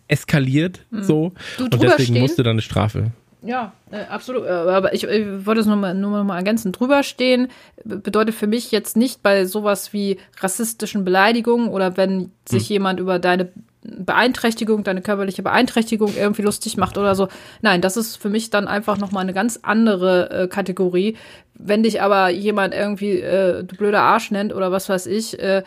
eskaliert 0.07 0.85
so. 0.91 1.29
Mhm. 1.29 1.33
Du, 1.57 1.63
und 1.65 1.83
deswegen 1.83 2.03
stehen? 2.13 2.21
musste 2.21 2.43
da 2.43 2.51
eine 2.51 2.61
Strafe. 2.61 3.11
Ja, 3.45 3.73
äh, 3.91 4.03
absolut. 4.09 4.45
Äh, 4.45 4.49
Aber 4.49 4.93
ich, 4.93 5.03
ich 5.03 5.45
wollte 5.45 5.61
es 5.61 5.67
nur 5.67 5.75
mal, 5.75 5.93
nur 5.93 6.23
mal 6.23 6.37
ergänzen. 6.37 6.71
Drüberstehen 6.71 7.49
be- 7.83 7.97
bedeutet 7.97 8.35
für 8.35 8.47
mich 8.47 8.71
jetzt 8.71 8.95
nicht 8.95 9.21
bei 9.21 9.45
sowas 9.45 9.91
wie 9.91 10.17
rassistischen 10.39 11.03
Beleidigungen 11.03 11.67
oder 11.67 11.97
wenn 11.97 12.31
sich 12.47 12.69
jemand 12.69 12.99
über 13.01 13.19
deine 13.19 13.49
Beeinträchtigung, 13.85 14.83
deine 14.83 15.01
körperliche 15.01 15.43
Beeinträchtigung 15.43 16.13
irgendwie 16.15 16.41
lustig 16.41 16.77
macht 16.77 16.97
oder 16.97 17.15
so. 17.15 17.27
Nein, 17.61 17.81
das 17.81 17.97
ist 17.97 18.15
für 18.15 18.29
mich 18.29 18.49
dann 18.49 18.67
einfach 18.67 18.97
noch 18.97 19.11
mal 19.11 19.19
eine 19.19 19.33
ganz 19.33 19.59
andere 19.61 20.29
äh, 20.29 20.47
Kategorie. 20.47 21.17
Wenn 21.53 21.83
dich 21.83 22.01
aber 22.01 22.29
jemand 22.29 22.73
irgendwie 22.73 23.19
äh, 23.19 23.63
du 23.63 23.75
blöder 23.75 24.01
Arsch 24.01 24.31
nennt 24.31 24.53
oder 24.53 24.71
was 24.71 24.87
weiß 24.89 25.07
ich, 25.07 25.37
äh, 25.39 25.63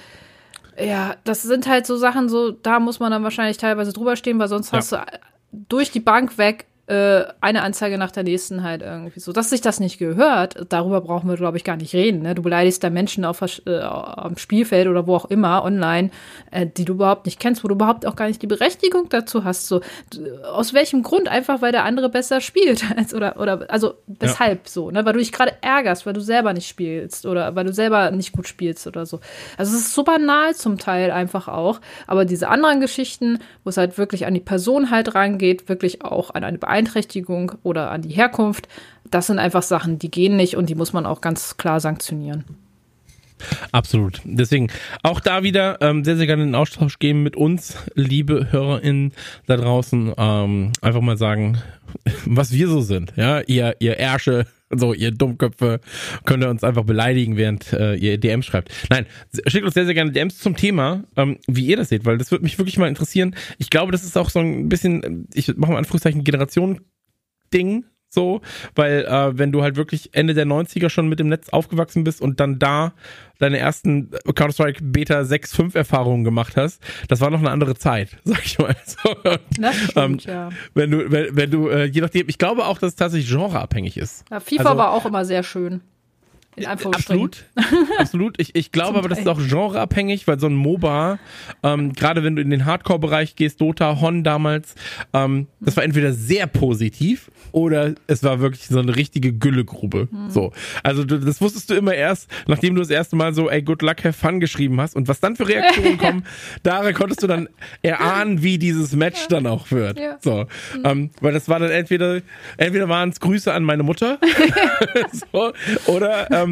ja, 0.83 1.15
das 1.25 1.43
sind 1.43 1.67
halt 1.69 1.87
so 1.87 1.97
Sachen, 1.97 2.29
so 2.29 2.51
da 2.51 2.81
muss 2.81 3.01
man 3.01 3.11
dann 3.11 3.23
wahrscheinlich 3.23 3.59
teilweise 3.59 3.93
drüber 3.93 4.17
stehen, 4.17 4.39
weil 4.39 4.49
sonst 4.49 4.73
Ja. 4.73 4.79
hast 4.79 4.93
du 4.93 4.99
durch 5.69 5.91
die 5.91 6.01
Bank 6.01 6.39
weg 6.39 6.67
äh, 6.87 7.25
eine 7.41 7.63
Anzeige 7.63 7.99
nach 7.99 8.13
der 8.13 8.23
nächsten 8.23 8.63
halt 8.63 8.83
irgendwie 8.83 9.19
so. 9.19 9.33
Dass 9.33 9.51
sich 9.51 9.61
das 9.61 9.81
nicht 9.81 9.99
gehört, 9.99 10.67
darüber 10.69 11.01
brauchen 11.01 11.29
wir, 11.29 11.37
glaube 11.37 11.57
ich, 11.57 11.65
gar 11.65 11.77
nicht 11.77 11.95
reden. 11.95 12.23
Ne? 12.23 12.37
Du 12.37 12.43
beleidigst 12.43 12.85
da 12.85 12.91
Menschen 12.91 13.25
auf, 13.25 13.43
äh, 13.43 13.81
am 13.81 14.37
Spielfeld 14.37 14.87
oder 14.87 15.07
wo 15.07 15.17
auch 15.17 15.25
immer 15.25 15.65
online, 15.65 16.11
äh, 16.53 16.67
die 16.67 16.85
du 16.85 16.93
überhaupt 16.95 17.27
nicht 17.27 17.41
kennst, 17.41 17.65
wo 17.65 17.69
du 17.69 17.75
überhaupt 17.75 18.07
auch 18.07 18.15
gar 18.15 18.29
nicht 18.29 18.41
die 18.41 18.47
Berechtigung 18.47 19.09
dazu 19.09 19.43
hast. 19.43 19.67
So 19.67 19.81
aus 20.45 20.75
welchem 20.75 21.03
Grund? 21.03 21.29
Einfach 21.29 21.61
weil 21.61 21.73
der 21.73 21.85
andere 21.85 22.09
besser 22.09 22.41
spielt 22.41 22.85
als 22.97 23.15
oder 23.15 23.41
oder 23.41 23.67
also 23.69 23.95
weshalb 24.07 24.69
so, 24.69 24.93
ne? 24.93 25.05
Weil 25.05 25.15
du 25.15 25.19
dich 25.19 25.33
gerade 25.33 25.55
ärgerst, 25.63 26.07
weil 26.07 26.13
du 26.13 26.21
selber 26.21 26.53
nicht 26.53 26.69
spielst 26.69 27.27
oder 27.27 27.57
weil 27.57 27.65
du 27.65 27.73
selber 27.73 28.13
nicht 28.13 28.33
gut 28.33 28.47
spielst 28.47 28.87
oder 28.87 29.07
so. 29.07 29.19
Also 29.57 29.75
es 29.75 29.87
ist 29.87 29.95
so 29.95 30.05
banal 30.05 30.55
zum 30.55 30.79
Teil 30.79 31.11
einfach 31.11 31.49
auch. 31.49 31.81
Aber 32.07 32.25
diese 32.25 32.49
anderen 32.49 32.81
Geschichten, 32.81 33.41
wo 33.65 33.71
es 33.71 33.77
halt 33.77 33.99
wirklich 33.99 34.27
an 34.27 34.35
die 34.35 34.41
Person 34.41 34.91
halt 34.93 35.17
rangeht, 35.17 35.69
wirklich 35.69 36.05
auch 36.05 36.31
an 36.31 36.45
eine 36.45 36.59
Beeinträchtigung 36.77 37.53
oder 37.63 37.91
an 37.91 38.03
die 38.03 38.11
Herkunft, 38.11 38.69
das 39.11 39.29
sind 39.29 39.39
einfach 39.39 39.63
Sachen, 39.63 39.99
die 39.99 40.11
gehen 40.11 40.37
nicht 40.37 40.57
und 40.57 40.69
die 40.69 40.75
muss 40.75 40.93
man 40.93 41.07
auch 41.07 41.23
ganz 41.23 41.57
klar 41.57 41.81
sanktionieren. 41.81 42.45
Absolut. 43.73 44.21
Deswegen 44.25 44.69
auch 45.03 45.21
da 45.21 45.43
wieder 45.43 45.81
ähm, 45.81 46.05
sehr, 46.05 46.17
sehr 46.17 46.27
gerne 46.27 46.43
in 46.43 46.55
Austausch 46.55 46.99
gehen 46.99 47.23
mit 47.23 47.35
uns, 47.35 47.77
liebe 47.95 48.51
HörerInnen 48.51 49.13
da 49.47 49.57
draußen. 49.57 50.13
Ähm, 50.17 50.73
einfach 50.83 51.01
mal 51.01 51.17
sagen, 51.17 51.59
was 52.27 52.53
wir 52.53 52.69
so 52.69 52.83
sind. 52.83 53.15
Ja, 53.17 53.41
ihr, 53.41 53.77
ihr 53.79 53.99
Ärsche, 53.99 54.47
so 54.71 54.93
ihr 54.93 55.11
Dummköpfe, 55.11 55.81
könnt 56.25 56.43
ihr 56.43 56.51
uns 56.51 56.65
einfach 56.65 56.85
beleidigen, 56.85 57.37
während 57.37 57.73
äh, 57.73 57.95
ihr 57.95 58.19
DMs 58.19 58.47
schreibt. 58.47 58.73
Nein, 58.91 59.07
schickt 59.47 59.65
uns 59.65 59.75
sehr, 59.75 59.85
sehr 59.85 59.95
gerne 59.95 60.13
DMs 60.13 60.39
zum 60.39 60.57
Thema, 60.57 61.05
ähm, 61.17 61.39
wie 61.47 61.67
ihr 61.67 61.77
das 61.77 61.89
seht, 61.89 62.05
weil 62.05 62.19
das 62.19 62.31
würde 62.31 62.45
mich 62.45 62.59
wirklich 62.59 62.79
mal 62.79 62.89
interessieren. 62.89 63.35
Ich 63.59 63.71
glaube, 63.71 63.93
das 63.93 64.05
ist 64.05 64.17
auch 64.17 64.31
so 64.31 64.41
ein 64.41 64.69
bisschen, 64.69 65.29
ich 65.35 65.57
mache 65.57 65.73
mal 65.73 65.79
Anführungszeichen, 65.79 66.25
Generation-Ding, 66.25 67.85
so, 68.09 68.41
weil 68.75 69.05
äh, 69.05 69.37
wenn 69.39 69.53
du 69.53 69.63
halt 69.63 69.77
wirklich 69.77 70.11
Ende 70.15 70.33
der 70.35 70.47
90er 70.47 70.89
schon 70.89 71.09
mit 71.09 71.19
dem 71.19 71.29
Netz 71.29 71.49
aufgewachsen 71.51 72.05
bist 72.05 72.21
und 72.23 72.41
dann 72.41 72.59
da 72.59 72.93
deine 73.39 73.59
ersten 73.59 74.11
Counter-Strike 74.25 74.83
Beta 74.83 75.21
6.5 75.21 75.77
Erfahrungen 75.77 76.25
gemacht 76.25 76.57
hast, 76.57 76.83
das 77.09 77.21
war 77.21 77.31
noch 77.31 77.41
eine 77.41 77.51
andere 77.51 77.75
Zeit, 77.75 78.11
sag 78.25 78.45
ich 78.45 78.59
mal. 78.59 78.75
So, 78.87 79.11
und, 79.31 79.41
Das 79.59 79.77
stimmt, 79.77 80.27
ähm, 80.27 80.33
ja. 80.33 80.49
Wenn 80.75 80.91
du, 80.91 81.11
wenn, 81.11 81.37
wenn 81.37 81.51
du, 81.51 81.69
äh, 81.69 81.85
je 81.85 82.01
nachdem, 82.01 82.29
ich 82.29 82.39
glaube 82.39 82.65
auch, 82.67 82.79
dass 82.79 82.91
es 82.91 82.97
tatsächlich 82.97 83.31
genreabhängig 83.31 83.97
ist. 83.97 84.25
ja. 84.31 84.41
FIFA 84.41 84.63
also- 84.71 84.79
war 84.79 84.93
auch 84.93 85.05
immer 85.07 85.25
sehr 85.25 85.43
schön. 85.43 85.81
In. 86.57 86.67
Absolut, 86.67 87.45
absolut. 87.99 88.41
Ich, 88.41 88.55
ich 88.55 88.73
glaube 88.77 88.99
aber, 88.99 89.09
das 89.09 89.19
ist 89.19 89.29
auch 89.29 89.39
genreabhängig, 89.39 90.27
weil 90.27 90.41
so 90.41 90.47
ein 90.47 90.55
MOBA, 90.55 91.19
ähm, 91.63 91.93
gerade 91.93 92.25
wenn 92.25 92.35
du 92.35 92.41
in 92.41 92.49
den 92.49 92.65
Hardcore-Bereich 92.65 93.37
gehst, 93.37 93.61
Dota, 93.61 94.01
Hon 94.01 94.25
damals, 94.25 94.75
ähm, 95.13 95.49
das 95.61 95.77
war 95.77 95.85
entweder 95.85 96.15
sehr 96.15 96.47
positiv 96.47 97.31
oder 97.53 97.95
es 98.07 98.23
war 98.23 98.41
wirklich 98.41 98.67
so 98.69 98.79
eine 98.79 98.97
richtige 98.97 99.35
Güllegrube. 99.35 100.09
Hm. 100.11 100.31
So, 100.31 100.53
also 100.83 101.05
du, 101.05 101.19
das 101.19 101.43
wusstest 101.43 101.69
du 101.69 101.75
immer 101.75 101.95
erst, 101.95 102.31
nachdem 102.47 102.75
du 102.75 102.81
das 102.81 102.91
erste 102.91 103.17
Mal 103.17 103.35
so, 103.35 103.51
ey, 103.51 103.61
good 103.61 103.83
luck, 103.83 104.03
have 104.05 104.15
fun 104.15 104.41
geschrieben 104.41 104.81
hast 104.81 104.97
und 104.97 105.09
was 105.09 105.21
dann 105.21 105.37
für 105.37 105.47
Reaktionen 105.47 105.99
kommen, 105.99 106.25
daran 106.63 106.95
konntest 106.95 107.23
du 107.23 107.27
dann 107.27 107.49
erahnen, 107.83 108.43
wie 108.43 108.57
dieses 108.57 108.97
Match 108.97 109.29
dann 109.29 109.47
auch 109.47 109.71
wird. 109.71 109.99
Ja. 109.99 110.17
So, 110.23 110.47
ähm, 110.85 111.11
weil 111.21 111.35
das 111.35 111.51
war 111.51 111.59
dann 111.59 111.71
entweder, 111.71 112.23
entweder 112.57 112.89
waren 112.89 113.11
es 113.11 113.21
Grüße 113.21 113.53
an 113.53 113.63
meine 113.63 113.83
Mutter 113.83 114.19
so, 115.33 115.53
oder, 115.87 116.31
ähm, 116.31 116.46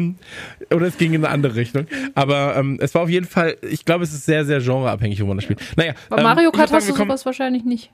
oder 0.71 0.85
es 0.87 0.97
ging 0.97 1.13
in 1.13 1.23
eine 1.25 1.33
andere 1.33 1.55
Richtung. 1.55 1.87
Aber 2.15 2.55
ähm, 2.55 2.77
es 2.81 2.93
war 2.95 3.01
auf 3.03 3.09
jeden 3.09 3.25
Fall, 3.25 3.57
ich 3.61 3.85
glaube, 3.85 4.03
es 4.03 4.13
ist 4.13 4.25
sehr, 4.25 4.45
sehr 4.45 4.59
genreabhängig, 4.59 5.21
wo 5.21 5.25
man 5.27 5.37
das 5.37 5.43
spielt. 5.45 5.61
Naja, 5.77 5.93
Bei 6.09 6.17
ähm, 6.17 6.23
Mario 6.23 6.51
Kart 6.51 6.69
sagen, 6.69 6.81
hast 6.85 6.89
du 6.89 6.95
sowas 6.95 7.25
wahrscheinlich 7.25 7.63
nicht. 7.65 7.91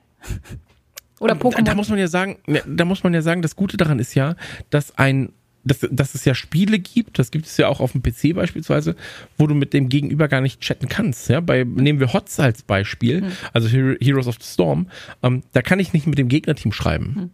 Oder 1.20 1.34
da, 1.34 1.40
da 1.40 1.48
Pokémon. 1.48 1.74
muss 1.74 1.88
man 1.88 1.98
ja 1.98 2.08
sagen, 2.08 2.38
da 2.66 2.84
muss 2.84 3.02
man 3.04 3.14
ja 3.14 3.22
sagen, 3.22 3.42
das 3.42 3.54
Gute 3.56 3.76
daran 3.76 3.98
ist 3.98 4.14
ja, 4.14 4.36
dass 4.70 4.96
ein 4.98 5.30
dass, 5.64 5.78
dass 5.92 6.16
es 6.16 6.24
ja 6.24 6.34
Spiele 6.34 6.80
gibt, 6.80 7.20
das 7.20 7.30
gibt 7.30 7.46
es 7.46 7.56
ja 7.56 7.68
auch 7.68 7.78
auf 7.78 7.92
dem 7.92 8.02
PC 8.02 8.34
beispielsweise, 8.34 8.96
wo 9.38 9.46
du 9.46 9.54
mit 9.54 9.72
dem 9.72 9.88
Gegenüber 9.88 10.26
gar 10.26 10.40
nicht 10.40 10.60
chatten 10.60 10.88
kannst. 10.88 11.28
Ja, 11.28 11.38
bei 11.38 11.62
nehmen 11.62 12.00
wir 12.00 12.12
HOTS 12.12 12.40
als 12.40 12.62
Beispiel, 12.62 13.20
Hm. 13.20 13.32
also 13.52 13.68
Hero- 13.68 13.96
Heroes 14.00 14.26
of 14.26 14.38
the 14.40 14.44
Storm, 14.54 14.88
ähm, 15.22 15.44
da 15.52 15.62
kann 15.62 15.78
ich 15.78 15.92
nicht 15.92 16.08
mit 16.08 16.18
dem 16.18 16.26
Gegnerteam 16.26 16.72
schreiben. 16.72 17.14
Hm. 17.14 17.30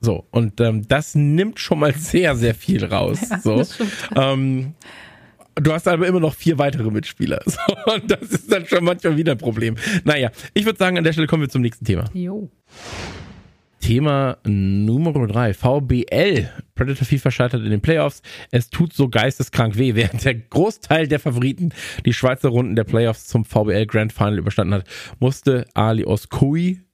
So, 0.00 0.26
und 0.30 0.60
ähm, 0.60 0.86
das 0.86 1.14
nimmt 1.14 1.58
schon 1.58 1.80
mal 1.80 1.94
sehr, 1.94 2.36
sehr 2.36 2.54
viel 2.54 2.84
raus. 2.84 3.20
so. 3.42 3.58
das 3.58 3.74
stimmt. 3.74 3.92
Ähm, 4.14 4.74
du 5.56 5.72
hast 5.72 5.88
aber 5.88 6.06
immer 6.06 6.20
noch 6.20 6.34
vier 6.34 6.58
weitere 6.58 6.90
Mitspieler. 6.90 7.40
So, 7.48 7.92
und 7.92 8.10
das 8.10 8.22
ist 8.22 8.52
dann 8.52 8.66
schon 8.66 8.84
manchmal 8.84 9.16
wieder 9.16 9.32
ein 9.32 9.38
Problem. 9.38 9.76
Naja, 10.04 10.30
ich 10.54 10.64
würde 10.64 10.78
sagen, 10.78 10.98
an 10.98 11.04
der 11.04 11.12
Stelle 11.12 11.26
kommen 11.26 11.42
wir 11.42 11.48
zum 11.48 11.62
nächsten 11.62 11.84
Thema. 11.84 12.04
Jo. 12.12 12.50
Thema 13.80 14.38
Nummer 14.44 15.26
drei. 15.26 15.54
VBL. 15.54 16.50
Predator 16.74 17.06
FIFA 17.06 17.30
scheitert 17.30 17.64
in 17.64 17.70
den 17.70 17.80
Playoffs. 17.80 18.22
Es 18.50 18.70
tut 18.70 18.92
so 18.92 19.08
geisteskrank 19.08 19.78
weh, 19.78 19.94
während 19.96 20.24
der 20.24 20.34
Großteil 20.34 21.08
der 21.08 21.18
Favoriten 21.18 21.70
die 22.04 22.12
Schweizer 22.12 22.50
Runden 22.50 22.76
der 22.76 22.84
Playoffs 22.84 23.26
zum 23.26 23.44
VBL 23.44 23.86
Grand 23.86 24.12
Final 24.12 24.38
überstanden 24.38 24.74
hat, 24.74 24.86
musste 25.18 25.66
Ali 25.74 26.04
Oskoi 26.04 26.78
ja, 26.78 26.87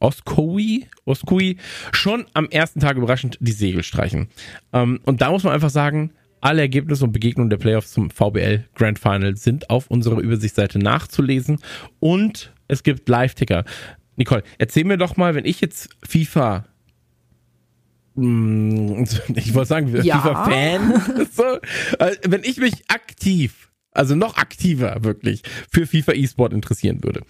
Oskoi, 0.00 0.86
Oskoi 1.04 1.56
schon 1.92 2.26
am 2.34 2.48
ersten 2.50 2.80
Tag 2.80 2.96
überraschend 2.96 3.38
die 3.40 3.52
Segel 3.52 3.82
streichen. 3.82 4.28
Ähm, 4.72 5.00
und 5.04 5.20
da 5.20 5.30
muss 5.30 5.42
man 5.44 5.52
einfach 5.54 5.70
sagen, 5.70 6.12
alle 6.40 6.60
Ergebnisse 6.60 7.04
und 7.04 7.12
Begegnungen 7.12 7.50
der 7.50 7.56
Playoffs 7.56 7.92
zum 7.92 8.10
VBL 8.10 8.64
Grand 8.74 8.98
Final 8.98 9.36
sind 9.36 9.70
auf 9.70 9.88
unserer 9.90 10.18
Übersichtsseite 10.20 10.78
nachzulesen 10.78 11.58
und 11.98 12.52
es 12.68 12.82
gibt 12.82 13.08
Live-Ticker. 13.08 13.64
Nicole, 14.16 14.42
erzähl 14.58 14.84
mir 14.84 14.96
doch 14.96 15.16
mal, 15.16 15.34
wenn 15.34 15.44
ich 15.44 15.60
jetzt 15.60 15.88
FIFA 16.06 16.66
mm, 18.14 19.04
ich 19.34 19.54
wollte 19.54 19.68
sagen, 19.68 20.02
Ja. 20.02 20.20
FIFA-Fan, 20.20 21.26
so, 21.32 21.42
äh, 21.98 22.16
wenn 22.28 22.44
ich 22.44 22.58
mich 22.58 22.84
aktiv, 22.88 23.70
also 23.92 24.14
noch 24.14 24.36
aktiver 24.36 25.02
wirklich, 25.04 25.42
für 25.70 25.86
FIFA 25.86 26.12
E-Sport 26.12 26.52
interessieren 26.52 27.02
würde, 27.02 27.22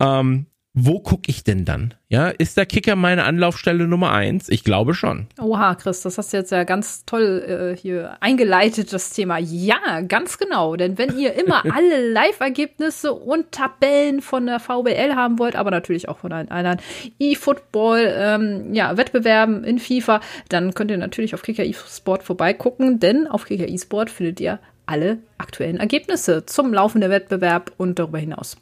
ähm, 0.00 0.46
wo 0.74 1.00
gucke 1.00 1.24
ich 1.30 1.44
denn 1.44 1.66
dann? 1.66 1.92
Ja, 2.08 2.28
ist 2.28 2.56
der 2.56 2.64
Kicker 2.64 2.96
meine 2.96 3.24
Anlaufstelle 3.24 3.86
Nummer 3.86 4.12
eins? 4.12 4.48
Ich 4.48 4.64
glaube 4.64 4.94
schon. 4.94 5.26
Oha, 5.38 5.74
Chris, 5.74 6.00
das 6.00 6.16
hast 6.16 6.32
du 6.32 6.38
jetzt 6.38 6.50
ja 6.50 6.64
ganz 6.64 7.04
toll 7.04 7.74
äh, 7.74 7.76
hier 7.78 8.16
eingeleitet, 8.20 8.90
das 8.90 9.10
Thema. 9.10 9.36
Ja, 9.36 10.00
ganz 10.00 10.38
genau. 10.38 10.76
Denn 10.76 10.96
wenn 10.96 11.18
ihr 11.18 11.34
immer 11.34 11.62
alle 11.74 12.10
Live-Ergebnisse 12.10 13.12
und 13.12 13.52
Tabellen 13.52 14.22
von 14.22 14.46
der 14.46 14.60
VBL 14.60 15.14
haben 15.14 15.38
wollt, 15.38 15.56
aber 15.56 15.70
natürlich 15.70 16.08
auch 16.08 16.18
von 16.18 16.32
allen 16.32 16.50
anderen 16.50 16.80
E-Football, 17.18 18.10
ähm, 18.16 18.72
ja, 18.72 18.92
in 18.92 19.78
FIFA, 19.78 20.20
dann 20.48 20.72
könnt 20.72 20.90
ihr 20.90 20.96
natürlich 20.96 21.34
auf 21.34 21.42
Kicker 21.42 21.66
eSport 21.66 22.22
vorbeigucken, 22.22 22.98
denn 22.98 23.26
auf 23.26 23.44
Kicker 23.44 23.68
eSport 23.68 24.08
findet 24.08 24.40
ihr 24.40 24.58
alle 24.86 25.18
aktuellen 25.36 25.76
Ergebnisse 25.76 26.46
zum 26.46 26.72
Laufen 26.72 27.02
der 27.02 27.10
Wettbewerb 27.10 27.72
und 27.76 27.98
darüber 27.98 28.18
hinaus. 28.18 28.56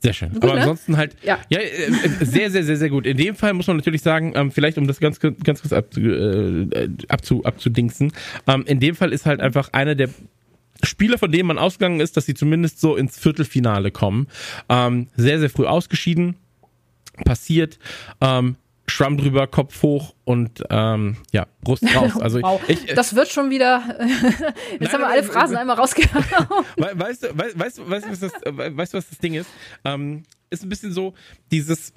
Sehr 0.00 0.12
schön. 0.12 0.32
Gut, 0.32 0.44
Aber 0.44 0.54
ne? 0.54 0.60
ansonsten 0.60 0.96
halt, 0.96 1.16
Ja. 1.24 1.38
ja, 1.48 1.58
äh, 1.58 1.64
äh, 1.64 2.24
sehr, 2.24 2.50
sehr, 2.50 2.62
sehr, 2.62 2.76
sehr 2.76 2.88
gut. 2.88 3.04
In 3.06 3.16
dem 3.16 3.34
Fall 3.34 3.52
muss 3.52 3.66
man 3.66 3.76
natürlich 3.76 4.02
sagen, 4.02 4.32
ähm, 4.36 4.52
vielleicht 4.52 4.78
um 4.78 4.86
das 4.86 5.00
ganz, 5.00 5.18
ganz 5.18 5.60
kurz 5.60 5.72
abzu, 5.72 6.00
äh, 6.00 6.88
abzu, 7.08 7.44
abzudingsen, 7.44 8.12
ähm, 8.46 8.64
in 8.66 8.78
dem 8.78 8.94
Fall 8.94 9.12
ist 9.12 9.26
halt 9.26 9.40
einfach 9.40 9.72
einer 9.72 9.96
der 9.96 10.08
Spieler, 10.84 11.18
von 11.18 11.32
denen 11.32 11.48
man 11.48 11.58
ausgegangen 11.58 11.98
ist, 11.98 12.16
dass 12.16 12.26
sie 12.26 12.34
zumindest 12.34 12.80
so 12.80 12.94
ins 12.94 13.18
Viertelfinale 13.18 13.90
kommen, 13.90 14.28
ähm, 14.68 15.08
sehr, 15.16 15.40
sehr 15.40 15.50
früh 15.50 15.66
ausgeschieden, 15.66 16.36
passiert, 17.24 17.80
ähm, 18.20 18.54
Schwamm 18.88 19.16
drüber, 19.18 19.46
Kopf 19.46 19.82
hoch 19.82 20.14
und 20.24 20.62
ähm, 20.70 21.16
ja, 21.32 21.46
Brust 21.62 21.84
raus. 21.94 22.12
Also 22.20 22.40
wow, 22.42 22.60
ich, 22.68 22.88
äh, 22.90 22.94
das 22.94 23.14
wird 23.14 23.28
schon 23.28 23.50
wieder. 23.50 23.82
Jetzt 24.80 24.92
haben 24.92 25.00
wir 25.00 25.08
alle 25.08 25.20
nein, 25.22 25.30
Phrasen 25.30 25.54
nein. 25.54 25.60
einmal 25.62 25.76
rausgehauen. 25.76 26.24
We- 26.76 26.92
Weißt 26.98 27.22
du, 27.24 27.38
weißt, 27.38 27.58
weißt, 27.58 27.90
weißt, 27.90 28.10
was 28.10 28.20
das, 28.20 28.32
äh, 28.42 28.76
weißt 28.76 28.94
du, 28.94 28.98
was 28.98 29.08
das 29.08 29.18
Ding 29.18 29.34
ist? 29.34 29.48
Ähm, 29.84 30.22
ist 30.50 30.62
ein 30.62 30.68
bisschen 30.68 30.92
so 30.92 31.14
dieses, 31.50 31.92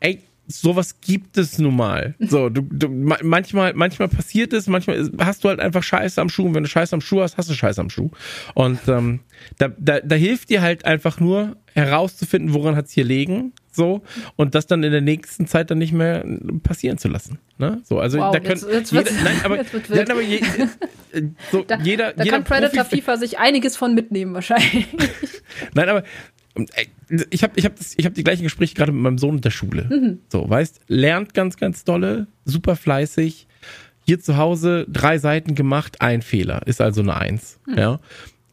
ey, 0.00 0.22
sowas 0.48 1.00
gibt 1.00 1.36
es 1.38 1.58
nun 1.58 1.74
mal. 1.74 2.14
So, 2.20 2.48
du, 2.48 2.62
du, 2.62 2.88
ma- 2.88 3.18
manchmal, 3.22 3.74
manchmal 3.74 4.06
passiert 4.08 4.52
es, 4.52 4.68
manchmal 4.68 5.10
hast 5.18 5.42
du 5.42 5.48
halt 5.48 5.58
einfach 5.58 5.82
Scheiße 5.82 6.20
am 6.20 6.28
Schuh 6.28 6.44
und 6.46 6.54
wenn 6.54 6.62
du 6.62 6.68
Scheiße 6.68 6.94
am 6.94 7.00
Schuh 7.00 7.20
hast, 7.22 7.36
hast 7.36 7.50
du 7.50 7.54
Scheiße 7.54 7.80
am 7.80 7.90
Schuh. 7.90 8.10
Und 8.54 8.78
ähm, 8.86 9.20
da, 9.58 9.68
da, 9.76 9.98
da 10.00 10.14
hilft 10.14 10.50
dir 10.50 10.62
halt 10.62 10.84
einfach 10.84 11.18
nur 11.18 11.56
herauszufinden, 11.74 12.54
woran 12.54 12.76
hat's 12.76 12.92
hier 12.92 13.04
liegen, 13.04 13.52
so, 13.76 14.02
und 14.36 14.54
das 14.54 14.66
dann 14.66 14.82
in 14.82 14.90
der 14.92 15.00
nächsten 15.02 15.46
Zeit 15.46 15.70
dann 15.70 15.78
nicht 15.78 15.92
mehr 15.92 16.24
passieren 16.62 16.98
zu 16.98 17.08
lassen. 17.08 17.38
Ne? 17.58 17.80
So, 17.84 18.00
also 18.00 18.18
Wow, 18.18 18.32
da 18.32 18.40
können, 18.40 18.50
jetzt- 18.60 18.68
jetzt 18.72 18.92
jeder, 18.92 19.04
wird's- 19.04 19.22
nein, 19.22 19.36
aber, 19.44 19.56
jetzt 19.58 19.72
wird's 19.72 19.88
wild. 19.90 19.98
nein, 20.08 20.10
aber 20.10 20.22
je, 20.22 20.36
äh, 21.12 21.22
so, 21.52 21.62
Da, 21.62 21.78
jeder, 21.78 22.12
da 22.12 22.24
jeder 22.24 22.36
kann 22.36 22.44
Predator 22.44 22.82
Profi- 22.84 22.96
FIFA 23.02 23.16
sich 23.18 23.38
einiges 23.38 23.76
von 23.76 23.94
mitnehmen, 23.94 24.34
wahrscheinlich. 24.34 24.86
Nein, 25.74 25.88
aber 25.88 26.02
ich 27.30 27.42
habe 27.42 27.52
ich 27.56 27.64
hab 27.66 27.76
das- 27.76 27.94
ich 27.96 28.06
hab 28.06 28.14
die 28.14 28.24
gleichen 28.24 28.42
Gespräche 28.42 28.74
gerade 28.74 28.90
mit 28.92 29.02
meinem 29.02 29.18
Sohn 29.18 29.36
in 29.36 29.40
der 29.42 29.50
Schule. 29.50 29.84
Mhm. 29.90 30.18
So, 30.30 30.48
weißt, 30.48 30.80
lernt 30.88 31.34
ganz, 31.34 31.56
ganz 31.58 31.84
dolle, 31.84 32.26
super 32.44 32.76
fleißig. 32.76 33.46
Hier 34.06 34.20
zu 34.20 34.36
Hause 34.36 34.86
drei 34.88 35.18
Seiten 35.18 35.54
gemacht, 35.54 36.00
ein 36.00 36.22
Fehler, 36.22 36.62
ist 36.66 36.80
also 36.80 37.02
eine 37.02 37.16
Eins. 37.16 37.58
Mhm. 37.66 37.78
Ja. 37.78 38.00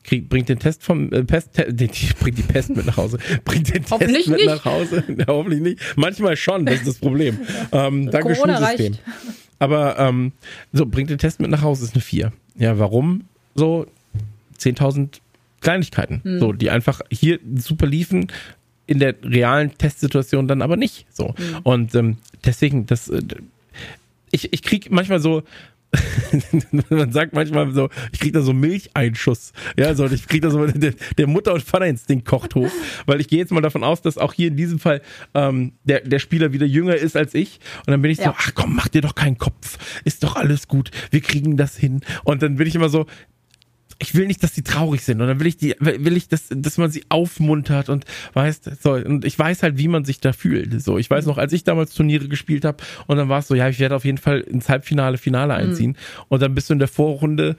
Krieg, 0.03 0.27
bringt 0.29 0.49
den 0.49 0.59
Test 0.59 0.83
vom 0.83 1.11
äh, 1.11 1.23
Pest, 1.23 1.53
te, 1.53 1.73
die, 1.73 1.87
die, 1.87 2.13
bringt 2.19 2.37
die 2.37 2.43
Pest 2.43 2.69
mit 2.75 2.85
nach 2.85 2.97
Hause. 2.97 3.17
Bringt 3.45 3.73
den 3.73 3.83
Test 3.85 4.01
mit 4.01 4.27
nicht. 4.27 4.45
nach 4.45 4.65
Hause. 4.65 5.03
Ja, 5.17 5.27
hoffentlich 5.27 5.61
nicht. 5.61 5.79
Manchmal 5.95 6.35
schon, 6.35 6.65
das 6.65 6.75
ist 6.75 6.87
das 6.87 6.97
Problem. 6.99 7.39
Ähm, 7.71 8.11
danke 8.11 8.35
Schulsystem. 8.35 8.93
reicht. 8.93 8.99
Aber 9.59 9.97
ähm, 9.97 10.31
so, 10.73 10.85
bringt 10.85 11.09
den 11.09 11.17
Test 11.17 11.39
mit 11.39 11.49
nach 11.49 11.61
Hause, 11.61 11.85
ist 11.85 11.93
eine 11.93 12.01
4. 12.01 12.31
Ja, 12.57 12.77
warum? 12.79 13.23
So 13.55 13.87
10.000 14.59 15.19
Kleinigkeiten, 15.61 16.21
Hm. 16.23 16.39
so, 16.39 16.51
die 16.53 16.69
einfach 16.69 17.01
hier 17.09 17.39
super 17.55 17.87
liefen, 17.87 18.27
in 18.85 18.99
der 18.99 19.15
realen 19.23 19.77
Testsituation 19.77 20.47
dann 20.47 20.61
aber 20.61 20.75
nicht. 20.75 21.05
So. 21.11 21.29
Hm. 21.35 21.59
Und 21.63 21.95
ähm, 21.95 22.17
deswegen, 22.43 22.85
das, 22.85 23.07
äh, 23.07 23.21
ich, 24.31 24.51
ich 24.51 24.61
krieg 24.61 24.91
manchmal 24.91 25.19
so, 25.19 25.43
man 26.89 27.11
sagt 27.11 27.33
manchmal 27.33 27.71
so, 27.71 27.89
ich 28.11 28.19
krieg 28.19 28.33
da 28.33 28.41
so 28.41 28.53
Milcheinschuss. 28.53 29.53
Ja, 29.77 29.93
so, 29.95 30.05
ich 30.05 30.27
krieg 30.27 30.41
da 30.41 30.49
so, 30.49 30.65
der, 30.65 30.93
der 31.17 31.27
Mutter- 31.27 31.53
und 31.53 31.63
Vaterinstinkt 31.63 32.25
kocht 32.27 32.55
hoch, 32.55 32.71
weil 33.05 33.21
ich 33.21 33.27
gehe 33.27 33.39
jetzt 33.39 33.51
mal 33.51 33.61
davon 33.61 33.83
aus, 33.83 34.01
dass 34.01 34.17
auch 34.17 34.33
hier 34.33 34.47
in 34.47 34.57
diesem 34.57 34.79
Fall 34.79 35.01
ähm, 35.33 35.73
der, 35.83 36.01
der 36.01 36.19
Spieler 36.19 36.53
wieder 36.53 36.65
jünger 36.65 36.95
ist 36.95 37.15
als 37.15 37.33
ich. 37.33 37.59
Und 37.85 37.91
dann 37.91 38.01
bin 38.01 38.11
ich 38.11 38.17
so, 38.17 38.23
Ja. 38.23 38.35
ach 38.37 38.51
komm, 38.53 38.75
mach 38.75 38.87
dir 38.87 39.01
doch 39.01 39.15
keinen 39.15 39.37
Kopf. 39.37 39.77
Ist 40.03 40.23
doch 40.23 40.35
alles 40.35 40.67
gut. 40.67 40.91
Wir 41.11 41.21
kriegen 41.21 41.57
das 41.57 41.77
hin. 41.77 42.01
Und 42.23 42.41
dann 42.41 42.55
bin 42.55 42.67
ich 42.67 42.75
immer 42.75 42.89
so, 42.89 43.05
ich 43.99 44.15
will 44.15 44.27
nicht, 44.27 44.43
dass 44.43 44.51
die 44.53 44.63
traurig 44.63 45.03
sind 45.03 45.21
und 45.21 45.27
dann 45.27 45.39
will 45.39 45.47
ich 45.47 45.57
die, 45.57 45.75
will 45.79 46.17
ich, 46.17 46.27
dass, 46.27 46.43
dass 46.49 46.77
man 46.77 46.91
sie 46.91 47.03
aufmuntert 47.09 47.89
und 47.89 48.05
weißt, 48.33 48.81
so, 48.81 48.93
und 48.93 49.25
ich 49.25 49.37
weiß 49.37 49.63
halt, 49.63 49.77
wie 49.77 49.87
man 49.87 50.05
sich 50.05 50.19
da 50.19 50.33
fühlt. 50.33 50.81
So, 50.81 50.97
ich 50.97 51.09
weiß 51.09 51.25
noch, 51.25 51.37
als 51.37 51.53
ich 51.53 51.63
damals 51.63 51.93
Turniere 51.93 52.27
gespielt 52.27 52.65
habe 52.65 52.77
und 53.07 53.17
dann 53.17 53.29
war 53.29 53.39
es 53.39 53.47
so, 53.47 53.55
ja, 53.55 53.67
ich 53.69 53.79
werde 53.79 53.95
auf 53.95 54.05
jeden 54.05 54.17
Fall 54.17 54.41
ins 54.41 54.69
Halbfinale, 54.69 55.17
Finale 55.17 55.53
einziehen 55.53 55.97
und 56.29 56.41
dann 56.41 56.53
bist 56.55 56.69
du 56.69 56.73
in 56.73 56.79
der 56.79 56.87
Vorrunde, 56.87 57.55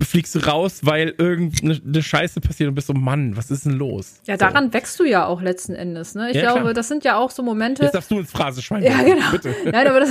fliegst 0.00 0.34
du 0.34 0.40
raus, 0.40 0.80
weil 0.82 1.14
irgendeine 1.18 1.80
eine 1.84 2.02
Scheiße 2.02 2.40
passiert 2.40 2.68
und 2.68 2.74
bist 2.74 2.86
so, 2.88 2.94
Mann, 2.94 3.36
was 3.36 3.50
ist 3.50 3.64
denn 3.64 3.72
los? 3.72 4.20
Ja, 4.26 4.36
daran 4.36 4.72
wächst 4.72 4.98
du 5.00 5.04
ja 5.04 5.26
auch 5.26 5.40
letzten 5.42 5.74
Endes. 5.74 6.14
Ne? 6.14 6.30
Ich 6.30 6.36
Ja, 6.36 6.42
glaube, 6.42 6.60
klar. 6.60 6.74
das 6.74 6.88
sind 6.88 7.04
ja 7.04 7.16
auch 7.16 7.30
so 7.30 7.38
So. 7.38 7.42
Momente. 7.44 7.82
Jetzt 7.84 7.94
darfst 7.94 8.10
du 8.10 8.18
ins 8.18 8.30
Phrasenschwein. 8.30 8.82
Ja, 8.82 9.02
genau. 9.02 9.30
Bitte. 9.30 9.54
Nein, 9.64 9.86
aber 9.86 10.00
das, 10.00 10.10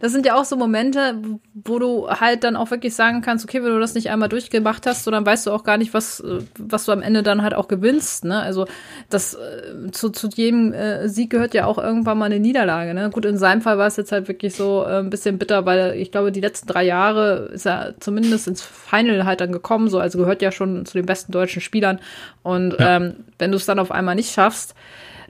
das 0.00 0.12
sind 0.12 0.26
ja 0.26 0.34
auch 0.38 0.44
so 0.44 0.56
Momente, 0.56 1.16
wo 1.54 1.78
du 1.78 2.08
halt 2.08 2.42
dann 2.44 2.56
auch 2.56 2.70
wirklich 2.70 2.94
sagen 2.94 3.20
kannst, 3.22 3.44
okay, 3.44 3.62
wenn 3.62 3.70
du 3.70 3.78
das 3.78 3.94
nicht 3.94 4.10
einmal 4.10 4.28
durchgemacht 4.28 4.86
hast, 4.86 4.93
so 5.02 5.10
dann 5.10 5.26
weißt 5.26 5.46
du 5.46 5.50
auch 5.50 5.64
gar 5.64 5.76
nicht, 5.78 5.92
was, 5.94 6.20
äh, 6.20 6.38
was 6.58 6.84
du 6.84 6.92
am 6.92 7.02
Ende 7.02 7.22
dann 7.22 7.42
halt 7.42 7.54
auch 7.54 7.66
gewinnst. 7.66 8.24
Ne? 8.24 8.38
Also 8.40 8.66
das 9.10 9.34
äh, 9.34 9.90
zu, 9.90 10.10
zu 10.10 10.28
jedem 10.28 10.72
äh, 10.72 11.08
Sieg 11.08 11.30
gehört 11.30 11.54
ja 11.54 11.66
auch 11.66 11.78
irgendwann 11.78 12.18
mal 12.18 12.26
eine 12.26 12.38
Niederlage. 12.38 12.94
Ne? 12.94 13.10
Gut, 13.10 13.24
in 13.24 13.38
seinem 13.38 13.62
Fall 13.62 13.78
war 13.78 13.86
es 13.88 13.96
jetzt 13.96 14.12
halt 14.12 14.28
wirklich 14.28 14.54
so 14.54 14.84
äh, 14.86 14.98
ein 14.98 15.10
bisschen 15.10 15.38
bitter, 15.38 15.66
weil 15.66 15.94
ich 15.96 16.12
glaube, 16.12 16.30
die 16.30 16.40
letzten 16.40 16.68
drei 16.68 16.84
Jahre 16.84 17.50
ist 17.52 17.66
er 17.66 17.94
zumindest 17.98 18.46
ins 18.46 18.62
Final 18.62 19.24
halt 19.24 19.40
dann 19.40 19.50
gekommen, 19.50 19.88
so 19.88 19.98
also 19.98 20.18
gehört 20.18 20.42
ja 20.42 20.52
schon 20.52 20.84
zu 20.86 20.94
den 20.98 21.06
besten 21.06 21.32
deutschen 21.32 21.62
Spielern. 21.62 21.98
Und 22.42 22.78
Ja. 22.78 22.96
ähm, 22.96 23.14
wenn 23.38 23.50
du 23.50 23.56
es 23.56 23.66
dann 23.66 23.78
auf 23.78 23.90
einmal 23.90 24.14
nicht 24.14 24.32
schaffst, 24.32 24.74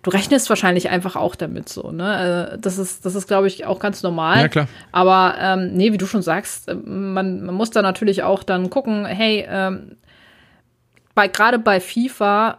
du 0.05 0.11
rechnest 0.11 0.49
wahrscheinlich 0.49 0.89
einfach 0.91 1.17
auch 1.17 1.35
damit 1.35 1.69
so, 1.69 1.91
ne? 1.91 2.53
Äh, 2.53 2.59
Das 2.59 2.79
ist, 2.79 3.05
das 3.05 3.15
ist, 3.17 3.27
glaube 3.27 3.49
ich, 3.49 3.67
auch 3.67 3.81
ganz 3.81 4.03
normal. 4.03 4.43
Ja, 4.43 4.49
klar. 4.49 4.69
Aber 4.93 5.35
ähm, 5.41 5.73
nee, 5.75 5.93
wie 5.93 5.99
du 5.99 6.07
schon 6.07 6.23
sagst, 6.23 6.69
äh, 6.69 6.75
man, 6.75 7.45
man 7.45 7.55
muss 7.55 7.71
da 7.71 7.83
natürlich 7.83 8.23
auch 8.23 8.43
dann 8.45 8.71
gucken, 8.71 9.05
hey, 9.07 9.45
ähm, 9.49 9.97
bei 11.15 11.29
gerade 11.29 11.59
bei 11.59 11.81
FIFA, 11.81 12.59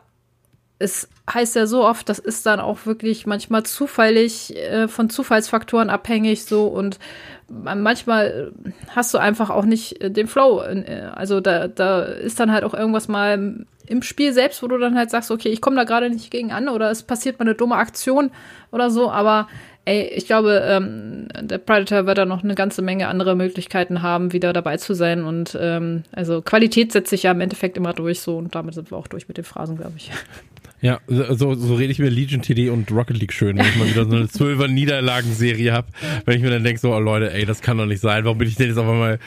es 0.77 1.07
heißt 1.31 1.55
ja 1.55 1.67
so 1.67 1.85
oft, 1.85 2.09
das 2.09 2.19
ist 2.19 2.45
dann 2.45 2.59
auch 2.59 2.85
wirklich 2.85 3.25
manchmal 3.25 3.63
zufällig 3.63 4.55
äh, 4.55 4.87
von 4.87 5.09
Zufallsfaktoren 5.09 5.89
abhängig 5.89 6.45
so 6.45 6.67
und 6.67 6.99
manchmal 7.47 8.51
äh, 8.65 8.71
hast 8.89 9.13
du 9.13 9.17
einfach 9.17 9.49
auch 9.49 9.65
nicht 9.65 10.01
äh, 10.01 10.11
den 10.11 10.27
Flow. 10.27 10.61
Äh, 10.61 11.09
Also 11.13 11.39
da, 11.39 11.67
da 11.67 12.03
ist 12.03 12.39
dann 12.39 12.51
halt 12.51 12.63
auch 12.63 12.73
irgendwas 12.73 13.07
mal 13.07 13.65
im 13.87 14.01
Spiel 14.01 14.33
selbst, 14.33 14.63
wo 14.63 14.67
du 14.67 14.77
dann 14.77 14.97
halt 14.97 15.11
sagst, 15.11 15.31
okay, 15.31 15.49
ich 15.49 15.61
komme 15.61 15.75
da 15.75 15.83
gerade 15.83 16.09
nicht 16.09 16.31
gegen 16.31 16.51
an 16.51 16.69
oder 16.69 16.89
es 16.89 17.03
passiert 17.03 17.39
mal 17.39 17.45
eine 17.45 17.55
dumme 17.55 17.75
Aktion 17.75 18.31
oder 18.71 18.89
so, 18.89 19.11
aber 19.11 19.47
ey, 19.85 20.11
ich 20.15 20.25
glaube, 20.25 20.63
ähm, 20.65 21.27
der 21.39 21.59
Predator 21.59 22.07
wird 22.07 22.17
da 22.17 22.25
noch 22.25 22.43
eine 22.43 22.55
ganze 22.55 22.81
Menge 22.81 23.07
andere 23.07 23.35
Möglichkeiten 23.35 24.01
haben, 24.01 24.33
wieder 24.33 24.51
dabei 24.51 24.77
zu 24.77 24.93
sein 24.95 25.23
und 25.23 25.57
ähm, 25.59 26.03
also 26.11 26.41
Qualität 26.41 26.91
setzt 26.91 27.11
sich 27.11 27.23
ja 27.23 27.31
im 27.31 27.41
Endeffekt 27.41 27.77
immer 27.77 27.93
durch 27.93 28.21
so 28.21 28.37
und 28.37 28.55
damit 28.55 28.73
sind 28.73 28.91
wir 28.91 28.97
auch 28.97 29.07
durch 29.07 29.27
mit 29.27 29.37
den 29.37 29.45
Phrasen, 29.45 29.77
glaube 29.77 29.93
ich. 29.97 30.11
Ja, 30.81 30.99
so, 31.07 31.55
so 31.55 31.75
rede 31.75 31.91
ich 31.91 31.99
mir 31.99 32.09
Legion 32.09 32.41
TD 32.41 32.69
und 32.69 32.91
Rocket 32.91 33.17
League 33.17 33.33
schön, 33.33 33.57
wenn 33.57 33.65
ich 33.65 33.75
mal 33.75 33.87
wieder 33.89 34.05
so 34.05 34.15
eine 34.15 34.27
zwölfer 34.27 34.67
Niederlagenserie 34.67 35.71
habe, 35.71 35.87
wenn 36.25 36.37
ich 36.37 36.43
mir 36.43 36.51
dann 36.51 36.63
denke, 36.63 36.79
so, 36.79 36.93
oh 36.93 36.99
Leute, 36.99 37.33
ey, 37.33 37.45
das 37.45 37.61
kann 37.61 37.77
doch 37.77 37.85
nicht 37.85 38.01
sein. 38.01 38.25
Warum 38.25 38.37
bin 38.37 38.47
ich 38.47 38.55
denn 38.55 38.67
jetzt 38.67 38.77
auf 38.77 38.87
einmal 38.87 39.19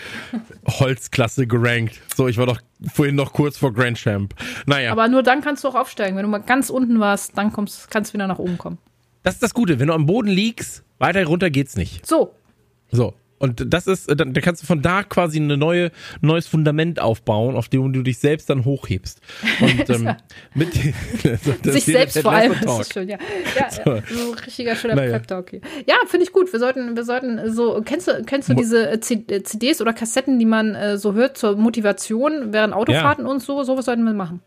Holzklasse 0.66 1.46
gerankt? 1.46 2.00
So, 2.14 2.28
ich 2.28 2.36
war 2.36 2.46
doch 2.46 2.60
vorhin 2.92 3.16
noch 3.16 3.32
kurz 3.32 3.56
vor 3.56 3.72
Grand 3.72 3.96
Champ. 3.98 4.34
Naja, 4.66 4.92
Aber 4.92 5.08
nur 5.08 5.22
dann 5.22 5.40
kannst 5.40 5.64
du 5.64 5.68
auch 5.68 5.74
aufsteigen. 5.74 6.16
Wenn 6.16 6.24
du 6.24 6.30
mal 6.30 6.38
ganz 6.38 6.70
unten 6.70 7.00
warst, 7.00 7.36
dann 7.36 7.52
kommst, 7.52 7.90
kannst 7.90 8.10
du 8.10 8.14
wieder 8.14 8.26
nach 8.26 8.38
oben 8.38 8.58
kommen. 8.58 8.78
Das 9.22 9.34
ist 9.34 9.42
das 9.42 9.54
Gute. 9.54 9.80
Wenn 9.80 9.88
du 9.88 9.94
am 9.94 10.06
Boden 10.06 10.28
liegst, 10.28 10.84
weiter 10.98 11.24
runter 11.26 11.50
geht's 11.50 11.76
nicht. 11.76 12.06
So. 12.06 12.34
So. 12.90 13.14
Und 13.38 13.72
das 13.72 13.86
ist, 13.86 14.08
dann, 14.08 14.32
dann 14.32 14.42
kannst 14.42 14.62
du 14.62 14.66
von 14.66 14.82
da 14.82 15.02
quasi 15.02 15.38
ein 15.38 15.46
neue, 15.46 15.90
neues 16.20 16.46
Fundament 16.46 17.00
aufbauen, 17.00 17.56
auf 17.56 17.68
dem 17.68 17.92
du 17.92 18.02
dich 18.02 18.18
selbst 18.18 18.50
dann 18.50 18.64
hochhebst. 18.64 19.20
Und 19.60 19.90
ähm, 19.90 20.14
mit 20.54 20.74
Sich 21.62 21.84
selbst 21.84 22.18
vor 22.18 22.32
allem. 22.32 22.54
Das 22.62 22.80
ist 22.80 22.92
schön, 22.92 23.08
ja. 23.08 23.18
ja, 23.58 23.70
so. 23.84 23.90
ja 23.90 24.02
so 24.08 24.30
richtiger 24.32 24.74
schöner 24.74 24.96
naja. 24.96 25.12
Pep-Talk. 25.12 25.52
Ja, 25.86 25.96
finde 26.06 26.24
ich 26.24 26.32
gut. 26.32 26.52
Wir 26.52 26.58
sollten, 26.58 26.96
wir 26.96 27.04
sollten 27.04 27.52
so, 27.52 27.80
kennst 27.84 28.08
du, 28.08 28.22
kennst 28.24 28.48
du 28.48 28.54
diese 28.54 28.90
äh, 28.90 29.00
CDs 29.00 29.80
oder 29.80 29.92
Kassetten, 29.92 30.38
die 30.38 30.46
man 30.46 30.74
äh, 30.74 30.98
so 30.98 31.14
hört 31.14 31.38
zur 31.38 31.56
Motivation 31.56 32.52
während 32.52 32.74
Autofahrten 32.74 33.24
ja. 33.24 33.30
und 33.30 33.42
so? 33.42 33.62
Sowas 33.62 33.84
sollten 33.84 34.04
wir 34.04 34.14
machen. 34.14 34.40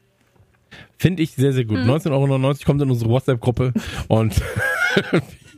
Finde 0.97 1.23
ich 1.23 1.31
sehr, 1.31 1.53
sehr 1.53 1.65
gut. 1.65 1.79
Mhm. 1.79 1.89
19,99 1.89 2.11
Euro 2.11 2.55
kommt 2.65 2.81
in 2.81 2.91
unsere 2.91 3.09
WhatsApp-Gruppe 3.09 3.73
und 4.07 4.35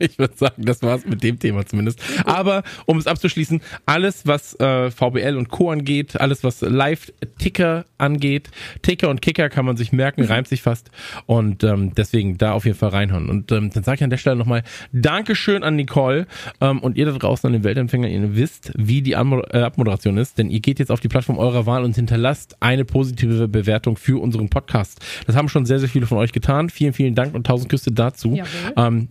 ich 0.04 0.20
würde 0.20 0.36
sagen, 0.36 0.64
das 0.66 0.82
war's 0.82 1.06
mit 1.06 1.24
dem 1.24 1.40
Thema 1.40 1.66
zumindest. 1.66 2.02
Aber 2.26 2.64
um 2.86 2.98
es 2.98 3.08
abzuschließen, 3.08 3.62
alles, 3.86 4.28
was 4.28 4.60
äh, 4.60 4.92
VBL 4.92 5.38
und 5.38 5.50
Co. 5.50 5.72
angeht, 5.72 6.20
alles, 6.20 6.44
was 6.44 6.62
Live-Ticker 6.62 7.86
angeht, 7.98 8.50
Ticker 8.82 9.10
und 9.10 9.22
Kicker 9.22 9.50
kann 9.50 9.66
man 9.66 9.78
sich 9.78 9.92
merken, 9.92 10.24
reimt 10.24 10.48
sich 10.48 10.62
fast. 10.62 10.92
Und 11.26 11.64
ähm, 11.64 11.94
deswegen 11.96 12.38
da 12.38 12.52
auf 12.52 12.66
jeden 12.66 12.78
Fall 12.78 12.90
reinhauen. 12.90 13.30
Und 13.30 13.52
ähm, 13.52 13.70
dann 13.74 13.84
sage 13.84 13.96
ich 13.96 14.04
an 14.04 14.10
der 14.10 14.18
Stelle 14.18 14.36
nochmal 14.36 14.64
Dankeschön 14.92 15.64
an 15.64 15.76
Nicole 15.76 16.28
ähm, 16.62 16.80
und 16.80 16.98
ihr 16.98 17.06
da 17.06 17.12
draußen 17.12 17.48
an 17.48 17.54
den 17.54 17.64
Weltempfänger, 17.64 18.08
ihr 18.08 18.36
wisst, 18.36 18.72
wie 18.76 19.02
die 19.02 19.16
Anmoder 19.16 19.54
äh, 19.54 19.64
Abmoderation 19.64 20.18
ist, 20.18 20.38
denn 20.38 20.50
ihr 20.50 20.60
geht 20.60 20.80
jetzt 20.80 20.92
auf 20.92 21.00
die 21.00 21.08
Plattform 21.08 21.38
eurer 21.38 21.66
Wahl 21.66 21.84
und 21.84 21.96
hinterlasst 21.96 22.58
eine 22.62 22.86
positive 22.86 23.48
Bewertung 23.48 23.98
für 23.98 24.22
unseren 24.22 24.50
Podcast. 24.50 25.00
Das 25.26 25.36
haben 25.36 25.50
schon 25.50 25.66
sehr, 25.66 25.80
sehr 25.80 25.90
viele 25.90 26.06
von 26.06 26.18
euch 26.18 26.32
getan. 26.32 26.70
Vielen, 26.70 26.94
vielen 26.94 27.16
Dank 27.16 27.34
und 27.34 27.48
tausend 27.48 27.70
Küsse 27.70 27.92
dazu. 27.92 28.40
Ähm, 28.76 29.10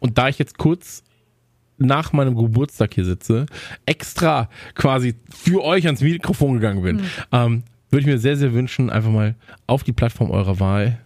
und 0.00 0.18
da 0.18 0.28
ich 0.28 0.38
jetzt 0.38 0.58
kurz 0.58 1.04
nach 1.78 2.12
meinem 2.12 2.36
Geburtstag 2.36 2.94
hier 2.94 3.04
sitze, 3.04 3.46
extra 3.86 4.50
quasi 4.74 5.14
für 5.30 5.64
euch 5.64 5.86
ans 5.86 6.02
Mikrofon 6.02 6.54
gegangen 6.54 6.82
bin, 6.82 6.96
mhm. 6.96 7.02
ähm, 7.32 7.62
würde 7.90 8.00
ich 8.00 8.06
mir 8.06 8.18
sehr, 8.18 8.36
sehr 8.36 8.52
wünschen, 8.52 8.90
einfach 8.90 9.10
mal 9.10 9.34
auf 9.66 9.82
die 9.82 9.92
Plattform 9.92 10.30
eurer 10.30 10.60
Wahl, 10.60 11.00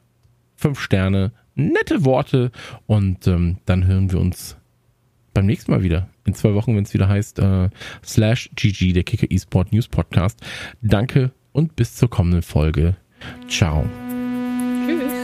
fünf 0.57 0.80
Sterne, 0.80 1.32
nette 1.55 2.05
Worte 2.05 2.51
und 2.86 3.26
ähm, 3.26 3.59
dann 3.66 3.86
hören 3.86 4.11
wir 4.11 4.20
uns 4.20 4.57
beim 5.32 5.47
nächsten 5.47 5.72
Mal 5.72 5.82
wieder. 5.82 6.09
In 6.24 6.34
zwei 6.34 6.55
Wochen, 6.55 6.76
wenn 6.76 6.84
es 6.84 6.95
wieder 6.95 7.09
heißt, 7.09 7.38
äh, 7.38 7.68
slash 8.05 8.51
GG, 8.55 8.92
der 8.92 9.05
Kicker 9.05 9.30
eSport 9.30 9.72
News 9.72 9.88
Podcast. 9.88 10.40
Danke 10.80 11.32
und 11.53 11.76
bis 11.76 11.97
zur 11.97 12.09
kommenden 12.09 12.42
Folge. 12.42 12.97
Ciao. 13.49 13.84
Tschüss. 14.86 15.24